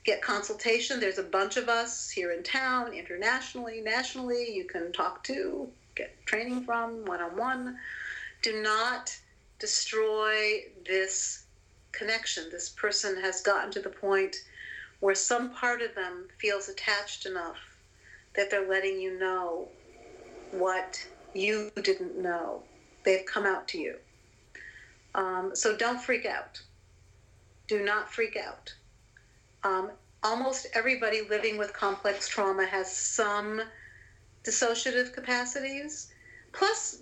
Get 0.03 0.21
consultation. 0.21 0.99
There's 0.99 1.19
a 1.19 1.23
bunch 1.23 1.55
of 1.55 1.69
us 1.69 2.09
here 2.09 2.33
in 2.33 2.43
town, 2.43 2.91
internationally, 2.91 3.79
nationally. 3.79 4.53
You 4.53 4.65
can 4.65 4.91
talk 4.91 5.23
to, 5.23 5.69
get 5.95 6.13
training 6.25 6.65
from 6.65 7.05
one 7.05 7.21
on 7.21 7.37
one. 7.37 7.77
Do 8.41 8.61
not 8.61 9.17
destroy 9.57 10.65
this 10.85 11.45
connection. 11.93 12.49
This 12.51 12.67
person 12.67 13.15
has 13.21 13.39
gotten 13.39 13.71
to 13.71 13.81
the 13.81 13.87
point 13.87 14.35
where 14.99 15.15
some 15.15 15.51
part 15.51 15.81
of 15.81 15.95
them 15.95 16.27
feels 16.39 16.67
attached 16.67 17.25
enough 17.25 17.55
that 18.35 18.51
they're 18.51 18.67
letting 18.67 18.99
you 18.99 19.17
know 19.17 19.69
what 20.51 21.07
you 21.33 21.71
didn't 21.81 22.21
know. 22.21 22.63
They've 23.05 23.25
come 23.25 23.45
out 23.45 23.65
to 23.69 23.77
you. 23.77 23.95
Um, 25.15 25.51
so 25.53 25.75
don't 25.75 26.01
freak 26.01 26.25
out. 26.25 26.61
Do 27.67 27.83
not 27.83 28.11
freak 28.11 28.37
out. 28.37 28.73
Um, 29.63 29.91
almost 30.23 30.67
everybody 30.73 31.21
living 31.29 31.57
with 31.57 31.73
complex 31.73 32.27
trauma 32.27 32.65
has 32.65 32.95
some 32.95 33.61
dissociative 34.43 35.13
capacities. 35.13 36.11
Plus, 36.51 37.01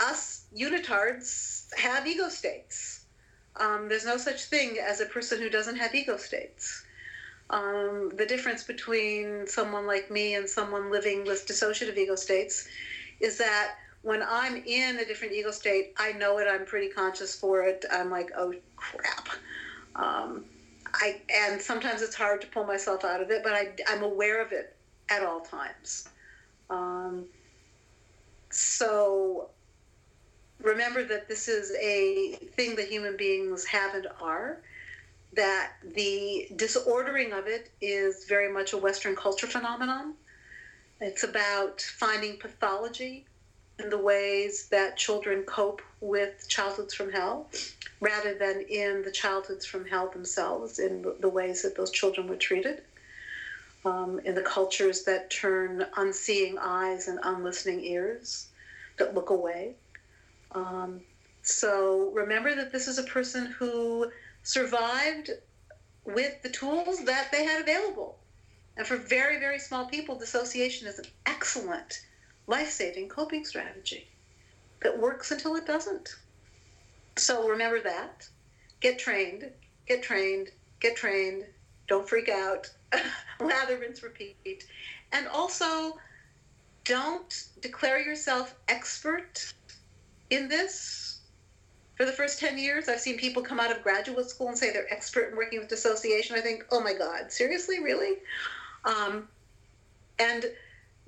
us 0.00 0.46
unitards 0.56 1.72
have 1.74 2.06
ego 2.06 2.28
states. 2.28 3.04
Um, 3.56 3.88
there's 3.88 4.06
no 4.06 4.16
such 4.16 4.44
thing 4.44 4.78
as 4.78 5.00
a 5.00 5.06
person 5.06 5.40
who 5.40 5.50
doesn't 5.50 5.76
have 5.76 5.94
ego 5.94 6.16
states. 6.16 6.84
Um, 7.50 8.12
the 8.14 8.26
difference 8.26 8.62
between 8.62 9.46
someone 9.46 9.86
like 9.86 10.10
me 10.10 10.34
and 10.34 10.48
someone 10.48 10.90
living 10.90 11.24
with 11.24 11.46
dissociative 11.46 11.96
ego 11.96 12.14
states 12.14 12.68
is 13.20 13.38
that 13.38 13.74
when 14.08 14.22
I'm 14.26 14.56
in 14.64 15.00
a 15.00 15.04
different 15.04 15.34
ego 15.34 15.50
state, 15.50 15.92
I 15.98 16.12
know 16.12 16.38
it. 16.38 16.48
I'm 16.50 16.64
pretty 16.64 16.88
conscious 16.88 17.38
for 17.38 17.64
it. 17.64 17.84
I'm 17.92 18.10
like, 18.10 18.30
oh 18.38 18.54
crap. 18.74 19.28
Um, 19.94 20.46
I 20.94 21.20
and 21.28 21.60
sometimes 21.60 22.00
it's 22.00 22.14
hard 22.14 22.40
to 22.40 22.46
pull 22.46 22.64
myself 22.64 23.04
out 23.04 23.20
of 23.20 23.30
it, 23.30 23.42
but 23.44 23.52
I, 23.52 23.74
I'm 23.86 24.02
aware 24.02 24.40
of 24.40 24.52
it 24.52 24.74
at 25.10 25.22
all 25.24 25.40
times. 25.40 26.08
Um, 26.70 27.26
so 28.48 29.50
remember 30.62 31.04
that 31.04 31.28
this 31.28 31.46
is 31.46 31.76
a 31.78 32.36
thing 32.56 32.76
that 32.76 32.88
human 32.88 33.14
beings 33.14 33.66
have 33.66 33.94
and 33.94 34.06
are. 34.22 34.62
That 35.34 35.72
the 35.84 36.48
disordering 36.56 37.34
of 37.34 37.46
it 37.46 37.70
is 37.82 38.24
very 38.26 38.50
much 38.50 38.72
a 38.72 38.78
Western 38.78 39.14
culture 39.14 39.46
phenomenon. 39.46 40.14
It's 40.98 41.24
about 41.24 41.82
finding 41.82 42.38
pathology 42.38 43.26
in 43.78 43.90
the 43.90 43.98
ways 43.98 44.68
that 44.68 44.96
children 44.96 45.42
cope 45.44 45.82
with 46.00 46.48
childhoods 46.48 46.94
from 46.94 47.12
hell 47.12 47.48
rather 48.00 48.34
than 48.34 48.64
in 48.68 49.02
the 49.02 49.10
childhoods 49.10 49.66
from 49.66 49.84
hell 49.86 50.08
themselves, 50.10 50.78
in 50.78 51.04
the 51.20 51.28
ways 51.28 51.62
that 51.62 51.76
those 51.76 51.90
children 51.90 52.28
were 52.28 52.36
treated, 52.36 52.82
um, 53.84 54.20
in 54.24 54.34
the 54.34 54.42
cultures 54.42 55.04
that 55.04 55.30
turn 55.30 55.86
unseeing 55.96 56.58
eyes 56.58 57.08
and 57.08 57.18
unlistening 57.22 57.82
ears, 57.84 58.48
that 58.98 59.14
look 59.14 59.30
away. 59.30 59.74
Um, 60.52 61.00
so 61.42 62.10
remember 62.12 62.54
that 62.54 62.72
this 62.72 62.88
is 62.88 62.98
a 62.98 63.04
person 63.04 63.46
who 63.46 64.10
survived 64.42 65.30
with 66.04 66.40
the 66.42 66.48
tools 66.48 67.04
that 67.04 67.30
they 67.32 67.44
had 67.44 67.60
available. 67.60 68.18
And 68.76 68.86
for 68.86 68.96
very, 68.96 69.38
very 69.40 69.58
small 69.58 69.86
people, 69.86 70.16
dissociation 70.16 70.86
is 70.86 70.98
an 70.98 71.06
excellent 71.26 72.00
life 72.48 72.70
saving 72.70 73.08
coping 73.08 73.44
strategy 73.44 74.08
that 74.82 74.98
works 74.98 75.30
until 75.30 75.54
it 75.54 75.66
doesn't. 75.66 76.16
So 77.16 77.46
remember 77.48 77.80
that. 77.82 78.26
Get 78.80 78.98
trained, 78.98 79.50
get 79.86 80.02
trained, 80.02 80.48
get 80.80 80.96
trained. 80.96 81.44
Don't 81.86 82.08
freak 82.08 82.28
out. 82.28 82.70
Lather, 83.40 83.78
rinse, 83.78 84.02
repeat. 84.02 84.66
And 85.12 85.26
also, 85.28 85.98
don't 86.84 87.44
declare 87.60 88.00
yourself 88.00 88.54
expert 88.68 89.52
in 90.30 90.48
this. 90.48 91.20
For 91.96 92.04
the 92.04 92.12
first 92.12 92.38
10 92.38 92.58
years, 92.58 92.88
I've 92.88 93.00
seen 93.00 93.18
people 93.18 93.42
come 93.42 93.58
out 93.58 93.72
of 93.72 93.82
graduate 93.82 94.30
school 94.30 94.48
and 94.48 94.56
say 94.56 94.72
they're 94.72 94.92
expert 94.92 95.30
in 95.30 95.36
working 95.36 95.58
with 95.58 95.68
dissociation. 95.68 96.36
I 96.36 96.40
think, 96.40 96.64
oh 96.70 96.80
my 96.80 96.94
God, 96.94 97.32
seriously, 97.32 97.82
really? 97.82 98.18
Um, 98.84 99.26
and 100.20 100.44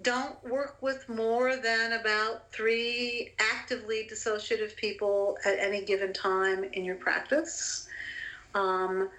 don't 0.03 0.43
work 0.45 0.79
with 0.81 1.09
more 1.09 1.57
than 1.57 1.93
about 1.93 2.51
three 2.53 3.33
actively 3.39 4.09
dissociative 4.11 4.75
people 4.77 5.37
at 5.45 5.59
any 5.59 5.85
given 5.85 6.13
time 6.13 6.65
in 6.73 6.85
your 6.85 6.97
practice. 6.97 7.89
Um, 8.55 9.11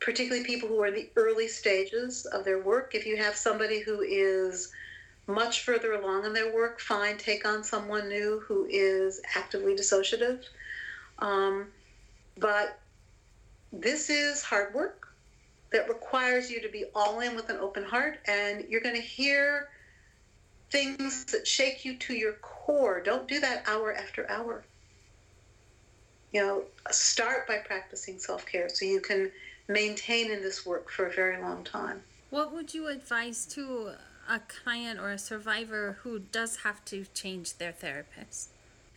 particularly 0.00 0.44
people 0.44 0.68
who 0.68 0.80
are 0.82 0.88
in 0.88 0.94
the 0.94 1.10
early 1.16 1.48
stages 1.48 2.26
of 2.26 2.44
their 2.44 2.60
work. 2.60 2.94
If 2.94 3.06
you 3.06 3.16
have 3.16 3.36
somebody 3.36 3.80
who 3.80 4.00
is 4.00 4.72
much 5.26 5.62
further 5.62 5.92
along 5.92 6.24
in 6.24 6.32
their 6.32 6.52
work, 6.52 6.80
fine, 6.80 7.16
take 7.16 7.46
on 7.46 7.62
someone 7.62 8.08
new 8.08 8.42
who 8.46 8.66
is 8.68 9.20
actively 9.36 9.74
dissociative. 9.74 10.42
Um, 11.20 11.68
but 12.38 12.80
this 13.72 14.10
is 14.10 14.42
hard 14.42 14.74
work 14.74 15.08
that 15.70 15.88
requires 15.88 16.50
you 16.50 16.60
to 16.60 16.68
be 16.68 16.84
all 16.94 17.20
in 17.20 17.34
with 17.34 17.48
an 17.48 17.56
open 17.56 17.84
heart, 17.84 18.18
and 18.26 18.64
you're 18.68 18.80
going 18.80 18.96
to 18.96 19.00
hear 19.00 19.68
things 20.72 21.26
that 21.26 21.46
shake 21.46 21.84
you 21.84 21.96
to 21.96 22.14
your 22.14 22.32
core. 22.40 23.02
Don't 23.02 23.28
do 23.28 23.38
that 23.40 23.62
hour 23.68 23.92
after 23.92 24.28
hour. 24.28 24.64
You 26.32 26.40
know, 26.40 26.64
start 26.90 27.46
by 27.46 27.58
practicing 27.58 28.18
self 28.18 28.46
care 28.46 28.70
so 28.70 28.86
you 28.86 29.00
can 29.00 29.30
maintain 29.68 30.30
in 30.32 30.40
this 30.40 30.64
work 30.64 30.90
for 30.90 31.06
a 31.06 31.12
very 31.12 31.40
long 31.40 31.62
time. 31.62 32.02
What 32.30 32.52
would 32.52 32.72
you 32.72 32.88
advise 32.88 33.44
to 33.46 33.92
a 34.28 34.40
client 34.40 34.98
or 34.98 35.10
a 35.10 35.18
survivor 35.18 35.98
who 36.02 36.18
does 36.18 36.56
have 36.56 36.82
to 36.86 37.04
change 37.12 37.58
their 37.58 37.72
therapist? 37.72 38.48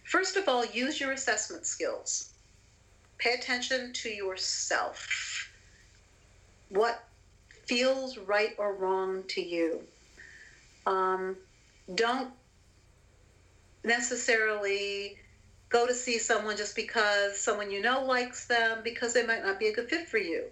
First 0.05 0.37
of 0.37 0.47
all, 0.47 0.65
use 0.65 1.01
your 1.01 1.11
assessment 1.11 1.65
skills. 1.65 2.31
Pay 3.17 3.33
attention 3.33 3.91
to 3.93 4.09
yourself. 4.09 5.51
What 6.69 7.03
feels 7.65 8.17
right 8.17 8.55
or 8.57 8.75
wrong 8.75 9.23
to 9.29 9.41
you? 9.41 9.81
Um, 10.85 11.35
don't 11.93 12.31
necessarily 13.83 15.17
go 15.69 15.85
to 15.85 15.93
see 15.93 16.17
someone 16.17 16.57
just 16.57 16.75
because 16.75 17.37
someone 17.39 17.71
you 17.71 17.81
know 17.81 18.03
likes 18.03 18.47
them, 18.47 18.79
because 18.83 19.13
they 19.13 19.25
might 19.25 19.43
not 19.43 19.59
be 19.59 19.67
a 19.67 19.73
good 19.73 19.89
fit 19.89 20.07
for 20.07 20.17
you, 20.17 20.45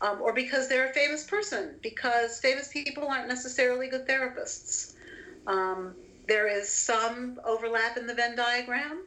um, 0.00 0.20
or 0.22 0.32
because 0.32 0.68
they're 0.68 0.90
a 0.90 0.94
famous 0.94 1.24
person, 1.24 1.74
because 1.82 2.40
famous 2.40 2.68
people 2.68 3.06
aren't 3.06 3.28
necessarily 3.28 3.88
good 3.88 4.06
therapists. 4.06 4.94
Um, 5.46 5.94
there 6.26 6.48
is 6.48 6.68
some 6.68 7.40
overlap 7.44 7.96
in 7.96 8.06
the 8.06 8.14
Venn 8.14 8.36
diagram, 8.36 9.02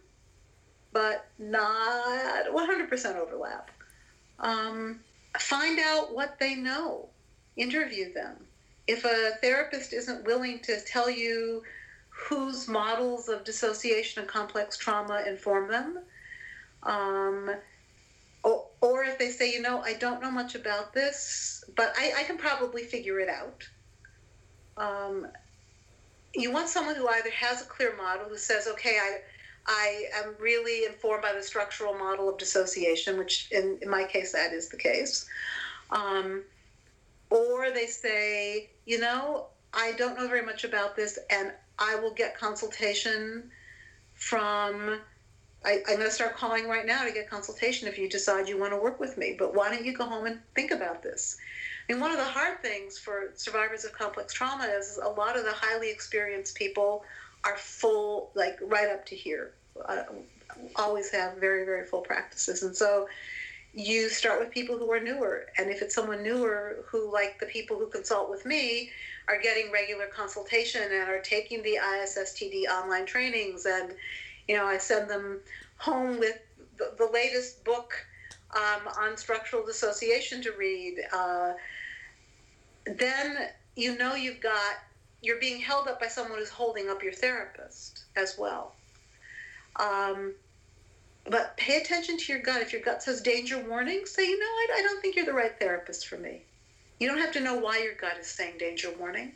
but 0.94 1.28
not 1.40 2.46
100% 2.52 3.16
overlap. 3.16 3.72
Um, 4.40 5.00
find 5.40 5.80
out 5.80 6.14
what 6.14 6.38
they 6.40 6.56
know, 6.56 7.10
interview 7.56 8.14
them 8.14 8.47
if 8.88 9.04
a 9.06 9.38
therapist 9.42 9.94
isn't 9.94 10.26
willing 10.26 10.60
to 10.60 10.80
tell 10.82 11.10
you 11.10 11.64
whose 12.10 12.68
models 12.68 13.30
of 13.30 13.44
dissociation 13.44 14.22
and 14.22 14.30
complex 14.30 14.78
trauma 14.78 15.24
inform 15.28 15.70
them, 15.70 16.00
um, 16.84 17.52
or, 18.44 18.66
or, 18.82 19.04
if 19.04 19.20
they 19.20 19.30
say, 19.30 19.52
you 19.52 19.62
know, 19.62 19.82
I 19.82 19.94
don't 19.94 20.22
know 20.22 20.32
much 20.32 20.56
about 20.56 20.94
this, 20.94 21.66
but 21.76 21.94
I, 21.98 22.14
I 22.20 22.24
can 22.24 22.38
probably 22.38 22.84
figure 22.84 23.20
it 23.20 23.30
out. 23.30 23.68
Um, 24.78 25.28
you 26.34 26.52
want 26.52 26.70
someone 26.70 26.96
who 26.96 27.08
either 27.08 27.32
has 27.32 27.62
a 27.62 27.66
clear 27.66 27.96
model 27.98 28.30
who 28.30 28.38
says, 28.38 28.68
okay, 28.68 28.98
I, 29.02 29.18
I 29.66 30.06
am 30.24 30.36
really 30.40 30.86
informed 30.86 31.24
by 31.24 31.34
the 31.34 31.44
structural 31.44 31.94
model 31.94 32.30
of 32.30 32.38
dissociation, 32.38 33.18
which 33.18 33.50
in, 33.52 33.80
in 33.82 33.90
my 33.90 34.06
case, 34.06 34.32
that 34.32 34.54
is 34.54 34.70
the 34.70 34.78
case. 34.78 35.28
Um, 35.90 36.44
or 37.30 37.72
they 37.72 37.88
say, 37.88 38.70
you 38.88 39.00
know, 39.00 39.48
I 39.74 39.92
don't 39.92 40.18
know 40.18 40.28
very 40.28 40.44
much 40.44 40.64
about 40.64 40.96
this, 40.96 41.20
and 41.30 41.52
I 41.78 41.96
will 41.96 42.14
get 42.14 42.36
consultation 42.38 43.52
from. 44.16 45.00
I, 45.66 45.72
am 45.90 45.98
going 45.98 46.00
to 46.00 46.12
start 46.12 46.38
calling 46.38 46.70
right 46.70 46.86
now 46.86 47.04
to 47.04 47.12
get 47.12 47.30
consultation 47.30 47.88
if 47.88 47.98
you 47.98 48.08
decide 48.08 48.48
you 48.48 48.58
want 48.58 48.72
to 48.72 48.78
work 48.78 49.00
with 49.00 49.18
me. 49.18 49.36
But 49.38 49.54
why 49.54 49.70
don't 49.70 49.84
you 49.84 49.92
go 49.92 50.06
home 50.06 50.26
and 50.26 50.40
think 50.56 50.72
about 50.72 51.04
this? 51.04 51.38
I 51.90 51.94
mean, 51.94 52.02
one 52.02 52.12
of 52.12 52.18
the 52.18 52.24
hard 52.24 52.62
things 52.62 52.98
for 52.98 53.32
survivors 53.36 53.84
of 53.84 53.92
complex 53.92 54.34
trauma 54.34 54.66
is 54.66 54.98
a 55.04 55.10
lot 55.10 55.36
of 55.36 55.44
the 55.44 55.52
highly 55.52 55.90
experienced 55.90 56.56
people 56.56 57.04
are 57.44 57.58
full, 57.58 58.30
like 58.36 58.60
right 58.62 58.88
up 58.90 59.06
to 59.08 59.16
here. 59.16 59.52
Uh, 59.84 60.04
always 60.76 61.10
have 61.12 61.38
very, 61.38 61.66
very 61.66 61.86
full 61.86 62.02
practices. 62.02 62.64
And 62.64 62.76
so 62.76 63.08
you 63.78 64.10
start 64.10 64.40
with 64.40 64.50
people 64.50 64.76
who 64.76 64.92
are 64.92 65.00
newer. 65.00 65.46
And 65.60 65.70
if 65.70 65.84
it's 65.84 65.94
someone 65.94 66.24
newer 66.24 66.84
who, 66.88 67.14
like 67.14 67.40
the 67.40 67.46
people 67.46 67.78
who 67.78 67.86
consult 67.86 68.28
with 68.28 68.44
me, 68.44 68.90
are 69.28 69.40
getting 69.40 69.72
regular 69.72 70.08
consultation 70.08 70.82
and 70.82 71.08
are 71.08 71.22
taking 71.22 71.62
the 71.62 71.78
ISSTD 71.80 72.64
online 72.66 73.06
trainings, 73.06 73.68
and 73.68 73.94
you 74.48 74.58
know, 74.58 74.66
I 74.66 74.80
send 74.80 75.08
them 75.08 75.42
home 75.78 76.18
with 76.18 76.40
the, 76.78 76.94
the 76.98 77.08
latest 77.14 77.64
book 77.64 77.94
um, 78.56 78.88
on 79.00 79.16
structural 79.16 79.64
dissociation 79.64 80.42
to 80.42 80.54
read. 80.54 80.96
Uh, 81.14 81.54
then 82.96 83.50
you 83.76 83.96
know 83.96 84.16
you've 84.16 84.42
got 84.42 84.78
you're 85.22 85.40
being 85.40 85.60
held 85.62 85.88
up 85.88 86.00
by 86.00 86.08
someone 86.08 86.40
who's 86.40 86.50
holding 86.50 86.90
up 86.90 87.04
your 87.04 87.14
therapist 87.14 88.06
as 88.16 88.38
well. 88.40 88.74
Um, 89.76 90.34
But 91.30 91.58
pay 91.58 91.78
attention 91.78 92.18
to 92.18 92.32
your 92.32 92.42
gut. 92.42 92.62
If 92.62 92.72
your 92.72 92.82
gut 92.82 93.04
says 93.04 93.22
danger 93.22 93.58
warning, 93.58 94.06
say, 94.06 94.28
you 94.28 94.40
know, 94.40 94.46
I, 94.46 94.80
I 94.80 94.82
don't 94.82 95.02
think 95.02 95.16
you're 95.16 95.26
the 95.26 95.34
right 95.34 95.58
therapist 95.60 96.08
for 96.08 96.18
me. 96.18 96.44
You 97.00 97.08
don't 97.08 97.20
have 97.20 97.34
to 97.34 97.42
know 97.42 97.56
why 97.56 97.80
your 97.80 97.96
gut 97.96 98.18
is 98.18 98.28
saying 98.28 98.58
danger 98.58 98.94
warning. 98.98 99.34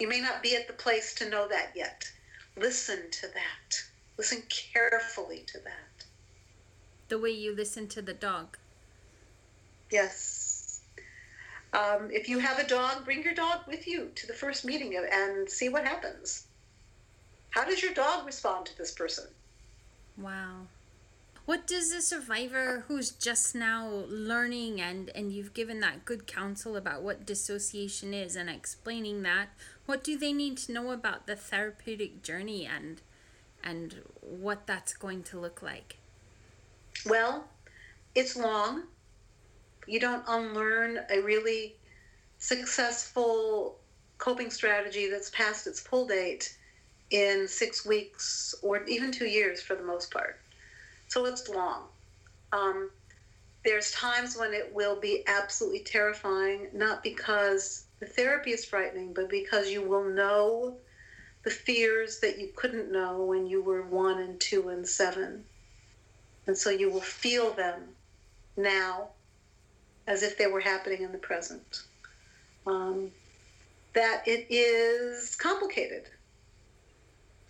You 0.00 0.08
may 0.08 0.20
not 0.20 0.42
be 0.42 0.56
at 0.56 0.66
the 0.66 0.72
place 0.72 1.14
to 1.14 1.30
know 1.30 1.46
that 1.48 1.70
yet. 1.74 2.10
Listen 2.56 3.10
to 3.10 3.28
that. 3.28 3.82
Listen 4.18 4.42
carefully 4.48 5.44
to 5.46 5.58
that. 5.60 6.04
The 7.08 7.18
way 7.18 7.30
you 7.30 7.54
listen 7.54 7.86
to 7.88 8.02
the 8.02 8.14
dog. 8.14 8.58
Yes. 9.90 10.80
Um, 11.72 12.10
if 12.10 12.28
you 12.28 12.40
have 12.40 12.58
a 12.58 12.66
dog, 12.66 13.04
bring 13.04 13.22
your 13.22 13.34
dog 13.34 13.60
with 13.68 13.86
you 13.86 14.10
to 14.16 14.26
the 14.26 14.32
first 14.32 14.64
meeting 14.64 14.98
and 15.12 15.48
see 15.48 15.68
what 15.68 15.84
happens. 15.84 16.46
How 17.50 17.64
does 17.64 17.82
your 17.82 17.94
dog 17.94 18.26
respond 18.26 18.66
to 18.66 18.76
this 18.76 18.92
person? 18.92 19.26
Wow. 20.18 20.66
What 21.46 21.64
does 21.64 21.92
a 21.92 22.02
survivor 22.02 22.84
who's 22.88 23.10
just 23.10 23.54
now 23.54 23.88
learning 24.08 24.80
and, 24.80 25.10
and 25.14 25.30
you've 25.30 25.54
given 25.54 25.78
that 25.78 26.04
good 26.04 26.26
counsel 26.26 26.74
about 26.74 27.02
what 27.02 27.24
dissociation 27.24 28.12
is 28.12 28.34
and 28.34 28.50
explaining 28.50 29.22
that, 29.22 29.50
what 29.86 30.02
do 30.02 30.18
they 30.18 30.32
need 30.32 30.58
to 30.58 30.72
know 30.72 30.90
about 30.90 31.28
the 31.28 31.36
therapeutic 31.36 32.22
journey 32.24 32.66
and 32.66 33.00
and 33.62 34.02
what 34.20 34.66
that's 34.66 34.92
going 34.92 35.22
to 35.22 35.38
look 35.38 35.62
like? 35.62 35.98
Well, 37.04 37.44
it's 38.16 38.36
long. 38.36 38.82
You 39.86 40.00
don't 40.00 40.24
unlearn 40.26 40.98
a 41.10 41.20
really 41.20 41.76
successful 42.38 43.78
coping 44.18 44.50
strategy 44.50 45.08
that's 45.08 45.30
past 45.30 45.68
its 45.68 45.80
pull 45.80 46.08
date 46.08 46.56
in 47.10 47.46
six 47.46 47.86
weeks 47.86 48.52
or 48.62 48.82
even 48.84 49.12
two 49.12 49.26
years 49.26 49.62
for 49.62 49.76
the 49.76 49.84
most 49.84 50.10
part. 50.12 50.40
So 51.08 51.24
it's 51.26 51.48
long. 51.48 51.84
Um, 52.52 52.90
there's 53.64 53.90
times 53.92 54.36
when 54.36 54.52
it 54.52 54.72
will 54.72 54.98
be 55.00 55.24
absolutely 55.26 55.80
terrifying, 55.80 56.68
not 56.72 57.02
because 57.02 57.86
the 58.00 58.06
therapy 58.06 58.52
is 58.52 58.64
frightening, 58.64 59.12
but 59.12 59.28
because 59.28 59.70
you 59.70 59.82
will 59.82 60.04
know 60.04 60.76
the 61.42 61.50
fears 61.50 62.20
that 62.20 62.38
you 62.38 62.50
couldn't 62.56 62.92
know 62.92 63.24
when 63.24 63.46
you 63.46 63.62
were 63.62 63.82
one 63.82 64.20
and 64.20 64.38
two 64.40 64.68
and 64.68 64.86
seven. 64.86 65.44
And 66.46 66.56
so 66.56 66.70
you 66.70 66.90
will 66.90 67.00
feel 67.00 67.52
them 67.52 67.82
now 68.56 69.08
as 70.06 70.22
if 70.22 70.38
they 70.38 70.46
were 70.46 70.60
happening 70.60 71.02
in 71.02 71.12
the 71.12 71.18
present. 71.18 71.82
Um, 72.66 73.10
that 73.94 74.22
it 74.26 74.46
is 74.50 75.34
complicated 75.36 76.08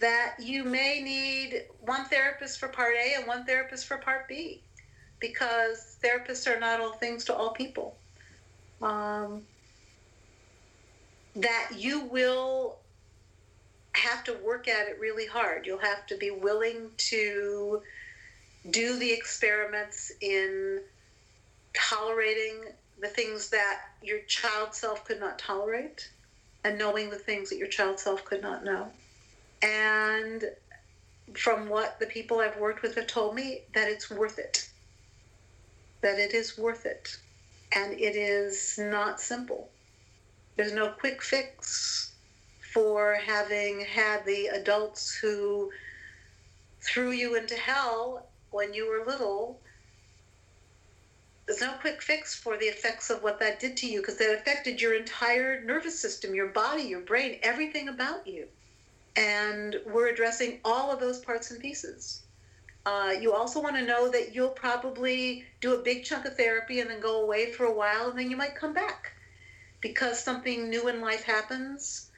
that 0.01 0.36
you 0.38 0.64
may 0.64 1.01
need 1.01 1.64
one 1.80 2.05
therapist 2.07 2.59
for 2.59 2.68
part 2.68 2.94
A 2.97 3.14
and 3.16 3.26
one 3.26 3.44
therapist 3.44 3.86
for 3.86 3.97
part 3.97 4.28
B 4.28 4.62
because 5.20 5.97
therapists 6.03 6.47
are 6.47 6.61
not 6.61 6.80
all 6.80 6.92
things 6.92 7.24
to 7.26 7.34
all 7.34 7.51
people. 7.51 7.97
Um, 8.82 9.42
that 11.36 11.72
you 11.76 12.01
will 12.05 12.76
have 13.92 14.24
to 14.24 14.34
work 14.44 14.68
at 14.68 14.88
it 14.88 14.99
really 15.01 15.26
hard. 15.26 15.66
You'll 15.66 15.78
have 15.78 16.07
to 16.07 16.16
be 16.16 16.30
willing 16.30 16.90
to 16.99 17.82
do 18.70 18.99
the 18.99 19.11
experiments 19.11 20.12
in 20.20 20.80
tolerating 21.74 22.64
the 23.01 23.09
things 23.09 23.51
that 23.51 23.80
your 24.03 24.20
child 24.20 24.74
self 24.74 25.05
could 25.05 25.20
not 25.20 25.38
tolerate 25.38 26.11
and 26.64 26.78
knowing 26.78 27.11
the 27.11 27.18
things 27.18 27.51
that 27.51 27.59
your 27.59 27.68
child 27.68 28.01
self 28.01 28.24
could 28.24 28.42
not 28.42 28.64
know. 28.64 28.90
And 29.62 30.44
from 31.34 31.68
what 31.68 31.98
the 31.98 32.07
people 32.07 32.40
I've 32.40 32.59
worked 32.59 32.82
with 32.82 32.94
have 32.94 33.07
told 33.07 33.34
me, 33.34 33.62
that 33.74 33.88
it's 33.88 34.11
worth 34.11 34.38
it. 34.38 34.68
That 36.02 36.18
it 36.18 36.34
is 36.34 36.57
worth 36.57 36.86
it. 36.86 37.16
And 37.72 37.92
it 37.92 38.16
is 38.16 38.78
not 38.78 39.20
simple. 39.20 39.70
There's 40.57 40.72
no 40.72 40.90
quick 40.90 41.22
fix 41.22 42.14
for 42.72 43.14
having 43.14 43.80
had 43.80 44.24
the 44.24 44.46
adults 44.48 45.14
who 45.14 45.70
threw 46.80 47.11
you 47.11 47.34
into 47.34 47.54
hell 47.54 48.28
when 48.50 48.72
you 48.72 48.88
were 48.88 49.04
little. 49.04 49.61
There's 51.46 51.61
no 51.61 51.72
quick 51.80 52.02
fix 52.02 52.34
for 52.34 52.57
the 52.57 52.66
effects 52.66 53.11
of 53.11 53.22
what 53.22 53.38
that 53.40 53.61
did 53.61 53.76
to 53.78 53.86
you 53.86 54.00
because 54.00 54.16
that 54.18 54.34
affected 54.34 54.80
your 54.80 54.94
entire 54.94 55.62
nervous 55.62 55.98
system, 55.98 56.34
your 56.34 56.48
body, 56.48 56.82
your 56.82 57.00
brain, 57.00 57.38
everything 57.42 57.88
about 57.88 58.26
you. 58.26 58.48
And 59.16 59.76
we're 59.86 60.08
addressing 60.08 60.60
all 60.64 60.90
of 60.90 61.00
those 61.00 61.18
parts 61.20 61.50
and 61.50 61.60
pieces. 61.60 62.22
Uh, 62.84 63.12
you 63.20 63.32
also 63.32 63.60
want 63.60 63.74
to 63.76 63.84
know 63.84 64.10
that 64.10 64.34
you'll 64.34 64.48
probably 64.48 65.44
do 65.60 65.74
a 65.74 65.82
big 65.82 66.04
chunk 66.04 66.24
of 66.24 66.36
therapy 66.36 66.80
and 66.80 66.88
then 66.88 67.00
go 67.00 67.22
away 67.22 67.50
for 67.50 67.64
a 67.64 67.72
while, 67.72 68.10
and 68.10 68.18
then 68.18 68.30
you 68.30 68.36
might 68.36 68.54
come 68.54 68.72
back 68.72 69.12
because 69.80 70.22
something 70.22 70.70
new 70.70 70.88
in 70.88 71.00
life 71.00 71.24
happens 71.24 72.10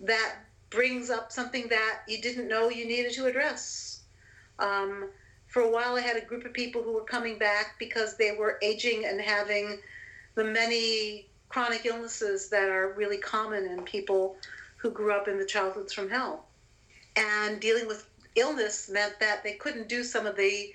that 0.00 0.36
brings 0.70 1.10
up 1.10 1.32
something 1.32 1.68
that 1.68 2.00
you 2.08 2.20
didn't 2.20 2.48
know 2.48 2.68
you 2.68 2.86
needed 2.86 3.12
to 3.12 3.26
address. 3.26 4.00
Um, 4.58 5.10
for 5.48 5.62
a 5.62 5.70
while, 5.70 5.96
I 5.96 6.00
had 6.00 6.16
a 6.16 6.24
group 6.24 6.44
of 6.44 6.52
people 6.52 6.82
who 6.82 6.92
were 6.92 7.04
coming 7.04 7.36
back 7.36 7.76
because 7.78 8.16
they 8.16 8.32
were 8.32 8.58
aging 8.62 9.04
and 9.04 9.20
having 9.20 9.78
the 10.34 10.44
many 10.44 11.26
chronic 11.48 11.84
illnesses 11.84 12.48
that 12.48 12.70
are 12.70 12.94
really 12.96 13.18
common 13.18 13.66
in 13.66 13.82
people 13.82 14.36
who 14.82 14.90
grew 14.90 15.12
up 15.12 15.28
in 15.28 15.38
the 15.38 15.46
childhoods 15.46 15.92
from 15.92 16.10
hell. 16.10 16.44
And 17.14 17.60
dealing 17.60 17.86
with 17.86 18.04
illness 18.34 18.90
meant 18.90 19.20
that 19.20 19.44
they 19.44 19.52
couldn't 19.52 19.88
do 19.88 20.02
some 20.02 20.26
of 20.26 20.36
the 20.36 20.74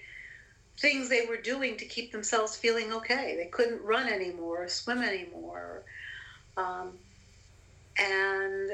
things 0.77 1.09
they 1.09 1.25
were 1.27 1.37
doing 1.37 1.75
to 1.77 1.85
keep 1.85 2.11
themselves 2.13 2.55
feeling 2.55 2.93
okay. 2.93 3.35
They 3.37 3.49
couldn't 3.49 3.81
run 3.81 4.07
anymore, 4.07 4.63
or 4.63 4.69
swim 4.69 5.01
anymore. 5.01 5.83
Um, 6.55 6.93
and 7.99 8.71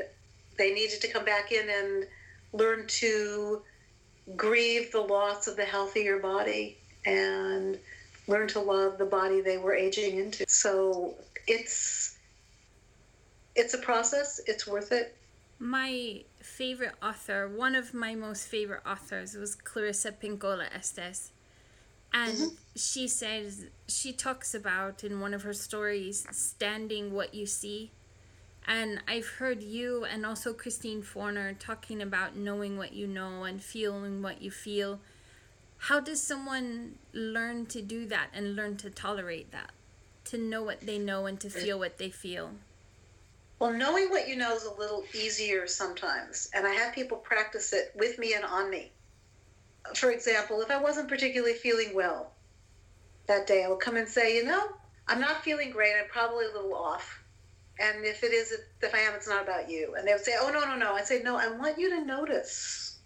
they 0.58 0.72
needed 0.74 1.02
to 1.02 1.08
come 1.08 1.26
back 1.26 1.52
in 1.52 1.68
and 1.68 2.06
learn 2.52 2.86
to 2.88 3.64
grieve 4.36 4.92
the 4.92 5.02
loss 5.02 5.48
of 5.48 5.56
the 5.56 5.66
healthier 5.66 6.20
body 6.20 6.78
and 7.06 7.80
learn 8.28 8.48
to 8.50 8.60
love 8.60 8.98
the 9.00 9.06
body 9.06 9.42
they 9.42 9.58
were 9.58 9.74
aging 9.74 10.20
into. 10.20 10.46
So 10.48 11.16
it's 11.48 12.18
it's 13.56 13.74
a 13.74 13.78
process. 13.80 14.40
It's 14.46 14.68
worth 14.68 14.92
it 14.92 15.16
my 15.64 16.24
favorite 16.42 16.92
author, 17.02 17.48
one 17.48 17.74
of 17.74 17.94
my 17.94 18.16
most 18.16 18.48
favorite 18.48 18.82
authors, 18.86 19.36
was 19.36 19.56
Clarissa 19.56 20.12
Pinkola 20.12 20.66
Estes. 20.76 21.32
And 22.12 22.34
mm-hmm. 22.34 22.56
she 22.76 23.08
says, 23.08 23.68
she 23.88 24.12
talks 24.12 24.54
about 24.54 25.06
in 25.06 25.22
one 25.22 25.34
of 25.34 25.44
her 25.44 25.54
stories, 25.54 26.28
standing 26.32 27.14
what 27.14 27.34
you 27.34 27.46
see. 27.46 27.92
And 28.68 29.02
I've 29.08 29.28
heard 29.28 29.64
you 29.64 30.04
and 30.04 30.26
also 30.26 30.52
Christine 30.52 31.02
Forner 31.02 31.54
talking 31.54 32.02
about 32.02 32.36
knowing 32.36 32.78
what 32.78 32.92
you 32.92 33.08
know 33.08 33.46
and 33.46 33.64
feeling 33.64 34.22
what 34.22 34.42
you 34.42 34.52
feel. 34.52 35.00
How 35.78 36.02
does 36.02 36.22
someone 36.22 36.96
learn 37.14 37.68
to 37.68 37.82
do 37.82 38.06
that 38.08 38.28
and 38.34 38.58
learn 38.58 38.76
to 38.78 38.90
tolerate 38.90 39.54
that? 39.54 39.72
To 40.26 40.38
know 40.38 40.62
what 40.62 40.82
they 40.82 40.98
know 40.98 41.26
and 41.26 41.40
to 41.40 41.50
feel 41.50 41.80
what 41.80 42.00
they 42.00 42.10
feel? 42.10 42.52
Well, 43.64 43.72
knowing 43.72 44.10
what 44.10 44.28
you 44.28 44.36
know 44.36 44.54
is 44.54 44.66
a 44.66 44.74
little 44.74 45.06
easier 45.14 45.68
sometimes, 45.68 46.50
and 46.54 46.68
I 46.68 46.74
have 46.74 46.94
people 46.94 47.16
practice 47.16 47.72
it 47.72 47.94
with 47.96 48.20
me 48.20 48.34
and 48.34 48.44
on 48.44 48.70
me. 48.70 48.92
For 49.96 50.12
example, 50.12 50.60
if 50.60 50.70
I 50.70 50.82
wasn't 50.82 51.08
particularly 51.08 51.54
feeling 51.54 51.96
well 51.96 52.34
that 53.28 53.48
day, 53.48 53.64
I 53.64 53.70
would 53.70 53.80
come 53.80 53.96
and 53.96 54.06
say, 54.06 54.36
you 54.36 54.44
know, 54.44 54.68
I'm 55.08 55.22
not 55.22 55.46
feeling 55.46 55.72
great. 55.72 55.94
I'm 55.98 56.10
probably 56.10 56.44
a 56.44 56.52
little 56.52 56.76
off. 56.76 57.24
And 57.80 58.04
if 58.04 58.22
it 58.26 58.34
is, 58.34 58.54
if 58.82 58.94
I 58.94 58.98
am, 58.98 59.14
it's 59.16 59.30
not 59.30 59.44
about 59.44 59.70
you. 59.70 59.96
And 59.98 60.06
they 60.06 60.12
would 60.12 60.26
say, 60.26 60.36
oh, 60.38 60.52
no, 60.52 60.66
no, 60.66 60.76
no. 60.76 60.96
I'd 60.96 61.08
say, 61.08 61.22
no, 61.24 61.38
I 61.38 61.48
want 61.48 61.80
you 61.80 61.90
to 61.92 62.04
notice. 62.04 63.00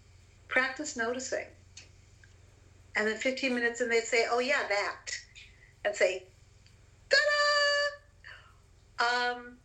Practice 0.48 0.96
noticing. 0.96 1.46
And 2.96 3.06
then 3.06 3.16
15 3.16 3.54
minutes, 3.54 3.80
and 3.80 3.92
they'd 3.92 4.02
say, 4.02 4.26
oh, 4.28 4.40
yeah, 4.40 4.66
that. 4.68 5.12
And 5.84 5.94
say, 5.94 6.26
ta 7.08 7.16
da! 8.98 9.34
Um, 9.36 9.57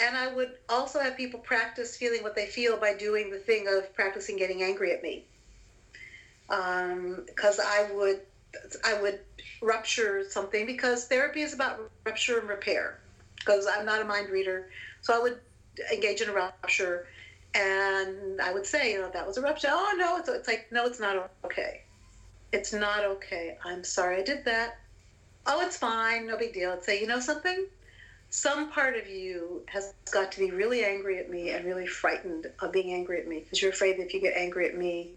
and 0.00 0.16
I 0.16 0.32
would 0.32 0.52
also 0.68 1.00
have 1.00 1.16
people 1.16 1.40
practice 1.40 1.96
feeling 1.96 2.22
what 2.22 2.34
they 2.34 2.46
feel 2.46 2.76
by 2.76 2.94
doing 2.94 3.30
the 3.30 3.38
thing 3.38 3.66
of 3.68 3.94
practicing 3.94 4.36
getting 4.36 4.62
angry 4.62 4.92
at 4.92 5.02
me. 5.02 5.24
Because 6.46 7.58
um, 7.58 7.66
I 7.66 7.88
would, 7.92 8.20
I 8.84 9.00
would 9.00 9.20
rupture 9.60 10.24
something 10.28 10.66
because 10.66 11.06
therapy 11.06 11.42
is 11.42 11.52
about 11.52 11.80
rupture 12.06 12.38
and 12.38 12.48
repair. 12.48 13.00
Because 13.36 13.66
I'm 13.66 13.86
not 13.86 14.00
a 14.00 14.04
mind 14.04 14.30
reader, 14.30 14.68
so 15.00 15.14
I 15.14 15.22
would 15.22 15.38
engage 15.92 16.20
in 16.20 16.28
a 16.28 16.32
rupture, 16.32 17.06
and 17.54 18.40
I 18.40 18.52
would 18.52 18.66
say, 18.66 18.92
you 18.92 19.00
know, 19.00 19.10
that 19.10 19.26
was 19.26 19.38
a 19.38 19.42
rupture. 19.42 19.68
Oh 19.70 19.94
no, 19.96 20.16
it's, 20.18 20.28
it's 20.28 20.48
like 20.48 20.66
no, 20.70 20.84
it's 20.86 21.00
not 21.00 21.30
okay. 21.44 21.82
It's 22.52 22.72
not 22.72 23.04
okay. 23.04 23.56
I'm 23.64 23.84
sorry 23.84 24.20
I 24.20 24.24
did 24.24 24.44
that. 24.44 24.78
Oh, 25.46 25.60
it's 25.64 25.76
fine. 25.76 26.26
No 26.26 26.36
big 26.36 26.52
deal. 26.52 26.72
I'd 26.72 26.84
say, 26.84 27.00
you 27.00 27.06
know 27.06 27.20
something? 27.20 27.66
Some 28.30 28.70
part 28.70 28.96
of 28.96 29.08
you 29.08 29.62
has 29.66 29.94
got 30.12 30.32
to 30.32 30.38
be 30.38 30.50
really 30.50 30.84
angry 30.84 31.18
at 31.18 31.30
me 31.30 31.50
and 31.50 31.64
really 31.64 31.86
frightened 31.86 32.46
of 32.60 32.72
being 32.72 32.92
angry 32.92 33.20
at 33.20 33.26
me 33.26 33.40
because 33.40 33.62
you're 33.62 33.70
afraid 33.70 33.98
that 33.98 34.06
if 34.06 34.14
you 34.14 34.20
get 34.20 34.36
angry 34.36 34.68
at 34.68 34.76
me, 34.76 35.12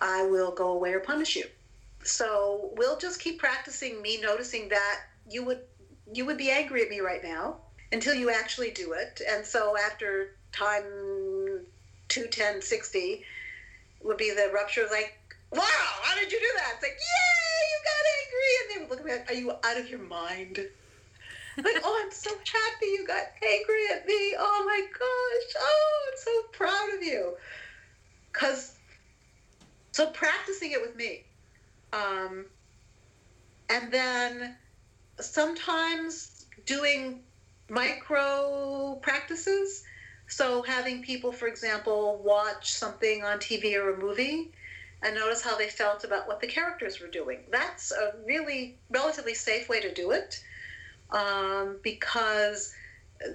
I 0.00 0.26
will 0.26 0.50
go 0.50 0.70
away 0.70 0.92
or 0.92 1.00
punish 1.00 1.36
you. 1.36 1.44
so 2.02 2.70
we'll 2.76 2.98
just 2.98 3.20
keep 3.20 3.38
practicing 3.38 4.02
me 4.02 4.20
noticing 4.20 4.68
that 4.70 5.00
you 5.30 5.44
would 5.44 5.60
you 6.12 6.26
would 6.26 6.36
be 6.36 6.50
angry 6.50 6.82
at 6.82 6.90
me 6.90 7.00
right 7.00 7.22
now 7.22 7.56
until 7.92 8.14
you 8.14 8.28
actually 8.30 8.70
do 8.72 8.92
it. 8.92 9.22
And 9.30 9.46
so 9.46 9.76
after 9.78 10.34
time 10.52 10.82
210 12.08 12.60
60 12.60 13.24
would 14.02 14.16
be 14.16 14.30
the 14.30 14.50
rupture 14.52 14.84
of 14.84 14.90
like 14.90 15.18
wow 15.52 15.62
how 16.02 16.14
did 16.14 16.30
you 16.30 16.38
do 16.38 16.46
that 16.56 16.72
it's 16.74 16.82
like 16.82 16.92
yay 16.92 17.62
you 17.70 17.78
got 17.84 18.04
angry 18.20 18.50
and 18.60 18.68
they 18.70 18.78
would 18.80 18.90
look 18.90 19.00
at 19.00 19.06
me 19.06 19.12
like 19.12 19.30
are 19.30 19.40
you 19.40 19.50
out 19.64 19.80
of 19.80 19.88
your 19.88 20.00
mind 20.00 20.60
like 21.56 21.76
oh 21.84 22.02
i'm 22.04 22.10
so 22.12 22.30
happy 22.30 22.86
you 22.86 23.06
got 23.06 23.24
angry 23.42 23.84
at 23.94 24.06
me 24.06 24.34
oh 24.38 24.64
my 24.66 24.80
gosh. 24.80 25.54
Oh 25.58 26.08
i'm 26.08 26.18
so 26.18 26.42
proud 26.52 26.94
of 26.96 27.02
you. 27.02 27.34
Because 28.32 28.76
so 29.92 30.06
practicing 30.06 30.72
it 30.72 30.80
with 30.80 30.96
me. 30.96 31.24
Um, 31.92 32.46
and 33.68 33.92
then 33.92 34.56
sometimes 35.20 36.46
doing 36.64 37.20
micro 37.68 38.98
practices. 39.02 39.84
So 40.28 40.62
having 40.62 41.02
people, 41.02 41.30
for 41.30 41.46
example, 41.46 42.22
watch 42.24 42.72
something 42.72 43.22
on 43.22 43.38
TV 43.38 43.76
or 43.76 43.94
a 43.94 43.98
movie 43.98 44.52
and 45.02 45.14
notice 45.14 45.42
how 45.42 45.58
they 45.58 45.68
felt 45.68 46.04
about 46.04 46.26
what 46.26 46.40
the 46.40 46.46
characters 46.46 47.00
were 47.00 47.08
doing. 47.08 47.40
That's 47.50 47.92
a 47.92 48.14
really 48.24 48.78
relatively 48.90 49.34
safe 49.34 49.68
way 49.68 49.80
to 49.80 49.92
do 49.92 50.12
it 50.12 50.42
um, 51.12 51.78
because 51.82 52.74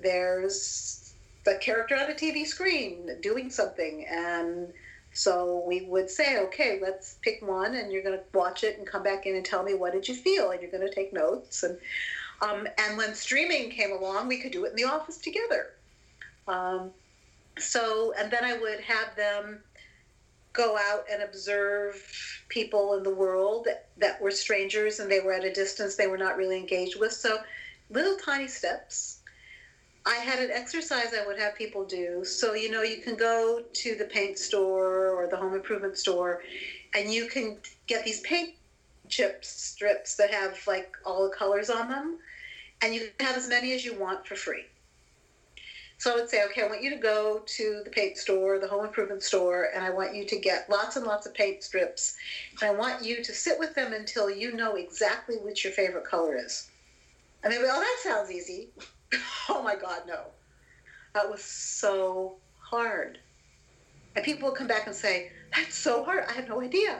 there's 0.02 1.14
the 1.46 1.56
character 1.62 1.96
on 1.96 2.12
a 2.12 2.14
TV 2.14 2.46
screen 2.46 3.10
doing 3.22 3.50
something. 3.50 4.06
And 4.10 4.74
so 5.14 5.64
we 5.66 5.82
would 5.82 6.10
say, 6.10 6.40
okay, 6.40 6.80
let's 6.82 7.18
pick 7.22 7.42
one 7.42 7.76
and 7.76 7.92
you're 7.92 8.04
going 8.04 8.20
to 8.20 8.38
watch 8.38 8.64
it 8.64 8.78
and 8.78 8.86
come 8.86 9.02
back 9.04 9.26
in 9.26 9.36
and 9.36 9.46
tell 9.46 9.64
me 9.64 9.74
what 9.74 9.94
did 9.94 10.08
you 10.08 10.16
feel? 10.16 10.52
And 10.52 10.62
you're 10.62 10.72
going 10.72 10.88
to 10.88 10.94
take 10.94 11.14
notes. 11.14 11.64
And, 11.64 11.78
um, 12.42 12.68
and 12.78 12.98
when 12.98 13.16
streaming 13.16 13.70
came 13.70 13.92
along, 13.92 14.28
we 14.28 14.40
could 14.40 14.52
do 14.52 14.66
it 14.66 14.72
in 14.72 14.76
the 14.76 14.84
office 14.84 15.18
together. 15.18 15.74
Um, 16.48 16.92
so, 17.58 18.14
and 18.20 18.30
then 18.30 18.44
I 18.44 18.58
would 18.58 18.82
have 18.82 19.16
them 19.16 19.60
go 20.54 20.78
out 20.78 21.06
and 21.12 21.24
observe 21.24 21.96
people 22.50 22.96
in 22.96 23.04
the 23.04 23.14
world 23.14 23.66
that, 23.66 23.88
that 23.98 24.22
were 24.22 24.32
strangers 24.32 25.00
and 25.00 25.10
they 25.10 25.20
were 25.20 25.34
at 25.34 25.44
a 25.44 25.54
distance 25.54 25.96
they 25.96 26.08
were 26.08 26.18
not 26.18 26.36
really 26.36 26.58
engaged 26.58 27.00
with. 27.00 27.14
So, 27.14 27.38
little 27.90 28.18
tiny 28.18 28.48
steps. 28.48 29.20
I 30.06 30.16
had 30.16 30.40
an 30.40 30.52
exercise 30.52 31.14
I 31.14 31.26
would 31.26 31.40
have 31.40 31.56
people 31.56 31.84
do. 31.84 32.24
So, 32.24 32.54
you 32.54 32.72
know, 32.72 32.82
you 32.82 33.02
can 33.02 33.16
go 33.16 33.62
to 33.74 33.96
the 33.96 34.06
paint 34.06 34.40
store 34.40 35.10
or 35.10 35.28
the 35.28 35.36
home 35.36 35.54
improvement 35.54 35.98
store 35.98 36.44
and 36.94 37.12
you 37.12 37.28
can 37.28 37.58
get 37.88 38.06
these 38.06 38.22
paint 38.22 38.56
chip 39.10 39.44
strips 39.44 40.16
that 40.16 40.34
have 40.34 40.60
like 40.66 40.96
all 41.06 41.30
the 41.30 41.36
colors 41.36 41.70
on 41.70 41.90
them. 41.90 42.20
And 42.82 42.94
you 42.94 43.10
can 43.18 43.28
have 43.28 43.36
as 43.36 43.50
many 43.50 43.74
as 43.74 43.84
you 43.84 43.96
want 44.00 44.26
for 44.26 44.36
free. 44.36 44.66
So 45.98 46.14
I 46.14 46.16
would 46.16 46.30
say, 46.30 46.46
okay, 46.46 46.62
I 46.62 46.68
want 46.68 46.84
you 46.84 46.92
to 46.92 46.98
go 46.98 47.42
to 47.44 47.82
the 47.84 47.90
paint 47.90 48.18
store, 48.18 48.60
the 48.60 48.68
home 48.68 48.86
improvement 48.86 49.24
store, 49.24 49.70
and 49.74 49.84
I 49.84 49.90
want 49.90 50.14
you 50.14 50.26
to 50.26 50.40
get 50.40 50.70
lots 50.70 50.96
and 50.96 51.06
lots 51.06 51.26
of 51.26 51.34
paint 51.34 51.64
strips. 51.64 52.16
And 52.62 52.70
I 52.70 52.74
want 52.74 53.04
you 53.04 53.24
to 53.24 53.34
sit 53.34 53.58
with 53.58 53.74
them 53.74 53.94
until 53.94 54.30
you 54.30 54.54
know 54.54 54.76
exactly 54.76 55.38
which 55.38 55.64
your 55.64 55.74
favorite 55.74 56.06
color 56.06 56.38
is. 56.38 56.70
And 57.48 57.56
they 57.56 57.62
go, 57.62 57.70
oh, 57.72 57.80
that 57.80 58.00
sounds 58.04 58.30
easy. 58.30 58.72
oh 59.50 59.64
my 59.64 59.78
God, 59.78 60.02
no. 60.06 60.20
That 61.14 61.32
was 61.32 61.42
so 61.42 62.36
hard. 62.60 63.20
And 64.18 64.26
people 64.26 64.50
would 64.50 64.58
come 64.58 64.68
back 64.68 64.86
and 64.86 64.94
say, 64.94 65.32
that's 65.56 65.74
so 65.74 66.04
hard. 66.04 66.26
I 66.28 66.34
have 66.34 66.50
no 66.50 66.62
idea. 66.62 67.00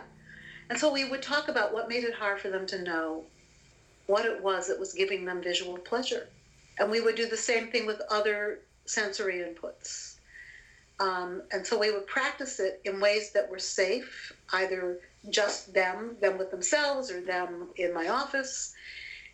And 0.70 0.80
so 0.80 0.90
we 0.90 1.04
would 1.04 1.22
talk 1.22 1.50
about 1.50 1.74
what 1.74 1.90
made 1.90 2.06
it 2.06 2.14
hard 2.14 2.40
for 2.40 2.48
them 2.48 2.66
to 2.68 2.82
know 2.82 3.26
what 4.06 4.26
it 4.26 4.42
was 4.42 4.70
that 4.70 4.80
was 4.80 4.94
giving 4.94 5.26
them 5.26 5.44
visual 5.44 5.78
pleasure. 5.80 6.30
And 6.80 6.90
we 6.90 7.02
would 7.02 7.16
do 7.16 7.28
the 7.28 7.36
same 7.36 7.68
thing 7.68 7.86
with 7.86 8.02
other 8.10 8.60
sensory 8.86 9.44
inputs. 9.44 10.16
Um, 11.02 11.42
and 11.52 11.68
so 11.68 11.78
we 11.78 11.92
would 11.92 12.08
practice 12.08 12.62
it 12.62 12.80
in 12.86 13.02
ways 13.02 13.34
that 13.34 13.52
were 13.52 13.60
safe, 13.60 14.32
either 14.54 15.02
just 15.30 15.74
them, 15.74 16.16
them 16.22 16.38
with 16.38 16.52
themselves, 16.52 17.12
or 17.12 17.20
them 17.20 17.68
in 17.76 17.94
my 17.94 18.08
office. 18.08 18.74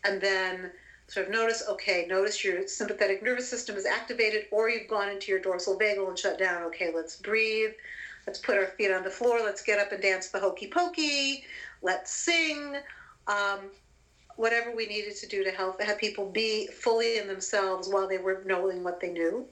And 0.03 0.19
then 0.19 0.71
sort 1.13 1.27
of 1.27 1.31
notice 1.31 1.63
okay, 1.69 2.05
notice 2.09 2.43
your 2.43 2.67
sympathetic 2.67 3.21
nervous 3.23 3.49
system 3.49 3.75
is 3.75 3.85
activated, 3.85 4.45
or 4.51 4.69
you've 4.69 4.89
gone 4.89 5.09
into 5.09 5.31
your 5.31 5.39
dorsal 5.39 5.77
vagal 5.77 6.07
and 6.09 6.17
shut 6.17 6.39
down. 6.39 6.63
Okay, 6.63 6.91
let's 6.93 7.15
breathe. 7.17 7.71
Let's 8.25 8.39
put 8.39 8.57
our 8.57 8.67
feet 8.67 8.91
on 8.91 9.03
the 9.03 9.09
floor. 9.09 9.39
Let's 9.43 9.61
get 9.61 9.79
up 9.79 9.91
and 9.91 10.01
dance 10.01 10.29
the 10.29 10.39
hokey 10.39 10.67
pokey. 10.67 11.43
Let's 11.81 12.11
sing. 12.11 12.77
Um, 13.27 13.59
whatever 14.35 14.75
we 14.75 14.87
needed 14.87 15.15
to 15.17 15.27
do 15.27 15.43
to 15.43 15.51
help 15.51 15.81
have 15.81 15.97
people 15.97 16.29
be 16.29 16.67
fully 16.67 17.17
in 17.17 17.27
themselves 17.27 17.87
while 17.87 18.07
they 18.07 18.17
were 18.17 18.41
knowing 18.45 18.83
what 18.83 18.99
they 18.99 19.11
knew. 19.11 19.45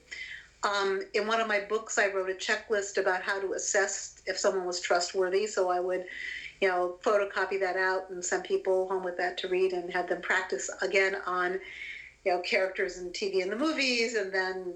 Um, 0.64 1.02
in 1.14 1.26
one 1.26 1.40
of 1.40 1.48
my 1.48 1.60
books, 1.60 1.98
I 1.98 2.08
wrote 2.08 2.30
a 2.30 2.34
checklist 2.34 3.00
about 3.00 3.22
how 3.22 3.40
to 3.40 3.52
assess 3.52 4.22
if 4.26 4.38
someone 4.38 4.66
was 4.66 4.80
trustworthy. 4.80 5.46
So 5.46 5.70
I 5.70 5.80
would, 5.80 6.04
you 6.62 6.68
know, 6.68 6.96
photocopy 7.02 7.58
that 7.58 7.76
out 7.76 8.08
and 8.10 8.24
send 8.24 8.44
people 8.44 8.88
home 8.88 9.02
with 9.02 9.16
that 9.16 9.36
to 9.36 9.48
read 9.48 9.72
and 9.72 9.92
have 9.92 10.08
them 10.08 10.22
practice 10.22 10.70
again 10.80 11.16
on, 11.26 11.58
you 12.24 12.32
know, 12.32 12.38
characters 12.38 12.98
in 12.98 13.10
TV 13.10 13.42
and 13.42 13.50
the 13.50 13.56
movies, 13.56 14.14
and 14.14 14.32
then 14.32 14.72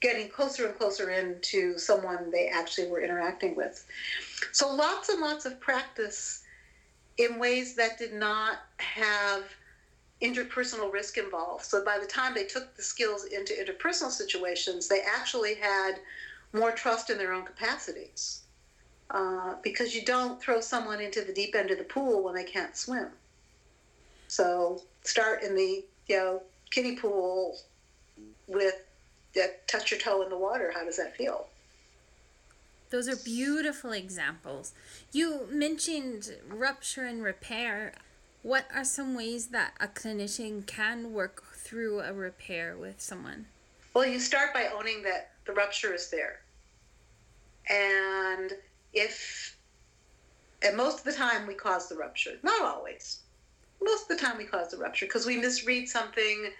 getting 0.00 0.30
closer 0.30 0.66
and 0.66 0.78
closer 0.78 1.10
into 1.10 1.76
someone 1.76 2.30
they 2.30 2.48
actually 2.48 2.88
were 2.88 3.02
interacting 3.02 3.54
with. 3.54 3.84
So 4.52 4.74
lots 4.74 5.10
and 5.10 5.20
lots 5.20 5.44
of 5.44 5.60
practice 5.60 6.42
in 7.18 7.38
ways 7.38 7.74
that 7.76 7.98
did 7.98 8.14
not 8.14 8.60
have 8.78 9.44
interpersonal 10.22 10.90
risk 10.90 11.18
involved. 11.18 11.66
So 11.66 11.84
by 11.84 11.98
the 11.98 12.06
time 12.06 12.32
they 12.34 12.44
took 12.44 12.74
the 12.76 12.82
skills 12.82 13.24
into 13.24 13.52
interpersonal 13.52 14.10
situations, 14.10 14.88
they 14.88 15.02
actually 15.02 15.56
had 15.56 15.96
more 16.54 16.72
trust 16.72 17.10
in 17.10 17.18
their 17.18 17.34
own 17.34 17.44
capacities. 17.44 18.45
Uh, 19.10 19.54
because 19.62 19.94
you 19.94 20.04
don't 20.04 20.40
throw 20.42 20.60
someone 20.60 21.00
into 21.00 21.22
the 21.22 21.32
deep 21.32 21.54
end 21.54 21.70
of 21.70 21.78
the 21.78 21.84
pool 21.84 22.24
when 22.24 22.34
they 22.34 22.44
can't 22.44 22.76
swim. 22.76 23.08
So 24.28 24.82
start 25.02 25.42
in 25.42 25.54
the 25.54 25.84
you 26.08 26.16
know 26.16 26.42
kiddie 26.70 26.96
pool 26.96 27.56
with 28.48 28.74
uh, 29.36 29.46
touch 29.66 29.90
your 29.90 30.00
toe 30.00 30.22
in 30.22 30.28
the 30.28 30.36
water. 30.36 30.72
How 30.74 30.84
does 30.84 30.96
that 30.96 31.16
feel? 31.16 31.46
Those 32.90 33.08
are 33.08 33.16
beautiful 33.16 33.92
examples. 33.92 34.72
You 35.12 35.48
mentioned 35.50 36.32
rupture 36.48 37.04
and 37.04 37.22
repair. 37.22 37.92
What 38.42 38.66
are 38.72 38.84
some 38.84 39.16
ways 39.16 39.48
that 39.48 39.72
a 39.80 39.88
clinician 39.88 40.66
can 40.66 41.12
work 41.12 41.42
through 41.54 42.00
a 42.00 42.12
repair 42.12 42.76
with 42.76 43.00
someone? 43.00 43.46
Well, 43.92 44.06
you 44.06 44.20
start 44.20 44.54
by 44.54 44.68
owning 44.68 45.02
that 45.02 45.30
the 45.46 45.52
rupture 45.52 45.94
is 45.94 46.10
there. 46.10 46.40
And 47.68 48.52
if, 48.96 49.56
and 50.62 50.76
most 50.76 50.98
of 50.98 51.04
the 51.04 51.12
time 51.12 51.46
we 51.46 51.54
cause 51.54 51.88
the 51.88 51.96
rupture, 51.96 52.38
not 52.42 52.62
always. 52.62 53.20
Most 53.82 54.10
of 54.10 54.16
the 54.16 54.24
time 54.24 54.38
we 54.38 54.44
cause 54.44 54.70
the 54.70 54.78
rupture 54.78 55.06
because 55.06 55.26
we 55.26 55.36
misread 55.36 55.88
something 55.88 56.50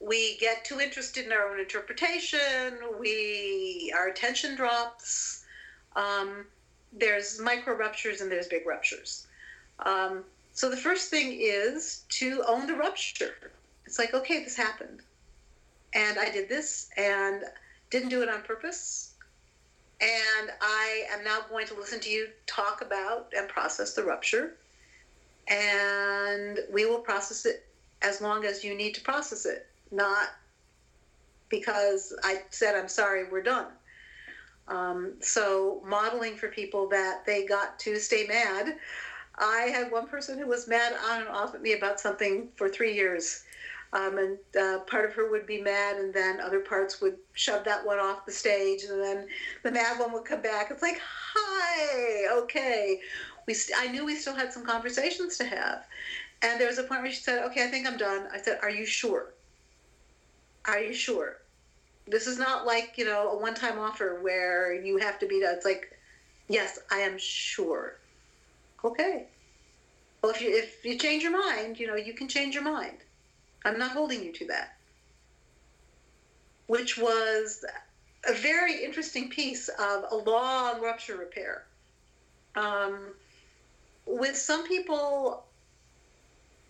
we 0.00 0.36
get 0.38 0.64
too 0.64 0.80
interested 0.80 1.24
in 1.24 1.32
our 1.32 1.50
own 1.50 1.60
interpretation 1.60 2.78
we 2.98 3.92
our 3.96 4.08
attention 4.08 4.56
drops 4.56 5.44
um, 5.96 6.46
there's 6.92 7.40
micro 7.40 7.76
ruptures 7.76 8.20
and 8.20 8.30
there's 8.30 8.48
big 8.48 8.66
ruptures. 8.66 9.26
Um, 9.80 10.24
so 10.52 10.70
the 10.70 10.76
first 10.76 11.10
thing 11.10 11.36
is 11.40 12.04
to 12.10 12.44
own 12.46 12.66
the 12.66 12.74
rupture. 12.74 13.52
It's 13.86 13.98
like, 13.98 14.14
okay, 14.14 14.44
this 14.44 14.56
happened. 14.56 15.02
And 15.94 16.18
I 16.18 16.30
did 16.30 16.48
this 16.48 16.88
and 16.96 17.44
didn't 17.90 18.08
do 18.08 18.22
it 18.22 18.28
on 18.28 18.42
purpose. 18.42 19.13
And 20.04 20.50
I 20.60 21.04
am 21.10 21.24
now 21.24 21.40
going 21.48 21.66
to 21.68 21.74
listen 21.74 21.98
to 22.00 22.10
you 22.10 22.28
talk 22.46 22.82
about 22.82 23.32
and 23.34 23.48
process 23.48 23.94
the 23.94 24.02
rupture. 24.02 24.56
And 25.48 26.58
we 26.70 26.84
will 26.84 26.98
process 26.98 27.46
it 27.46 27.64
as 28.02 28.20
long 28.20 28.44
as 28.44 28.62
you 28.62 28.74
need 28.74 28.94
to 28.96 29.00
process 29.00 29.46
it, 29.46 29.66
not 29.90 30.28
because 31.48 32.14
I 32.22 32.42
said, 32.50 32.74
I'm 32.74 32.88
sorry, 32.88 33.24
we're 33.30 33.42
done. 33.42 33.68
Um, 34.68 35.14
so 35.20 35.82
modeling 35.86 36.36
for 36.36 36.48
people 36.48 36.86
that 36.90 37.24
they 37.24 37.46
got 37.46 37.78
to 37.80 37.96
stay 37.96 38.26
mad. 38.26 38.76
I 39.38 39.70
had 39.72 39.90
one 39.90 40.06
person 40.06 40.38
who 40.38 40.46
was 40.46 40.68
mad 40.68 40.92
on 41.08 41.20
and 41.20 41.28
off 41.28 41.54
at 41.54 41.62
me 41.62 41.72
about 41.72 41.98
something 41.98 42.48
for 42.56 42.68
three 42.68 42.94
years. 42.94 43.43
Um, 43.94 44.18
and 44.18 44.38
uh, 44.60 44.80
part 44.86 45.04
of 45.08 45.14
her 45.14 45.30
would 45.30 45.46
be 45.46 45.62
mad, 45.62 45.96
and 45.98 46.12
then 46.12 46.40
other 46.40 46.60
parts 46.60 47.00
would 47.00 47.16
shove 47.34 47.64
that 47.64 47.86
one 47.86 48.00
off 48.00 48.26
the 48.26 48.32
stage, 48.32 48.82
and 48.84 49.00
then 49.02 49.28
the 49.62 49.70
mad 49.70 50.00
one 50.00 50.12
would 50.12 50.24
come 50.24 50.42
back. 50.42 50.70
It's 50.70 50.82
like, 50.82 51.00
hi, 51.00 52.26
okay. 52.42 53.00
We 53.46 53.54
st- 53.54 53.78
I 53.78 53.86
knew 53.92 54.04
we 54.04 54.16
still 54.16 54.34
had 54.34 54.52
some 54.52 54.66
conversations 54.66 55.38
to 55.38 55.44
have, 55.44 55.86
and 56.42 56.60
there 56.60 56.68
was 56.68 56.78
a 56.78 56.84
point 56.84 57.02
where 57.02 57.12
she 57.12 57.22
said, 57.22 57.44
"Okay, 57.46 57.64
I 57.64 57.68
think 57.68 57.86
I'm 57.86 57.96
done." 57.96 58.28
I 58.32 58.38
said, 58.40 58.58
"Are 58.62 58.70
you 58.70 58.84
sure? 58.86 59.34
Are 60.66 60.80
you 60.80 60.92
sure?" 60.94 61.42
This 62.06 62.26
is 62.26 62.38
not 62.38 62.66
like, 62.66 62.98
you 62.98 63.04
know, 63.06 63.30
a 63.32 63.38
one 63.38 63.54
time 63.54 63.78
offer 63.78 64.20
where 64.22 64.74
you 64.74 64.98
have 64.98 65.18
to 65.20 65.26
be, 65.28 65.40
done. 65.40 65.54
it's 65.54 65.64
like, 65.66 65.90
yes, 66.48 66.78
I 66.90 67.00
am 67.00 67.18
sure. 67.18 68.00
Okay. 68.84 69.30
Well, 70.22 70.32
if 70.32 70.40
you 70.42 70.50
if 70.56 70.84
you 70.84 70.98
change 70.98 71.22
your 71.22 71.32
mind, 71.32 71.78
you 71.80 71.86
know 71.86 71.96
you 71.96 72.14
can 72.14 72.28
change 72.28 72.54
your 72.54 72.64
mind. 72.64 73.03
I'm 73.64 73.78
not 73.78 73.92
holding 73.92 74.22
you 74.22 74.32
to 74.32 74.46
that. 74.46 74.76
Which 76.66 76.96
was 76.98 77.64
a 78.26 78.32
very 78.32 78.84
interesting 78.84 79.28
piece 79.28 79.68
of 79.68 80.04
a 80.10 80.16
long 80.16 80.80
rupture 80.80 81.16
repair. 81.16 81.64
Um, 82.56 83.14
with 84.06 84.36
some 84.36 84.66
people, 84.66 85.44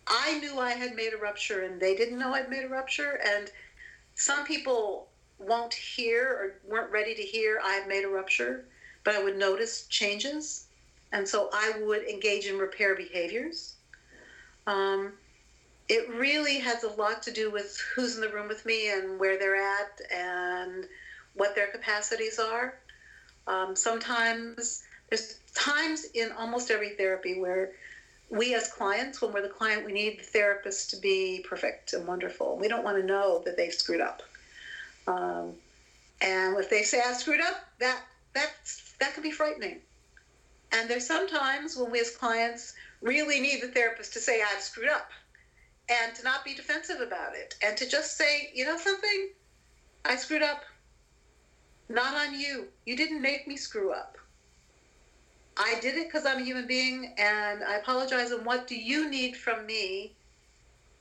I 0.06 0.38
knew 0.38 0.58
I 0.58 0.72
had 0.72 0.94
made 0.94 1.12
a 1.12 1.16
rupture 1.16 1.62
and 1.62 1.80
they 1.80 1.96
didn't 1.96 2.18
know 2.18 2.34
I'd 2.34 2.50
made 2.50 2.64
a 2.64 2.68
rupture. 2.68 3.20
And 3.26 3.50
some 4.14 4.44
people 4.44 5.08
won't 5.38 5.74
hear 5.74 6.28
or 6.28 6.54
weren't 6.68 6.90
ready 6.90 7.14
to 7.14 7.22
hear 7.22 7.60
I've 7.62 7.88
made 7.88 8.04
a 8.04 8.08
rupture, 8.08 8.64
but 9.02 9.14
I 9.14 9.22
would 9.22 9.36
notice 9.36 9.86
changes. 9.88 10.66
And 11.12 11.26
so 11.28 11.48
I 11.52 11.74
would 11.82 12.04
engage 12.04 12.46
in 12.46 12.58
repair 12.58 12.94
behaviors. 12.94 13.74
Um, 14.66 15.12
it 15.88 16.08
really 16.08 16.58
has 16.58 16.82
a 16.82 16.88
lot 16.88 17.22
to 17.24 17.32
do 17.32 17.50
with 17.50 17.78
who's 17.94 18.14
in 18.14 18.22
the 18.22 18.28
room 18.28 18.48
with 18.48 18.64
me 18.64 18.90
and 18.90 19.18
where 19.18 19.38
they're 19.38 19.56
at 19.56 20.00
and 20.10 20.86
what 21.34 21.54
their 21.54 21.66
capacities 21.66 22.38
are. 22.38 22.78
Um, 23.46 23.76
sometimes 23.76 24.82
there's 25.10 25.38
times 25.54 26.06
in 26.14 26.32
almost 26.32 26.70
every 26.70 26.90
therapy 26.90 27.38
where 27.38 27.72
we 28.30 28.54
as 28.54 28.68
clients, 28.68 29.20
when 29.20 29.32
we're 29.32 29.42
the 29.42 29.48
client, 29.48 29.84
we 29.84 29.92
need 29.92 30.18
the 30.18 30.24
therapist 30.24 30.90
to 30.90 30.96
be 30.96 31.44
perfect 31.46 31.92
and 31.92 32.06
wonderful. 32.06 32.56
We 32.56 32.68
don't 32.68 32.82
want 32.82 32.96
to 32.96 33.04
know 33.04 33.42
that 33.44 33.56
they've 33.56 33.72
screwed 33.72 34.00
up. 34.00 34.22
Um, 35.06 35.52
and 36.22 36.56
if 36.58 36.70
they 36.70 36.82
say 36.82 37.02
I 37.04 37.12
screwed 37.12 37.42
up, 37.42 37.60
that 37.80 38.00
that's 38.32 38.94
that 39.00 39.12
can 39.12 39.22
be 39.22 39.30
frightening. 39.30 39.80
And 40.72 40.88
there's 40.88 41.06
sometimes 41.06 41.76
when 41.76 41.90
we 41.90 42.00
as 42.00 42.16
clients 42.16 42.72
really 43.02 43.38
need 43.40 43.60
the 43.60 43.68
therapist 43.68 44.14
to 44.14 44.20
say 44.20 44.40
I've 44.42 44.62
screwed 44.62 44.88
up 44.88 45.10
and 45.88 46.14
to 46.14 46.24
not 46.24 46.44
be 46.44 46.54
defensive 46.54 47.00
about 47.00 47.34
it 47.34 47.54
and 47.62 47.76
to 47.76 47.88
just 47.88 48.16
say, 48.16 48.50
you 48.54 48.64
know 48.64 48.78
something, 48.78 49.30
I 50.04 50.16
screwed 50.16 50.42
up. 50.42 50.62
Not 51.88 52.14
on 52.14 52.38
you. 52.38 52.68
You 52.86 52.96
didn't 52.96 53.20
make 53.20 53.46
me 53.46 53.56
screw 53.56 53.92
up. 53.92 54.16
I 55.56 55.78
did 55.80 55.96
it 55.96 56.06
because 56.06 56.26
I'm 56.26 56.40
a 56.40 56.44
human 56.44 56.66
being 56.66 57.14
and 57.18 57.62
I 57.62 57.76
apologize. 57.76 58.30
And 58.30 58.44
what 58.44 58.66
do 58.66 58.74
you 58.74 59.08
need 59.08 59.36
from 59.36 59.66
me 59.66 60.12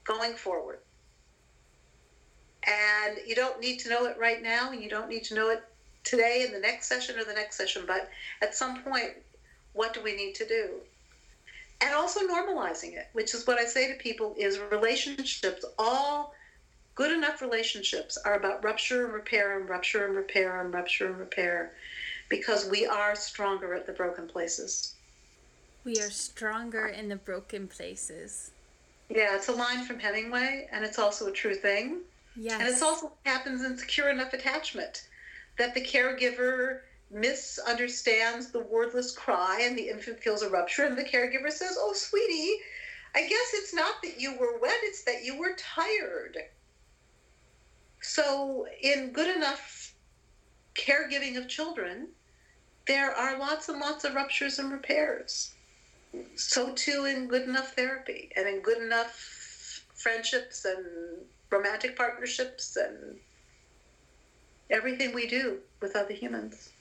going 0.04 0.34
forward? 0.34 0.80
And 2.66 3.18
you 3.26 3.36
don't 3.36 3.60
need 3.60 3.80
to 3.80 3.90
know 3.90 4.06
it 4.06 4.18
right 4.18 4.42
now, 4.42 4.72
and 4.72 4.82
you 4.82 4.90
don't 4.90 5.10
need 5.10 5.26
to 5.26 5.36
know 5.36 5.50
it 5.50 5.64
today 6.04 6.44
in 6.46 6.54
the 6.54 6.60
next 6.60 6.88
session 6.88 7.18
or 7.20 7.26
the 7.26 7.34
next 7.34 7.58
session, 7.58 7.84
but 7.86 8.10
at 8.42 8.56
some 8.56 8.82
point, 8.84 9.12
what 9.74 9.94
do 9.94 10.02
we 10.02 10.16
need 10.16 10.36
to 10.36 10.48
do? 10.48 10.80
And 11.84 11.94
also 11.94 12.22
normalizing 12.22 12.94
it, 12.94 13.10
which 13.12 13.34
is 13.34 13.46
what 13.46 13.60
I 13.60 13.66
say 13.66 13.92
to 13.92 13.96
people 13.96 14.34
is 14.38 14.58
relationships, 14.72 15.66
all 15.78 16.34
good 16.96 17.12
enough 17.12 17.42
relationships 17.42 18.18
are 18.24 18.36
about 18.36 18.64
rupture 18.64 19.04
and 19.04 19.14
repair 19.14 19.60
and 19.60 19.68
rupture 19.68 20.06
and 20.06 20.16
repair 20.16 20.62
and 20.62 20.74
rupture 20.74 21.08
and 21.08 21.20
repair 21.20 21.74
because 22.30 22.70
we 22.70 22.86
are 22.86 23.16
stronger 23.16 23.74
at 23.74 23.86
the 23.86 23.92
broken 23.92 24.28
places. 24.28 24.96
We 25.84 26.00
are 26.00 26.10
stronger 26.10 26.88
in 26.88 27.10
the 27.10 27.18
broken 27.18 27.68
places. 27.68 28.52
Yeah, 29.10 29.36
it's 29.36 29.50
a 29.50 29.54
line 29.54 29.84
from 29.84 30.00
Hemingway, 30.00 30.70
and 30.72 30.86
it's 30.86 30.98
also 30.98 31.28
a 31.28 31.32
true 31.34 31.56
thing. 31.56 31.98
Yes. 32.38 32.62
And 32.62 32.70
it 32.70 32.82
also 32.82 33.12
happens 33.26 33.62
in 33.62 33.78
secure 33.78 34.10
enough 34.10 34.32
attachment 34.32 35.06
that 35.58 35.76
the 35.76 35.82
caregiver 35.82 36.80
misunderstands 37.14 38.52
the 38.52 38.60
wordless 38.60 39.16
cry 39.16 39.62
and 39.62 39.78
the 39.78 39.90
infant 39.90 40.20
feels 40.20 40.42
a 40.42 40.50
rupture, 40.50 40.84
and 40.84 40.98
the 40.98 41.04
caregiver 41.04 41.52
says, 41.52 41.78
Oh, 41.80 41.94
sweetie, 41.94 42.58
I 43.16 43.22
guess 43.22 43.54
it's 43.54 43.74
not 43.74 44.02
that 44.04 44.20
you 44.20 44.38
were 44.38 44.58
wet, 44.60 44.80
it's 44.82 45.04
that 45.04 45.24
you 45.24 45.38
were 45.38 45.56
tired. 45.58 46.38
So, 48.02 48.68
in 48.82 49.12
good 49.12 49.34
enough 49.34 49.94
caregiving 50.76 51.38
of 51.38 51.48
children, 51.48 52.10
there 52.88 53.12
are 53.12 53.38
lots 53.40 53.70
and 53.70 53.80
lots 53.80 54.04
of 54.04 54.16
ruptures 54.16 54.60
and 54.60 54.72
repairs. 54.72 55.54
So, 56.36 56.74
too, 56.74 57.06
in 57.06 57.28
good 57.28 57.44
enough 57.44 57.74
therapy 57.74 58.32
and 58.36 58.48
in 58.48 58.62
good 58.62 58.80
enough 58.80 59.14
friendships 59.96 60.66
and 60.66 60.86
romantic 61.50 61.96
partnerships 61.96 62.76
and 62.76 63.20
everything 64.70 65.14
we 65.14 65.28
do 65.28 65.60
with 65.82 65.96
other 65.96 66.14
humans. 66.14 66.73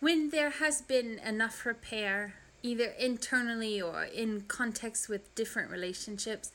When 0.00 0.30
there 0.30 0.50
has 0.50 0.80
been 0.80 1.18
enough 1.18 1.66
repair, 1.66 2.34
either 2.62 2.94
internally 2.98 3.82
or 3.82 4.04
in 4.04 4.42
context 4.42 5.08
with 5.08 5.34
different 5.34 5.70
relationships, 5.70 6.52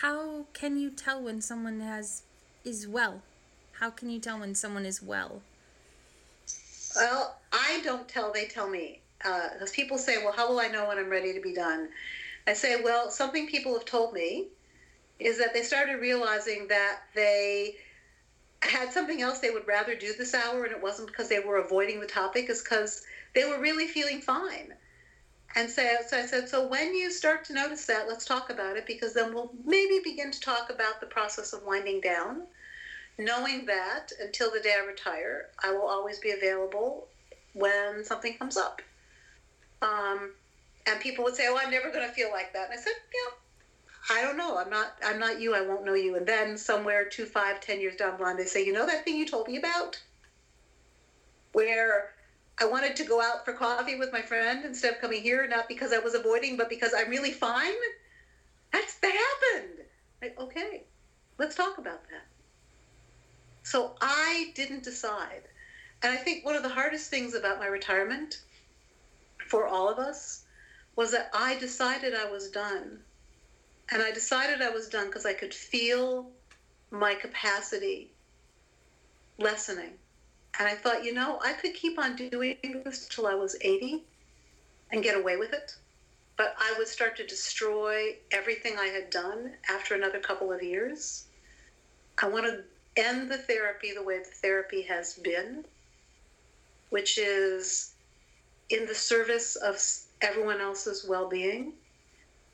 how 0.00 0.46
can 0.52 0.78
you 0.78 0.90
tell 0.90 1.20
when 1.20 1.40
someone 1.40 1.80
has 1.80 2.22
is 2.64 2.86
well? 2.86 3.22
How 3.80 3.90
can 3.90 4.10
you 4.10 4.20
tell 4.20 4.38
when 4.38 4.54
someone 4.54 4.86
is 4.86 5.02
well? 5.02 5.42
Well, 6.94 7.36
I 7.52 7.80
don't 7.82 8.08
tell, 8.08 8.32
they 8.32 8.46
tell 8.46 8.68
me. 8.68 9.00
Because 9.18 9.70
uh, 9.70 9.74
people 9.74 9.98
say, 9.98 10.18
well, 10.18 10.32
how 10.32 10.48
will 10.48 10.60
I 10.60 10.68
know 10.68 10.86
when 10.86 10.98
I'm 10.98 11.10
ready 11.10 11.32
to 11.32 11.40
be 11.40 11.54
done? 11.54 11.88
I 12.46 12.52
say, 12.52 12.82
well, 12.82 13.10
something 13.10 13.48
people 13.48 13.74
have 13.74 13.86
told 13.86 14.12
me 14.12 14.48
is 15.18 15.38
that 15.38 15.52
they 15.52 15.62
started 15.62 16.00
realizing 16.00 16.68
that 16.68 17.00
they 17.14 17.76
had 18.66 18.92
something 18.92 19.22
else 19.22 19.38
they 19.38 19.50
would 19.50 19.66
rather 19.66 19.94
do 19.94 20.12
this 20.14 20.34
hour, 20.34 20.64
and 20.64 20.72
it 20.72 20.82
wasn't 20.82 21.08
because 21.08 21.28
they 21.28 21.40
were 21.40 21.56
avoiding 21.56 22.00
the 22.00 22.06
topic, 22.06 22.48
is 22.50 22.62
because 22.62 23.02
they 23.34 23.44
were 23.44 23.60
really 23.60 23.86
feeling 23.86 24.20
fine. 24.20 24.74
And 25.56 25.70
so, 25.70 25.82
so 26.06 26.18
I 26.18 26.26
said, 26.26 26.48
so 26.48 26.66
when 26.66 26.94
you 26.94 27.10
start 27.10 27.44
to 27.46 27.52
notice 27.52 27.86
that, 27.86 28.08
let's 28.08 28.24
talk 28.24 28.50
about 28.50 28.76
it 28.76 28.86
because 28.86 29.14
then 29.14 29.32
we'll 29.32 29.52
maybe 29.64 30.00
begin 30.02 30.32
to 30.32 30.40
talk 30.40 30.70
about 30.70 31.00
the 31.00 31.06
process 31.06 31.52
of 31.52 31.62
winding 31.62 32.00
down, 32.00 32.42
knowing 33.18 33.64
that 33.66 34.10
until 34.20 34.50
the 34.50 34.60
day 34.60 34.74
I 34.76 34.84
retire, 34.84 35.50
I 35.62 35.70
will 35.70 35.86
always 35.86 36.18
be 36.18 36.32
available 36.32 37.06
when 37.52 38.04
something 38.04 38.36
comes 38.36 38.56
up. 38.56 38.82
Um, 39.80 40.32
and 40.86 41.00
people 41.00 41.24
would 41.24 41.36
say, 41.36 41.46
"Oh, 41.48 41.56
I'm 41.56 41.70
never 41.70 41.90
going 41.90 42.06
to 42.06 42.14
feel 42.14 42.30
like 42.30 42.52
that." 42.52 42.70
And 42.70 42.78
I 42.78 42.82
said, 42.82 42.94
"Yeah, 43.12 43.36
I 44.10 44.22
don't 44.22 44.36
know. 44.36 44.58
I'm 44.58 44.70
not. 44.70 44.98
I'm 45.04 45.18
not 45.18 45.40
you. 45.40 45.54
I 45.54 45.62
won't 45.62 45.84
know 45.84 45.94
you." 45.94 46.16
And 46.16 46.26
then 46.26 46.58
somewhere 46.58 47.08
two, 47.08 47.26
five, 47.26 47.60
ten 47.60 47.80
years 47.80 47.96
down 47.96 48.16
the 48.16 48.22
line, 48.22 48.36
they 48.36 48.44
say, 48.44 48.64
"You 48.64 48.72
know 48.72 48.86
that 48.86 49.04
thing 49.04 49.16
you 49.16 49.26
told 49.26 49.48
me 49.48 49.56
about, 49.56 50.00
where 51.52 52.14
I 52.58 52.66
wanted 52.66 52.96
to 52.96 53.04
go 53.04 53.20
out 53.20 53.44
for 53.44 53.52
coffee 53.54 53.96
with 53.96 54.12
my 54.12 54.22
friend 54.22 54.64
instead 54.64 54.94
of 54.94 55.00
coming 55.00 55.22
here, 55.22 55.46
not 55.48 55.68
because 55.68 55.92
I 55.92 55.98
was 55.98 56.14
avoiding, 56.14 56.56
but 56.56 56.68
because 56.68 56.92
I'm 56.94 57.10
really 57.10 57.32
fine." 57.32 57.74
That's 58.72 58.94
that 58.96 59.40
happened. 59.52 59.86
Like, 60.20 60.38
okay, 60.38 60.84
let's 61.38 61.54
talk 61.54 61.78
about 61.78 62.02
that. 62.10 62.26
So 63.62 63.96
I 64.00 64.52
didn't 64.54 64.84
decide. 64.84 65.42
And 66.02 66.12
I 66.12 66.16
think 66.16 66.44
one 66.44 66.56
of 66.56 66.62
the 66.62 66.68
hardest 66.68 67.08
things 67.08 67.34
about 67.34 67.58
my 67.58 67.66
retirement 67.66 68.42
for 69.48 69.66
all 69.66 69.88
of 69.88 69.98
us 69.98 70.44
was 70.96 71.12
that 71.12 71.30
I 71.32 71.56
decided 71.58 72.14
I 72.14 72.30
was 72.30 72.50
done 72.50 73.02
and 73.90 74.02
I 74.02 74.10
decided 74.12 74.62
I 74.62 74.70
was 74.70 74.88
done 74.88 75.06
because 75.06 75.26
I 75.26 75.34
could 75.34 75.52
feel 75.52 76.30
my 76.90 77.14
capacity 77.14 78.10
lessening. 79.38 79.92
And 80.58 80.68
I 80.68 80.74
thought, 80.74 81.04
you 81.04 81.12
know, 81.12 81.40
I 81.44 81.52
could 81.52 81.74
keep 81.74 81.98
on 81.98 82.16
doing 82.16 82.56
this 82.84 83.08
till 83.08 83.26
I 83.26 83.34
was 83.34 83.56
80 83.60 84.04
and 84.92 85.02
get 85.02 85.16
away 85.16 85.36
with 85.36 85.52
it. 85.52 85.74
But 86.36 86.54
I 86.58 86.74
would 86.78 86.88
start 86.88 87.16
to 87.16 87.26
destroy 87.26 88.16
everything 88.32 88.76
I 88.78 88.86
had 88.86 89.10
done 89.10 89.52
after 89.68 89.94
another 89.94 90.20
couple 90.20 90.52
of 90.52 90.62
years. 90.62 91.26
I 92.22 92.28
want 92.28 92.46
to 92.46 92.64
end 92.96 93.30
the 93.30 93.38
therapy 93.38 93.92
the 93.92 94.02
way 94.02 94.18
the 94.18 94.24
therapy 94.24 94.82
has 94.82 95.14
been, 95.14 95.64
which 96.90 97.18
is 97.18 97.94
in 98.70 98.86
the 98.86 98.94
service 98.94 99.56
of 99.56 99.80
everyone 100.20 100.60
else's 100.60 101.04
well 101.08 101.28
being 101.28 101.74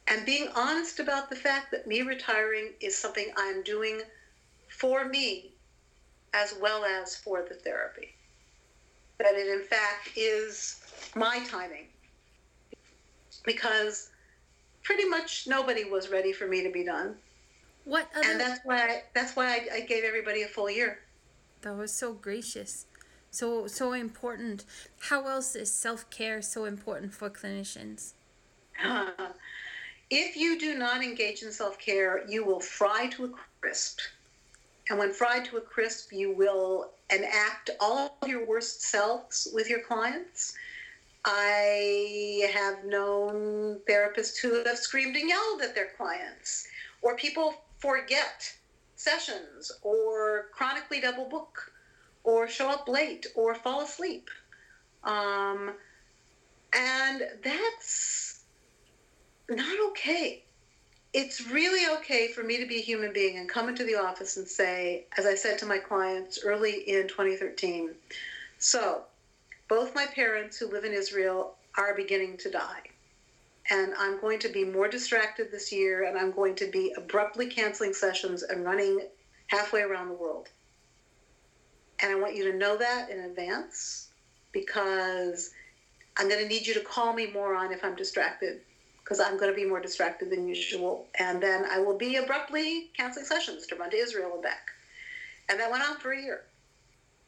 and 0.08 0.26
being 0.26 0.48
honest 0.54 0.98
about 1.00 1.30
the 1.30 1.36
fact 1.36 1.70
that 1.70 1.86
me 1.86 2.02
retiring 2.02 2.70
is 2.80 2.96
something 2.96 3.26
I'm 3.36 3.62
doing 3.62 4.00
for 4.68 5.04
me 5.04 5.52
as 6.34 6.54
well 6.60 6.84
as 6.84 7.16
for 7.16 7.44
the 7.48 7.54
therapy. 7.54 8.14
That 9.18 9.34
it, 9.34 9.48
in 9.48 9.64
fact, 9.66 10.10
is 10.16 10.80
my 11.14 11.44
timing. 11.48 11.86
Because 13.44 14.10
pretty 14.82 15.08
much 15.08 15.46
nobody 15.46 15.84
was 15.84 16.10
ready 16.10 16.32
for 16.32 16.46
me 16.46 16.62
to 16.62 16.70
be 16.70 16.84
done. 16.84 17.14
What 17.84 18.08
other... 18.16 18.26
And 18.28 18.40
that's 18.40 18.60
why 18.64 18.78
I, 18.78 19.02
that's 19.14 19.36
why 19.36 19.46
I, 19.46 19.76
I 19.76 19.80
gave 19.80 20.04
everybody 20.04 20.42
a 20.42 20.48
full 20.48 20.70
year. 20.70 21.00
That 21.62 21.76
was 21.76 21.92
so 21.92 22.12
gracious 22.12 22.86
so 23.30 23.66
so 23.66 23.92
important 23.92 24.64
how 25.08 25.26
else 25.28 25.54
is 25.54 25.72
self-care 25.72 26.42
so 26.42 26.64
important 26.64 27.14
for 27.14 27.30
clinicians 27.30 28.14
if 30.10 30.36
you 30.36 30.58
do 30.58 30.76
not 30.76 31.02
engage 31.02 31.42
in 31.42 31.52
self 31.52 31.78
care, 31.78 32.28
you 32.28 32.44
will 32.44 32.60
fry 32.60 33.06
to 33.08 33.26
a 33.26 33.30
crisp. 33.60 34.00
And 34.88 34.98
when 34.98 35.12
fried 35.12 35.44
to 35.46 35.56
a 35.56 35.60
crisp, 35.60 36.12
you 36.12 36.32
will 36.32 36.90
enact 37.12 37.70
all 37.78 38.18
your 38.26 38.44
worst 38.44 38.82
selves 38.82 39.48
with 39.54 39.70
your 39.70 39.80
clients. 39.80 40.54
I 41.24 42.50
have 42.52 42.84
known 42.84 43.78
therapists 43.88 44.38
who 44.40 44.64
have 44.64 44.78
screamed 44.78 45.16
and 45.16 45.28
yelled 45.28 45.62
at 45.62 45.74
their 45.74 45.90
clients, 45.96 46.66
or 47.02 47.14
people 47.16 47.54
forget 47.78 48.52
sessions, 48.96 49.70
or 49.82 50.48
chronically 50.52 51.00
double 51.00 51.28
book, 51.28 51.72
or 52.24 52.48
show 52.48 52.68
up 52.68 52.88
late, 52.88 53.26
or 53.36 53.54
fall 53.54 53.82
asleep. 53.82 54.28
Um, 55.04 55.72
and 56.74 57.22
that's 57.44 58.39
not 59.50 59.90
okay. 59.90 60.42
It's 61.12 61.46
really 61.48 61.92
okay 61.98 62.28
for 62.28 62.44
me 62.44 62.58
to 62.58 62.66
be 62.66 62.78
a 62.78 62.82
human 62.82 63.12
being 63.12 63.38
and 63.38 63.48
come 63.48 63.68
into 63.68 63.84
the 63.84 63.96
office 63.96 64.36
and 64.36 64.46
say, 64.46 65.06
as 65.18 65.26
I 65.26 65.34
said 65.34 65.58
to 65.58 65.66
my 65.66 65.78
clients 65.78 66.44
early 66.44 66.88
in 66.88 67.08
2013, 67.08 67.90
so 68.58 69.02
both 69.68 69.94
my 69.94 70.06
parents 70.06 70.58
who 70.58 70.70
live 70.70 70.84
in 70.84 70.92
Israel 70.92 71.56
are 71.76 71.96
beginning 71.96 72.36
to 72.38 72.50
die. 72.50 72.82
And 73.70 73.92
I'm 73.98 74.20
going 74.20 74.38
to 74.40 74.48
be 74.48 74.64
more 74.64 74.88
distracted 74.88 75.50
this 75.50 75.72
year, 75.72 76.04
and 76.04 76.16
I'm 76.16 76.32
going 76.32 76.56
to 76.56 76.70
be 76.70 76.92
abruptly 76.96 77.46
canceling 77.46 77.92
sessions 77.92 78.42
and 78.42 78.64
running 78.64 79.00
halfway 79.48 79.82
around 79.82 80.08
the 80.08 80.14
world. 80.14 80.48
And 82.02 82.12
I 82.12 82.20
want 82.20 82.36
you 82.36 82.50
to 82.50 82.58
know 82.58 82.76
that 82.78 83.10
in 83.10 83.20
advance 83.20 84.08
because 84.52 85.50
I'm 86.16 86.28
going 86.28 86.42
to 86.42 86.48
need 86.48 86.66
you 86.66 86.74
to 86.74 86.80
call 86.80 87.12
me 87.12 87.30
more 87.30 87.54
on 87.54 87.72
if 87.72 87.84
I'm 87.84 87.94
distracted 87.94 88.60
because 89.10 89.18
I'm 89.26 89.38
going 89.38 89.50
to 89.50 89.56
be 89.56 89.66
more 89.66 89.80
distracted 89.80 90.30
than 90.30 90.46
usual. 90.46 91.08
And 91.18 91.42
then 91.42 91.64
I 91.68 91.80
will 91.80 91.98
be 91.98 92.14
abruptly 92.14 92.90
canceling 92.96 93.26
sessions 93.26 93.66
to 93.66 93.74
run 93.74 93.90
to 93.90 93.96
Israel 93.96 94.34
and 94.34 94.42
back. 94.42 94.68
And 95.48 95.58
that 95.58 95.68
went 95.68 95.82
on 95.82 95.98
for 95.98 96.12
a 96.12 96.22
year. 96.22 96.42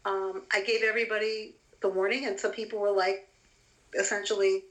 Um, 0.04 0.42
I 0.52 0.62
gave 0.62 0.84
everybody 0.84 1.56
the 1.80 1.88
warning, 1.88 2.26
and 2.26 2.38
some 2.38 2.52
people 2.52 2.78
were 2.78 2.92
like 2.92 3.28
essentially 3.98 4.62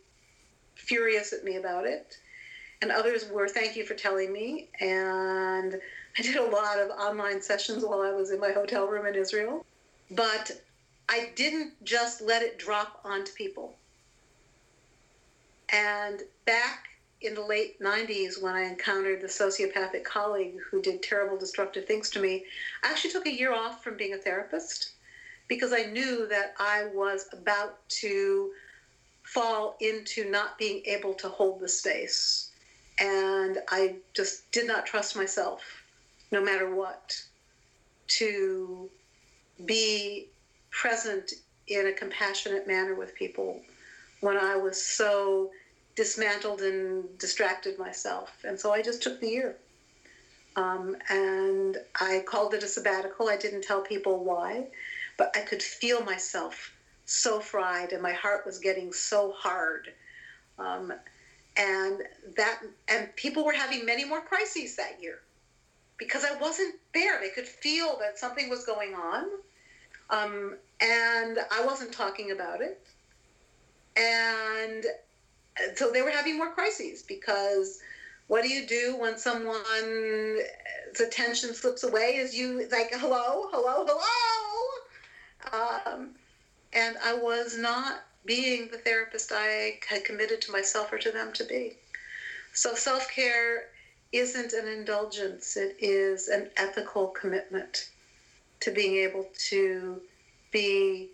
furious 0.75 1.33
at 1.33 1.43
me 1.43 1.57
about 1.57 1.85
it. 1.85 2.15
And 2.81 2.91
others 2.91 3.29
were, 3.29 3.49
thank 3.49 3.75
you 3.75 3.83
for 3.85 3.93
telling 3.93 4.31
me. 4.31 4.69
And 4.79 5.81
I 6.17 6.21
did 6.21 6.37
a 6.37 6.49
lot 6.49 6.79
of 6.79 6.91
online 6.91 7.41
sessions 7.41 7.83
while 7.83 8.01
I 8.01 8.11
was 8.11 8.31
in 8.31 8.39
my 8.39 8.53
hotel 8.53 8.87
room 8.87 9.05
in 9.05 9.15
Israel. 9.15 9.65
But 10.11 10.49
I 11.09 11.31
didn't 11.35 11.73
just 11.83 12.21
let 12.21 12.41
it 12.41 12.57
drop 12.57 13.01
onto 13.03 13.33
people. 13.33 13.75
And 15.73 16.21
back 16.45 16.87
in 17.21 17.35
the 17.35 17.41
late 17.41 17.79
90s, 17.79 18.41
when 18.41 18.55
I 18.55 18.63
encountered 18.63 19.21
the 19.21 19.27
sociopathic 19.27 20.03
colleague 20.03 20.55
who 20.69 20.81
did 20.81 21.03
terrible, 21.03 21.37
destructive 21.37 21.85
things 21.85 22.09
to 22.11 22.21
me, 22.21 22.45
I 22.83 22.89
actually 22.89 23.11
took 23.11 23.27
a 23.27 23.33
year 23.33 23.53
off 23.53 23.83
from 23.83 23.97
being 23.97 24.13
a 24.13 24.17
therapist 24.17 24.91
because 25.47 25.73
I 25.73 25.83
knew 25.83 26.27
that 26.27 26.53
I 26.59 26.87
was 26.93 27.27
about 27.33 27.87
to 27.89 28.51
fall 29.23 29.77
into 29.79 30.29
not 30.29 30.57
being 30.57 30.81
able 30.85 31.13
to 31.15 31.29
hold 31.29 31.59
the 31.59 31.67
space. 31.67 32.49
And 32.99 33.59
I 33.69 33.95
just 34.13 34.51
did 34.51 34.67
not 34.67 34.85
trust 34.85 35.15
myself, 35.15 35.61
no 36.31 36.41
matter 36.41 36.73
what, 36.73 37.21
to 38.07 38.89
be 39.65 40.27
present 40.69 41.33
in 41.67 41.87
a 41.87 41.93
compassionate 41.93 42.67
manner 42.67 42.95
with 42.95 43.15
people 43.15 43.61
when 44.21 44.37
I 44.37 44.55
was 44.55 44.81
so 44.81 45.51
dismantled 45.95 46.61
and 46.61 47.17
distracted 47.17 47.77
myself. 47.77 48.31
And 48.43 48.59
so 48.59 48.73
I 48.73 48.81
just 48.81 49.01
took 49.03 49.19
the 49.19 49.27
year. 49.27 49.55
Um, 50.55 50.97
and 51.09 51.77
I 51.99 52.23
called 52.27 52.53
it 52.53 52.63
a 52.63 52.67
sabbatical. 52.67 53.29
I 53.29 53.37
didn't 53.37 53.63
tell 53.63 53.81
people 53.81 54.23
why 54.23 54.67
but 55.21 55.37
I 55.37 55.41
could 55.41 55.61
feel 55.61 56.03
myself 56.03 56.71
so 57.05 57.39
fried 57.39 57.91
and 57.91 58.01
my 58.01 58.11
heart 58.11 58.43
was 58.43 58.57
getting 58.57 58.91
so 58.91 59.31
hard. 59.37 59.93
Um, 60.57 60.91
and 61.57 62.01
that 62.37 62.61
and 62.87 63.15
people 63.15 63.45
were 63.45 63.53
having 63.53 63.85
many 63.85 64.03
more 64.03 64.21
crises 64.21 64.75
that 64.77 64.97
year 64.99 65.19
because 65.97 66.25
I 66.25 66.35
wasn't 66.39 66.73
there. 66.95 67.19
They 67.21 67.29
could 67.29 67.47
feel 67.47 67.99
that 67.99 68.17
something 68.17 68.49
was 68.49 68.65
going 68.65 68.95
on, 68.95 69.25
um, 70.09 70.55
and 70.79 71.37
I 71.51 71.63
wasn't 71.63 71.91
talking 71.91 72.31
about 72.31 72.61
it. 72.61 72.81
And 73.95 74.85
so 75.75 75.91
they 75.91 76.01
were 76.01 76.11
having 76.11 76.37
more 76.37 76.51
crises 76.51 77.03
because 77.03 77.79
what 78.27 78.43
do 78.43 78.49
you 78.49 78.65
do 78.65 78.95
when 78.97 79.17
someone's 79.17 80.41
attention 80.99 81.53
slips 81.53 81.83
away? 81.83 82.15
Is 82.15 82.35
you 82.35 82.67
like 82.71 82.89
hello, 82.93 83.49
hello, 83.51 83.85
hello? 83.87 84.01
Um, 85.51 86.11
and 86.73 86.95
I 87.03 87.13
was 87.13 87.57
not 87.57 88.03
being 88.25 88.69
the 88.71 88.77
therapist 88.77 89.31
I 89.33 89.79
had 89.87 90.05
committed 90.05 90.41
to 90.41 90.51
myself 90.51 90.93
or 90.93 90.97
to 90.99 91.11
them 91.11 91.33
to 91.33 91.43
be. 91.43 91.77
So 92.53 92.75
self 92.75 93.09
care 93.13 93.65
isn't 94.11 94.53
an 94.53 94.67
indulgence, 94.67 95.57
it 95.57 95.77
is 95.79 96.27
an 96.27 96.49
ethical 96.57 97.07
commitment 97.07 97.89
to 98.61 98.71
being 98.71 98.97
able 98.97 99.27
to 99.49 100.01
be 100.51 101.09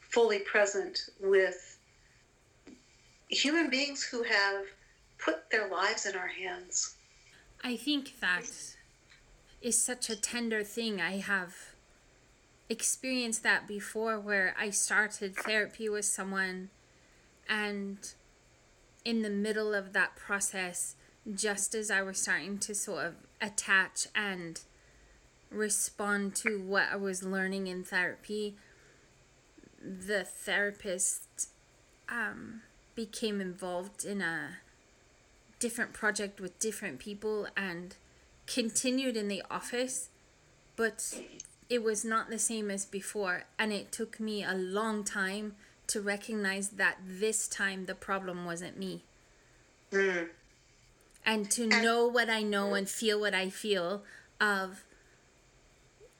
fully 0.00 0.40
present 0.40 1.08
with 1.20 1.69
human 3.30 3.70
beings 3.70 4.02
who 4.02 4.22
have 4.24 4.64
put 5.18 5.50
their 5.50 5.68
lives 5.68 6.06
in 6.06 6.16
our 6.16 6.28
hands. 6.28 6.96
I 7.62 7.76
think 7.76 8.20
that 8.20 8.50
is 9.62 9.82
such 9.82 10.10
a 10.10 10.16
tender 10.16 10.64
thing. 10.64 11.00
I 11.00 11.18
have 11.18 11.54
experienced 12.68 13.42
that 13.42 13.66
before 13.66 14.18
where 14.18 14.54
I 14.58 14.70
started 14.70 15.36
therapy 15.36 15.88
with 15.88 16.04
someone 16.04 16.70
and 17.48 17.98
in 19.04 19.22
the 19.22 19.30
middle 19.30 19.74
of 19.74 19.92
that 19.92 20.16
process, 20.16 20.94
just 21.34 21.74
as 21.74 21.90
I 21.90 22.02
was 22.02 22.20
starting 22.20 22.58
to 22.58 22.74
sort 22.74 23.06
of 23.06 23.14
attach 23.40 24.06
and 24.14 24.60
respond 25.50 26.34
to 26.36 26.60
what 26.60 26.84
I 26.92 26.96
was 26.96 27.22
learning 27.22 27.66
in 27.66 27.82
therapy, 27.82 28.56
the 29.82 30.24
therapist 30.24 31.48
um, 32.08 32.62
became 33.00 33.40
involved 33.40 34.04
in 34.04 34.20
a 34.20 34.58
different 35.58 35.94
project 35.94 36.38
with 36.38 36.58
different 36.58 36.98
people 36.98 37.46
and 37.56 37.96
continued 38.46 39.16
in 39.16 39.26
the 39.26 39.42
office, 39.50 40.10
but 40.76 41.14
it 41.70 41.82
was 41.82 42.04
not 42.04 42.28
the 42.28 42.38
same 42.38 42.70
as 42.70 42.84
before 42.84 43.44
and 43.58 43.72
it 43.72 43.90
took 43.90 44.20
me 44.20 44.44
a 44.44 44.52
long 44.52 45.02
time 45.02 45.54
to 45.86 46.02
recognize 46.02 46.68
that 46.70 46.98
this 47.06 47.48
time 47.48 47.86
the 47.86 47.94
problem 47.94 48.44
wasn't 48.44 48.78
me 48.78 49.02
mm. 49.90 50.28
and 51.24 51.50
to 51.50 51.66
know 51.66 52.06
what 52.06 52.28
i 52.28 52.42
know 52.42 52.74
and 52.74 52.88
feel 52.88 53.18
what 53.20 53.34
i 53.34 53.48
feel 53.48 54.02
of 54.40 54.84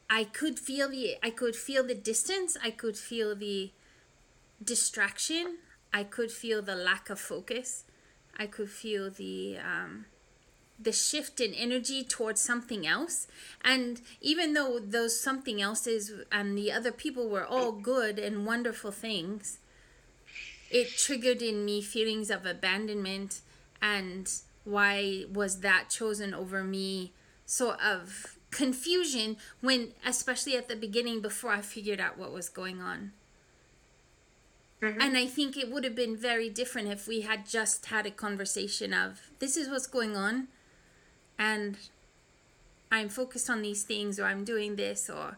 i 0.08 0.22
could 0.24 0.58
feel 0.58 0.88
the 0.88 1.16
i 1.22 1.30
could 1.30 1.56
feel 1.56 1.84
the 1.84 1.94
distance 1.94 2.56
i 2.64 2.70
could 2.70 2.96
feel 2.96 3.34
the 3.34 3.70
distraction 4.62 5.58
i 5.92 6.02
could 6.02 6.30
feel 6.30 6.62
the 6.62 6.74
lack 6.74 7.10
of 7.10 7.18
focus 7.18 7.84
i 8.38 8.46
could 8.46 8.70
feel 8.70 9.10
the 9.10 9.56
um, 9.58 10.06
the 10.82 10.92
shift 10.92 11.40
in 11.40 11.52
energy 11.52 12.02
towards 12.02 12.40
something 12.40 12.86
else. 12.86 13.26
And 13.62 14.00
even 14.20 14.54
though 14.54 14.78
those 14.78 15.20
something 15.20 15.60
else's 15.60 16.10
and 16.32 16.56
the 16.56 16.72
other 16.72 16.90
people 16.90 17.28
were 17.28 17.44
all 17.44 17.72
good 17.72 18.18
and 18.18 18.46
wonderful 18.46 18.90
things, 18.90 19.58
it 20.70 20.96
triggered 20.96 21.42
in 21.42 21.64
me 21.64 21.82
feelings 21.82 22.30
of 22.30 22.46
abandonment 22.46 23.42
and 23.82 24.32
why 24.64 25.24
was 25.30 25.60
that 25.60 25.90
chosen 25.90 26.32
over 26.32 26.64
me 26.64 27.12
sort 27.44 27.80
of 27.82 28.38
confusion 28.50 29.36
when 29.60 29.92
especially 30.06 30.56
at 30.56 30.68
the 30.68 30.76
beginning 30.76 31.20
before 31.20 31.50
I 31.50 31.60
figured 31.60 32.00
out 32.00 32.18
what 32.18 32.32
was 32.32 32.48
going 32.48 32.80
on. 32.80 33.12
Mm-hmm. 34.82 35.00
And 35.00 35.16
I 35.16 35.26
think 35.26 35.56
it 35.56 35.70
would 35.70 35.84
have 35.84 35.94
been 35.94 36.16
very 36.16 36.48
different 36.48 36.88
if 36.88 37.06
we 37.06 37.20
had 37.20 37.46
just 37.46 37.86
had 37.86 38.06
a 38.06 38.10
conversation 38.10 38.94
of 38.94 39.20
this 39.38 39.56
is 39.56 39.68
what's 39.68 39.86
going 39.86 40.16
on 40.16 40.48
and 41.38 41.76
I'm 42.90 43.08
focused 43.08 43.50
on 43.50 43.60
these 43.62 43.82
things 43.82 44.18
or 44.18 44.24
I'm 44.24 44.44
doing 44.44 44.76
this 44.76 45.10
or 45.10 45.36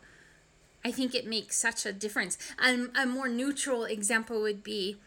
I 0.84 0.93
think 0.93 1.14
it 1.14 1.26
makes 1.26 1.57
such 1.57 1.84
a 1.86 1.93
difference. 1.93 2.38
And 2.59 2.90
a 2.97 3.05
more 3.07 3.28
neutral 3.28 3.84
example 3.84 4.40
would 4.43 4.62
be 4.62 4.99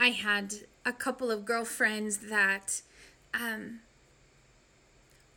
I 0.00 0.10
had 0.10 0.54
a 0.84 0.92
couple 0.92 1.30
of 1.30 1.44
girlfriends 1.44 2.18
that 2.28 2.82
um, 3.34 3.80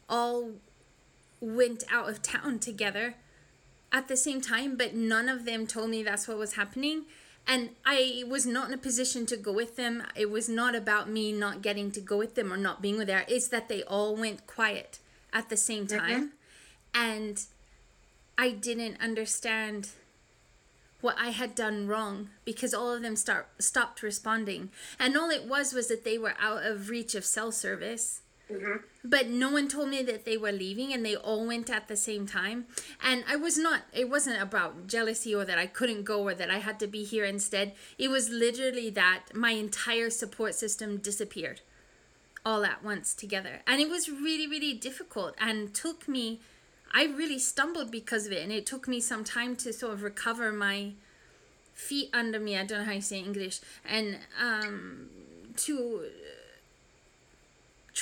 all 0.10 0.52
went 1.40 1.84
out 1.92 2.10
of 2.10 2.22
town 2.22 2.60
together 2.60 3.16
at 3.92 4.08
the 4.08 4.18
same 4.18 4.42
time, 4.42 4.76
but 4.76 4.96
none 4.96 5.28
of 5.28 5.46
them 5.46 5.68
told 5.68 5.90
me 5.90 6.02
that's 6.02 6.28
what 6.28 6.38
was 6.38 6.54
happening 6.54 7.06
and 7.48 7.70
I 7.86 8.24
was 8.28 8.46
not 8.46 8.68
in 8.68 8.74
a 8.74 8.78
position 8.78 9.26
to 9.28 9.38
go 9.38 9.52
with 9.52 9.76
them. 9.76 10.04
It 10.16 10.30
was 10.30 10.48
not 10.48 10.76
about 10.76 11.10
me 11.10 11.32
not 11.32 11.62
getting 11.62 11.92
to 11.92 12.00
go 12.00 12.18
with 12.18 12.36
them 12.36 12.52
or 12.52 12.58
not 12.58 12.82
being 12.82 12.98
with 12.98 13.08
them. 13.08 13.24
It's 13.28 13.48
that 13.50 13.68
they 13.68 13.84
all 13.84 14.16
went 14.16 14.48
quiet 14.48 15.00
at 15.34 15.50
the 15.50 15.58
same 15.58 15.88
time. 15.88 16.00
Mm-hmm. 16.10 16.26
And 16.94 17.46
I 18.38 18.52
didn't 18.52 19.02
understand 19.02 19.90
what 21.02 21.16
I 21.20 21.30
had 21.30 21.56
done 21.56 21.88
wrong 21.88 22.30
because 22.46 22.74
all 22.74 22.94
of 22.94 23.02
them 23.02 23.16
start 23.16 23.48
stopped 23.60 24.04
responding. 24.04 24.70
And 25.00 25.18
all 25.18 25.30
it 25.30 25.46
was 25.46 25.74
was 25.74 25.88
that 25.88 26.04
they 26.04 26.18
were 26.18 26.36
out 26.40 26.64
of 26.64 26.90
reach 26.90 27.16
of 27.16 27.26
cell 27.26 27.52
service. 27.52 28.22
Mm-hmm. 28.52 28.78
But 29.04 29.30
no 29.30 29.50
one 29.52 29.68
told 29.68 29.90
me 29.90 30.04
that 30.04 30.26
they 30.26 30.38
were 30.38 30.52
leaving 30.52 30.94
and 30.94 31.06
they 31.06 31.16
all 31.16 31.48
went 31.48 31.70
at 31.70 31.88
the 31.88 31.96
same 31.96 32.28
time. 32.28 32.66
And 33.04 33.24
I 33.28 33.36
was 33.36 33.58
not, 33.58 33.82
it 33.94 34.10
wasn't 34.10 34.42
about 34.42 34.88
jealousy 34.88 35.34
or 35.34 35.46
that 35.46 35.58
I 35.58 35.66
couldn't 35.66 36.04
go 36.04 36.22
or 36.24 36.34
that 36.34 36.52
I 36.52 36.58
had 36.60 36.80
to 36.82 36.88
be 36.88 37.04
here 37.04 37.26
instead. 37.26 37.74
It 37.98 38.10
was 38.10 38.30
literally 38.30 38.90
that 38.92 39.24
my 39.34 39.52
entire 39.52 40.10
support 40.10 40.56
system 40.56 40.98
disappeared 40.98 41.62
all 42.46 42.66
at 42.66 42.84
once 42.84 43.14
together. 43.14 43.62
And 43.66 43.82
it 43.82 43.90
was 43.90 44.10
really, 44.10 44.48
really 44.48 44.74
difficult 44.74 45.36
and 45.40 45.74
took 45.74 46.08
me 46.08 46.42
I 46.94 47.06
really 47.06 47.40
stumbled 47.40 47.90
because 47.90 48.26
of 48.26 48.34
it, 48.34 48.44
and 48.44 48.52
it 48.52 48.66
took 48.66 48.88
me 48.88 49.00
some 49.00 49.24
time 49.24 49.56
to 49.58 49.72
sort 49.72 49.94
of 49.94 50.04
recover 50.04 50.52
my 50.52 50.92
feet 51.74 52.10
under 52.14 52.40
me. 52.40 52.58
I 52.58 52.66
don't 52.66 52.80
know 52.80 52.86
how 52.86 52.92
you 52.92 53.02
say 53.02 53.20
English, 53.20 53.62
and 53.86 54.20
um, 54.40 55.10
to 55.58 56.06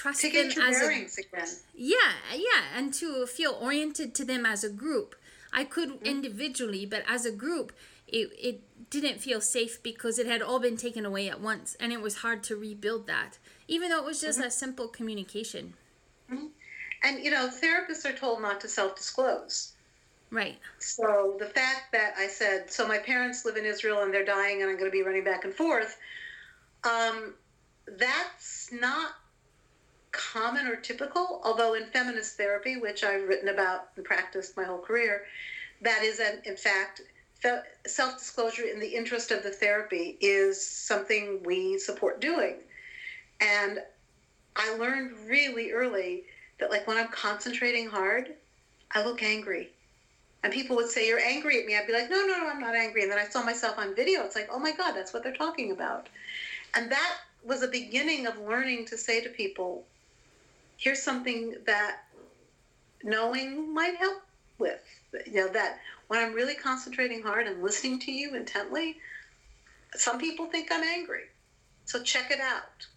trust 0.01 0.21
to 0.21 0.29
them 0.31 0.47
as 0.61 0.81
a, 0.81 0.87
again. 0.87 1.47
Yeah, 1.75 2.13
yeah, 2.33 2.63
and 2.75 2.93
to 2.95 3.25
feel 3.25 3.57
oriented 3.59 4.15
to 4.15 4.25
them 4.25 4.45
as 4.45 4.63
a 4.63 4.69
group. 4.69 5.15
I 5.51 5.63
could 5.63 5.89
mm-hmm. 5.89 6.05
individually, 6.05 6.85
but 6.85 7.03
as 7.07 7.25
a 7.25 7.31
group, 7.31 7.73
it 8.07 8.29
it 8.39 8.89
didn't 8.89 9.19
feel 9.19 9.41
safe 9.41 9.81
because 9.83 10.17
it 10.19 10.27
had 10.27 10.41
all 10.41 10.59
been 10.59 10.77
taken 10.77 11.05
away 11.05 11.29
at 11.29 11.41
once, 11.41 11.75
and 11.79 11.91
it 11.91 12.01
was 12.01 12.17
hard 12.17 12.43
to 12.43 12.55
rebuild 12.55 13.07
that, 13.07 13.37
even 13.67 13.89
though 13.89 13.99
it 13.99 14.05
was 14.05 14.21
just 14.21 14.39
mm-hmm. 14.39 14.47
a 14.47 14.51
simple 14.51 14.87
communication. 14.87 15.73
Mm-hmm. 16.31 16.47
And, 17.03 17.23
you 17.23 17.31
know, 17.31 17.49
therapists 17.49 18.05
are 18.05 18.15
told 18.15 18.41
not 18.41 18.59
to 18.61 18.67
self 18.67 18.95
disclose. 18.95 19.73
Right. 20.31 20.57
So 20.79 21.37
the 21.39 21.45
fact 21.45 21.91
that 21.93 22.13
I 22.17 22.27
said, 22.27 22.71
so 22.71 22.87
my 22.87 22.99
parents 22.99 23.45
live 23.45 23.57
in 23.57 23.65
Israel 23.65 24.03
and 24.03 24.13
they're 24.13 24.25
dying 24.25 24.61
and 24.61 24.69
I'm 24.69 24.77
going 24.77 24.91
to 24.91 24.95
be 24.95 25.01
running 25.01 25.23
back 25.23 25.43
and 25.43 25.53
forth, 25.53 25.97
um, 26.83 27.33
that's 27.97 28.71
not 28.71 29.13
common 30.11 30.67
or 30.67 30.75
typical, 30.75 31.41
although 31.43 31.73
in 31.73 31.85
feminist 31.87 32.37
therapy, 32.37 32.77
which 32.77 33.03
I've 33.03 33.27
written 33.27 33.49
about 33.49 33.89
and 33.95 34.05
practiced 34.05 34.57
my 34.57 34.63
whole 34.63 34.79
career, 34.79 35.25
that 35.81 36.03
is, 36.03 36.19
an, 36.19 36.41
in 36.45 36.57
fact, 36.57 37.01
self 37.87 38.17
disclosure 38.17 38.63
in 38.63 38.79
the 38.79 38.87
interest 38.87 39.31
of 39.31 39.43
the 39.43 39.51
therapy 39.51 40.17
is 40.19 40.61
something 40.61 41.41
we 41.43 41.77
support 41.77 42.19
doing. 42.19 42.55
And 43.39 43.79
I 44.55 44.75
learned 44.75 45.11
really 45.27 45.71
early 45.71 46.23
that 46.59 46.69
like 46.69 46.85
when 46.87 46.97
I'm 46.97 47.07
concentrating 47.07 47.87
hard, 47.87 48.33
I 48.91 49.03
look 49.03 49.23
angry. 49.23 49.69
And 50.43 50.53
people 50.53 50.75
would 50.77 50.89
say, 50.89 51.07
You're 51.07 51.19
angry 51.19 51.59
at 51.59 51.65
me. 51.65 51.77
I'd 51.77 51.87
be 51.87 51.93
like, 51.93 52.09
No, 52.09 52.25
no, 52.25 52.39
no, 52.39 52.49
I'm 52.49 52.59
not 52.59 52.75
angry. 52.75 53.03
And 53.03 53.11
then 53.11 53.19
I 53.19 53.25
saw 53.25 53.43
myself 53.43 53.77
on 53.77 53.95
video. 53.95 54.23
It's 54.23 54.35
like, 54.35 54.49
Oh 54.51 54.59
my 54.59 54.71
God, 54.71 54.93
that's 54.93 55.13
what 55.13 55.23
they're 55.23 55.33
talking 55.33 55.71
about. 55.71 56.07
And 56.75 56.91
that 56.91 57.17
was 57.43 57.63
a 57.63 57.67
beginning 57.67 58.27
of 58.27 58.37
learning 58.39 58.85
to 58.85 58.97
say 58.97 59.21
to 59.21 59.29
people, 59.29 59.85
Here's 60.79 61.01
something 61.01 61.55
that 61.65 62.03
knowing 63.03 63.73
might 63.73 63.97
help 63.97 64.21
with. 64.59 64.81
You 65.25 65.45
know, 65.45 65.47
that 65.49 65.79
when 66.07 66.21
I'm 66.21 66.33
really 66.33 66.55
concentrating 66.55 67.21
hard 67.21 67.47
and 67.47 67.61
listening 67.61 67.99
to 67.99 68.13
you 68.13 68.33
intently, 68.33 68.95
some 69.95 70.19
people 70.19 70.45
think 70.45 70.69
I'm 70.71 70.83
angry. 70.83 71.23
So 71.83 72.01
check 72.01 72.31
it 72.31 72.39
out. 72.39 72.87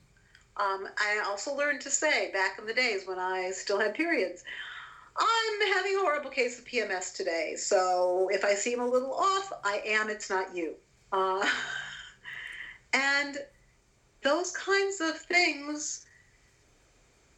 Um, 0.57 0.87
I 0.97 1.25
also 1.27 1.57
learned 1.57 1.81
to 1.81 1.91
say 1.91 2.31
back 2.31 2.57
in 2.61 2.67
the 2.67 2.75
days 2.75 3.03
when 3.05 3.19
I 3.19 3.51
still 3.51 3.81
had 3.81 3.95
periods, 3.95 4.45
I'm 5.19 5.73
having 5.75 5.97
a 5.97 6.03
horrible 6.03 6.31
case 6.31 6.61
of 6.61 6.65
PMS 6.65 7.13
today. 7.13 7.55
So 7.57 8.29
if 8.33 8.45
I 8.45 8.55
seem 8.55 8.81
a 8.81 8.87
little 8.87 9.13
off, 9.13 9.53
I 9.65 9.83
am, 9.85 10.09
it's 10.09 10.31
not 10.31 10.55
you. 10.55 10.75
Uh, 11.11 11.45
and 12.93 13.39
those 14.23 14.53
kinds 14.53 15.01
of 15.01 15.19
things 15.19 16.07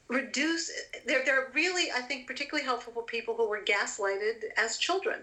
reduce, 0.09 0.71
they're, 1.07 1.25
they're 1.25 1.51
really, 1.55 1.91
I 1.91 2.01
think, 2.01 2.27
particularly 2.27 2.65
helpful 2.65 2.93
for 2.93 3.03
people 3.03 3.35
who 3.35 3.49
were 3.49 3.63
gaslighted 3.65 4.45
as 4.57 4.77
children 4.79 5.21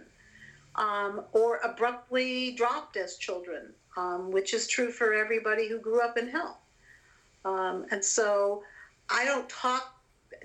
um, 0.76 1.22
or 1.34 1.60
abruptly 1.64 2.52
dropped 2.52 2.98
as 2.98 3.18
children, 3.18 3.74
um, 3.98 4.32
which 4.32 4.54
is 4.54 4.68
true 4.68 4.92
for 4.92 5.14
everybody 5.14 5.68
who 5.68 5.78
grew 5.78 6.02
up 6.02 6.18
in 6.18 6.30
hell. 6.30 6.62
Um, 7.46 7.86
and 7.92 8.04
so 8.04 8.64
I 9.10 9.26
don't 9.26 9.50
talk, 9.50 9.94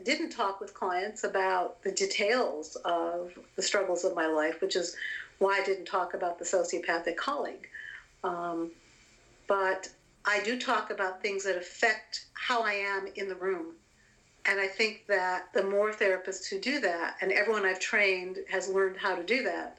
didn't 0.05 0.31
talk 0.31 0.61
with 0.61 0.75
clients 0.75 1.25
about 1.25 1.83
the 1.83 1.93
details 1.93 2.77
of 2.85 3.33
the 3.55 3.63
struggles 3.63 4.05
of 4.05 4.15
my 4.15 4.27
life, 4.27 4.61
which 4.61 4.77
is 4.77 4.97
why 5.39 5.61
I 5.61 5.65
didn't 5.65 5.85
talk 5.85 6.15
about 6.15 6.39
the 6.39 6.45
sociopathic 6.45 7.17
colleague. 7.17 7.69
Um, 8.25 8.71
but 9.47 9.89
I 10.25 10.43
do 10.43 10.59
talk 10.59 10.91
about 10.91 11.23
things 11.23 11.45
that 11.45 11.57
affect 11.57 12.27
how 12.33 12.63
I 12.63 12.73
am 12.73 13.07
in 13.15 13.29
the 13.29 13.37
room. 13.37 13.75
And 14.49 14.61
I 14.61 14.69
think 14.69 15.07
that 15.09 15.53
the 15.53 15.65
more 15.65 15.91
therapists 15.93 16.49
who 16.49 16.61
do 16.61 16.81
that, 16.81 17.17
and 17.21 17.33
everyone 17.33 17.65
I've 17.65 17.81
trained 17.81 18.39
has 18.49 18.69
learned 18.69 18.97
how 18.97 19.17
to 19.17 19.25
do 19.25 19.43
that, 19.43 19.79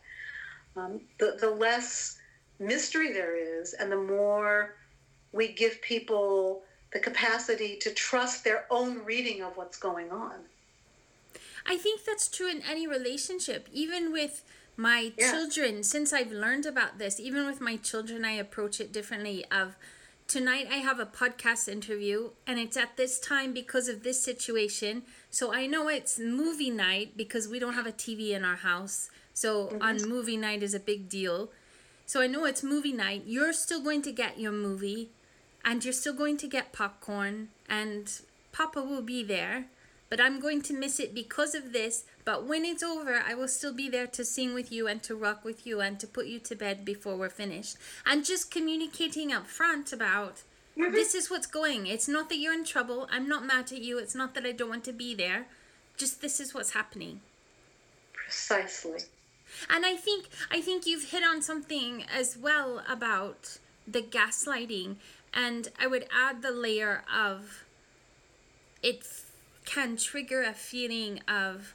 um, 0.75 1.01
the, 1.19 1.37
the 1.39 1.49
less 1.49 2.17
mystery 2.59 3.13
there 3.13 3.35
is, 3.35 3.73
and 3.73 3.91
the 3.91 4.01
more 4.01 4.75
we 5.31 5.53
give 5.53 5.81
people 5.81 6.63
the 6.91 6.99
capacity 6.99 7.77
to 7.77 7.93
trust 7.93 8.43
their 8.43 8.65
own 8.69 9.03
reading 9.03 9.41
of 9.41 9.55
what's 9.55 9.77
going 9.77 10.11
on. 10.11 10.35
I 11.65 11.77
think 11.77 12.05
that's 12.05 12.27
true 12.27 12.49
in 12.49 12.61
any 12.69 12.87
relationship, 12.87 13.67
even 13.71 14.11
with 14.11 14.43
my 14.77 15.11
yeah. 15.17 15.31
children 15.31 15.83
since 15.83 16.13
I've 16.13 16.31
learned 16.31 16.65
about 16.65 16.97
this, 16.97 17.19
even 17.19 17.45
with 17.45 17.59
my 17.59 17.77
children 17.77 18.23
I 18.23 18.31
approach 18.33 18.79
it 18.79 18.93
differently 18.93 19.43
of 19.51 19.75
tonight 20.27 20.67
I 20.69 20.77
have 20.77 20.99
a 20.99 21.05
podcast 21.05 21.69
interview 21.69 22.31
and 22.45 22.59
it's 22.59 22.75
at 22.75 22.97
this 22.97 23.17
time 23.19 23.53
because 23.53 23.87
of 23.87 24.03
this 24.03 24.21
situation. 24.21 25.03
So 25.31 25.53
I 25.53 25.67
know 25.67 25.87
it's 25.87 26.19
movie 26.19 26.69
night 26.69 27.15
because 27.15 27.47
we 27.47 27.59
don't 27.59 27.73
have 27.73 27.87
a 27.87 27.93
TV 27.93 28.31
in 28.31 28.43
our 28.43 28.57
house. 28.57 29.09
So 29.33 29.67
mm-hmm. 29.67 29.81
on 29.81 30.09
movie 30.09 30.37
night 30.37 30.63
is 30.63 30.73
a 30.73 30.79
big 30.79 31.07
deal. 31.07 31.49
So 32.05 32.21
I 32.21 32.27
know 32.27 32.45
it's 32.45 32.61
movie 32.61 32.91
night. 32.91 33.23
You're 33.25 33.53
still 33.53 33.81
going 33.81 34.01
to 34.03 34.11
get 34.11 34.39
your 34.39 34.51
movie 34.51 35.11
and 35.63 35.83
you're 35.83 35.93
still 35.93 36.13
going 36.13 36.37
to 36.37 36.47
get 36.47 36.73
popcorn 36.73 37.49
and 37.69 38.11
Papa 38.51 38.81
will 38.81 39.01
be 39.01 39.23
there, 39.23 39.65
but 40.09 40.19
I'm 40.19 40.39
going 40.39 40.61
to 40.63 40.73
miss 40.73 40.99
it 40.99 41.13
because 41.13 41.55
of 41.55 41.71
this. 41.71 42.03
But 42.27 42.43
when 42.43 42.65
it's 42.65 42.83
over, 42.83 43.23
I 43.25 43.35
will 43.35 43.47
still 43.47 43.71
be 43.71 43.87
there 43.87 44.05
to 44.05 44.25
sing 44.25 44.53
with 44.53 44.69
you 44.69 44.85
and 44.85 45.01
to 45.03 45.15
rock 45.15 45.45
with 45.45 45.65
you 45.65 45.79
and 45.79 45.97
to 46.01 46.05
put 46.05 46.25
you 46.25 46.39
to 46.39 46.55
bed 46.57 46.83
before 46.83 47.15
we're 47.15 47.29
finished. 47.29 47.77
And 48.05 48.25
just 48.25 48.51
communicating 48.51 49.31
up 49.31 49.47
front 49.47 49.93
about 49.93 50.43
mm-hmm. 50.77 50.91
this 50.91 51.15
is 51.15 51.29
what's 51.29 51.47
going. 51.47 51.87
It's 51.87 52.09
not 52.09 52.27
that 52.27 52.35
you're 52.35 52.53
in 52.53 52.65
trouble. 52.65 53.07
I'm 53.09 53.29
not 53.29 53.45
mad 53.45 53.71
at 53.71 53.81
you. 53.81 53.97
It's 53.97 54.13
not 54.13 54.33
that 54.33 54.45
I 54.45 54.51
don't 54.51 54.67
want 54.67 54.83
to 54.83 54.91
be 54.91 55.15
there. 55.15 55.47
Just 55.95 56.21
this 56.21 56.41
is 56.41 56.53
what's 56.53 56.71
happening. 56.71 57.21
Precisely. 58.11 58.99
And 59.69 59.85
I 59.85 59.95
think 59.95 60.27
I 60.51 60.59
think 60.59 60.85
you've 60.85 61.11
hit 61.11 61.23
on 61.23 61.41
something 61.41 62.03
as 62.13 62.35
well 62.37 62.83
about 62.89 63.57
the 63.87 64.01
gaslighting 64.01 64.97
and 65.33 65.69
I 65.79 65.87
would 65.87 66.05
add 66.13 66.41
the 66.41 66.51
layer 66.51 67.03
of 67.09 67.63
it 68.83 69.07
can 69.63 69.95
trigger 69.95 70.43
a 70.43 70.51
feeling 70.51 71.21
of 71.25 71.73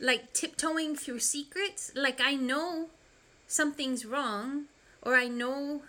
like 0.00 0.32
tiptoeing 0.32 0.96
through 0.96 1.20
secrets. 1.20 1.92
Like 1.94 2.20
I 2.20 2.34
know 2.34 2.88
something's 3.46 4.04
wrong, 4.04 4.64
or 5.02 5.14
I 5.14 5.28
know 5.28 5.82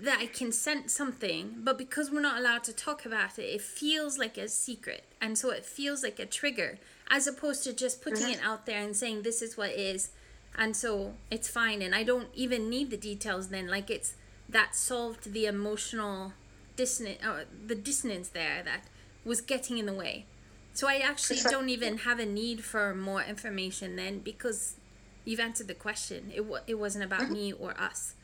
that 0.00 0.20
I 0.20 0.26
can 0.26 0.52
sense 0.52 0.94
something, 0.94 1.56
but 1.58 1.76
because 1.76 2.10
we're 2.10 2.20
not 2.20 2.38
allowed 2.38 2.64
to 2.64 2.72
talk 2.72 3.04
about 3.04 3.38
it, 3.38 3.42
it 3.42 3.60
feels 3.60 4.18
like 4.18 4.38
a 4.38 4.48
secret. 4.48 5.04
And 5.20 5.36
so 5.36 5.50
it 5.50 5.66
feels 5.66 6.02
like 6.02 6.18
a 6.18 6.26
trigger, 6.26 6.78
as 7.10 7.26
opposed 7.26 7.64
to 7.64 7.72
just 7.72 8.02
putting 8.02 8.26
mm-hmm. 8.26 8.40
it 8.40 8.40
out 8.42 8.64
there 8.64 8.82
and 8.82 8.96
saying, 8.96 9.22
this 9.22 9.42
is 9.42 9.56
what 9.56 9.70
is. 9.70 10.10
And 10.56 10.74
so 10.74 11.14
it's 11.30 11.48
fine. 11.48 11.82
And 11.82 11.94
I 11.94 12.02
don't 12.02 12.28
even 12.34 12.70
need 12.70 12.90
the 12.90 12.96
details 12.96 13.48
then. 13.48 13.68
Like 13.68 13.90
it's 13.90 14.14
that 14.48 14.74
solved 14.74 15.32
the 15.32 15.46
emotional 15.46 16.32
dissonance, 16.76 17.22
uh, 17.22 17.44
the 17.66 17.74
dissonance 17.74 18.28
there 18.28 18.62
that 18.64 18.84
was 19.24 19.40
getting 19.40 19.76
in 19.76 19.86
the 19.86 19.92
way. 19.92 20.24
So 20.72 20.88
I 20.88 20.98
actually 20.98 21.40
don't 21.42 21.68
even 21.68 21.98
have 21.98 22.18
a 22.18 22.26
need 22.26 22.64
for 22.64 22.94
more 22.94 23.22
information 23.22 23.96
then 23.96 24.20
because 24.20 24.76
you've 25.24 25.40
answered 25.40 25.68
the 25.68 25.74
question. 25.74 26.30
It 26.34 26.38
w- 26.38 26.62
it 26.66 26.74
wasn't 26.74 27.04
about 27.04 27.22
mm-hmm. 27.22 27.32
me 27.32 27.52
or 27.52 27.78
us. 27.80 28.14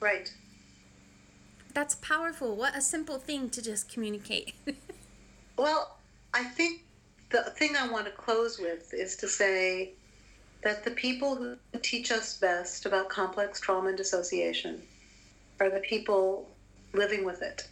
Right. 0.00 0.32
That's 1.74 1.96
powerful. 1.96 2.56
What 2.56 2.76
a 2.76 2.80
simple 2.80 3.18
thing 3.18 3.50
to 3.50 3.62
just 3.62 3.92
communicate. 3.92 4.54
well, 5.58 5.98
I 6.32 6.44
think 6.44 6.82
the 7.30 7.42
thing 7.42 7.76
I 7.76 7.88
want 7.88 8.06
to 8.06 8.12
close 8.12 8.58
with 8.58 8.94
is 8.94 9.16
to 9.16 9.28
say 9.28 9.92
that 10.62 10.84
the 10.84 10.90
people 10.92 11.36
who 11.36 11.56
teach 11.82 12.10
us 12.10 12.38
best 12.38 12.86
about 12.86 13.08
complex 13.08 13.60
trauma 13.60 13.88
and 13.88 13.96
dissociation 13.96 14.82
are 15.60 15.70
the 15.70 15.80
people 15.80 16.48
living 16.92 17.24
with 17.24 17.42
it. 17.42 17.68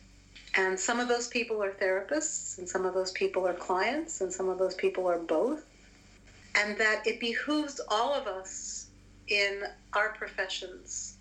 And 0.57 0.79
some 0.79 1.01
of 1.01 1.09
those 1.09 1.27
people 1.29 1.63
are 1.63 1.73
therapists, 1.73 2.59
and 2.59 2.69
some 2.69 2.85
of 2.87 2.95
those 2.95 3.11
people 3.11 3.47
are 3.47 3.55
clients, 3.55 4.21
and 4.21 4.33
some 4.33 4.49
of 4.49 4.59
those 4.59 4.75
people 4.75 5.07
are 5.07 5.19
both. 5.19 5.65
And 6.55 6.79
that 6.79 7.07
it 7.07 7.19
behooves 7.19 7.81
all 7.89 8.15
of 8.15 8.29
us 8.29 8.87
in 9.27 9.65
our 9.95 10.11
professions 10.11 11.17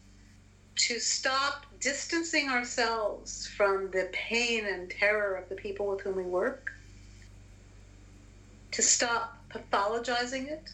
to 0.75 0.99
stop 0.99 1.65
distancing 1.79 2.49
ourselves 2.49 3.47
from 3.47 3.89
the 3.91 4.09
pain 4.11 4.65
and 4.65 4.89
terror 4.89 5.35
of 5.35 5.49
the 5.49 5.55
people 5.55 5.87
with 5.87 6.01
whom 6.01 6.15
we 6.15 6.23
work, 6.23 6.71
to 8.71 8.81
stop 8.81 9.37
pathologizing 9.49 10.47
it, 10.47 10.69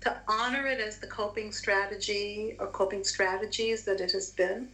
to 0.00 0.16
honor 0.28 0.66
it 0.66 0.80
as 0.80 0.98
the 0.98 1.06
coping 1.06 1.52
strategy 1.52 2.56
or 2.58 2.66
coping 2.68 3.04
strategies 3.04 3.84
that 3.84 4.00
it 4.00 4.12
has 4.12 4.30
been, 4.30 4.68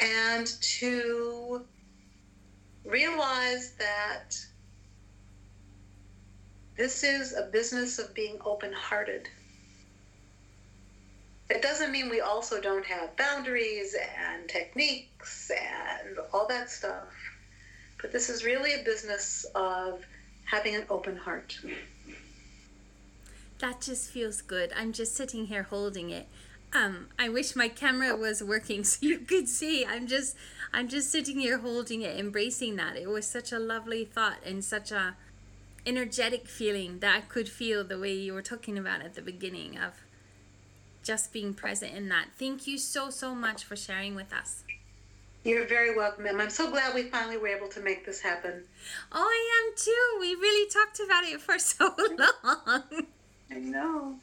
and 0.00 0.46
to 0.60 1.64
realize 2.84 3.72
that 3.78 4.36
this 6.76 7.04
is 7.04 7.34
a 7.34 7.42
business 7.52 7.98
of 7.98 8.14
being 8.14 8.38
open 8.44 8.72
hearted. 8.72 9.28
It 11.50 11.62
doesn't 11.62 11.90
mean 11.90 12.08
we 12.08 12.20
also 12.20 12.60
don't 12.60 12.86
have 12.86 13.16
boundaries 13.16 13.94
and 13.94 14.48
techniques 14.48 15.50
and 15.50 16.18
all 16.32 16.46
that 16.48 16.70
stuff, 16.70 17.08
but 18.00 18.12
this 18.12 18.30
is 18.30 18.44
really 18.44 18.80
a 18.80 18.84
business 18.84 19.44
of 19.54 20.04
having 20.44 20.74
an 20.74 20.84
open 20.88 21.16
heart. 21.16 21.58
That 23.58 23.82
just 23.82 24.10
feels 24.10 24.40
good. 24.40 24.72
I'm 24.74 24.92
just 24.92 25.14
sitting 25.14 25.46
here 25.46 25.64
holding 25.64 26.10
it. 26.10 26.28
Um, 26.72 27.08
I 27.18 27.28
wish 27.28 27.56
my 27.56 27.68
camera 27.68 28.16
was 28.16 28.42
working 28.42 28.84
so 28.84 29.04
you 29.04 29.18
could 29.18 29.48
see. 29.48 29.84
I'm 29.84 30.06
just 30.06 30.36
I'm 30.72 30.88
just 30.88 31.10
sitting 31.10 31.40
here 31.40 31.58
holding 31.58 32.02
it, 32.02 32.18
embracing 32.18 32.76
that. 32.76 32.96
It 32.96 33.08
was 33.08 33.26
such 33.26 33.52
a 33.52 33.58
lovely 33.58 34.04
thought 34.04 34.38
and 34.44 34.64
such 34.64 34.92
a 34.92 35.16
energetic 35.86 36.46
feeling 36.46 37.00
that 37.00 37.16
I 37.16 37.20
could 37.22 37.48
feel 37.48 37.82
the 37.82 37.98
way 37.98 38.12
you 38.12 38.34
were 38.34 38.42
talking 38.42 38.78
about 38.78 39.02
at 39.02 39.14
the 39.14 39.22
beginning 39.22 39.78
of 39.78 39.94
just 41.02 41.32
being 41.32 41.54
present 41.54 41.94
in 41.94 42.08
that. 42.10 42.28
Thank 42.38 42.66
you 42.66 42.78
so 42.78 43.10
so 43.10 43.34
much 43.34 43.64
for 43.64 43.76
sharing 43.76 44.14
with 44.14 44.32
us. 44.32 44.64
You're 45.42 45.66
very 45.66 45.96
welcome, 45.96 46.26
Em. 46.26 46.38
I'm 46.38 46.50
so 46.50 46.70
glad 46.70 46.94
we 46.94 47.04
finally 47.04 47.38
were 47.38 47.48
able 47.48 47.68
to 47.68 47.80
make 47.80 48.04
this 48.04 48.20
happen. 48.20 48.62
Oh, 49.10 49.26
I 49.26 49.68
am 49.68 49.74
too. 49.74 50.20
We 50.20 50.34
really 50.34 50.68
talked 50.68 51.00
about 51.00 51.24
it 51.24 51.40
for 51.40 51.58
so 51.58 51.94
long. 51.98 53.06
I 53.50 53.54
know. 53.58 54.16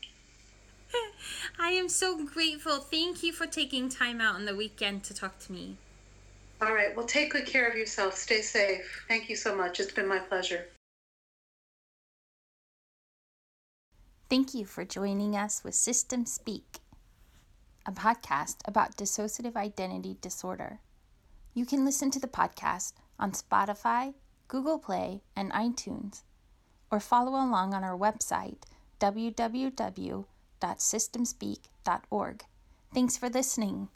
I 1.60 1.70
am 1.72 1.90
so 1.90 2.24
grateful. 2.26 2.78
Thank 2.78 3.24
you 3.24 3.34
for 3.34 3.48
taking 3.48 3.90
time 3.90 4.22
out 4.22 4.36
on 4.36 4.46
the 4.46 4.56
weekend 4.56 5.04
to 5.06 5.14
talk 5.14 5.40
to 5.40 5.52
me. 5.52 5.78
All 6.62 6.74
right. 6.74 6.96
Well, 6.96 7.06
take 7.06 7.34
good 7.34 7.46
care 7.46 7.68
of 7.68 7.76
yourself. 7.76 8.16
Stay 8.16 8.42
safe. 8.42 9.06
Thank 9.08 9.30
you 9.30 9.36
so 9.36 9.56
much. 9.56 9.80
It's 9.80 9.92
been 9.92 10.08
my 10.08 10.20
pleasure. 10.20 10.68
Thank 14.30 14.54
you 14.54 14.66
for 14.66 14.84
joining 14.84 15.38
us 15.38 15.64
with 15.64 15.74
System 15.76 16.26
Speak, 16.26 16.80
a 17.86 17.92
podcast 17.92 18.58
about 18.66 18.98
dissociative 18.98 19.56
identity 19.56 20.18
disorder. 20.20 20.80
You 21.54 21.66
can 21.66 21.86
listen 21.86 22.12
to 22.12 22.20
the 22.20 22.28
podcast 22.28 22.94
on 23.18 23.32
Spotify, 23.32 24.14
Google 24.48 24.80
Play, 24.80 25.22
and 25.36 25.52
iTunes, 25.54 26.24
or 26.92 27.00
follow 27.00 27.32
along 27.32 27.74
on 27.74 27.84
our 27.84 27.98
website, 27.98 28.64
www.systemspeak.org. 30.62 32.46
Thanks 32.94 33.18
for 33.18 33.30
listening. 33.30 33.90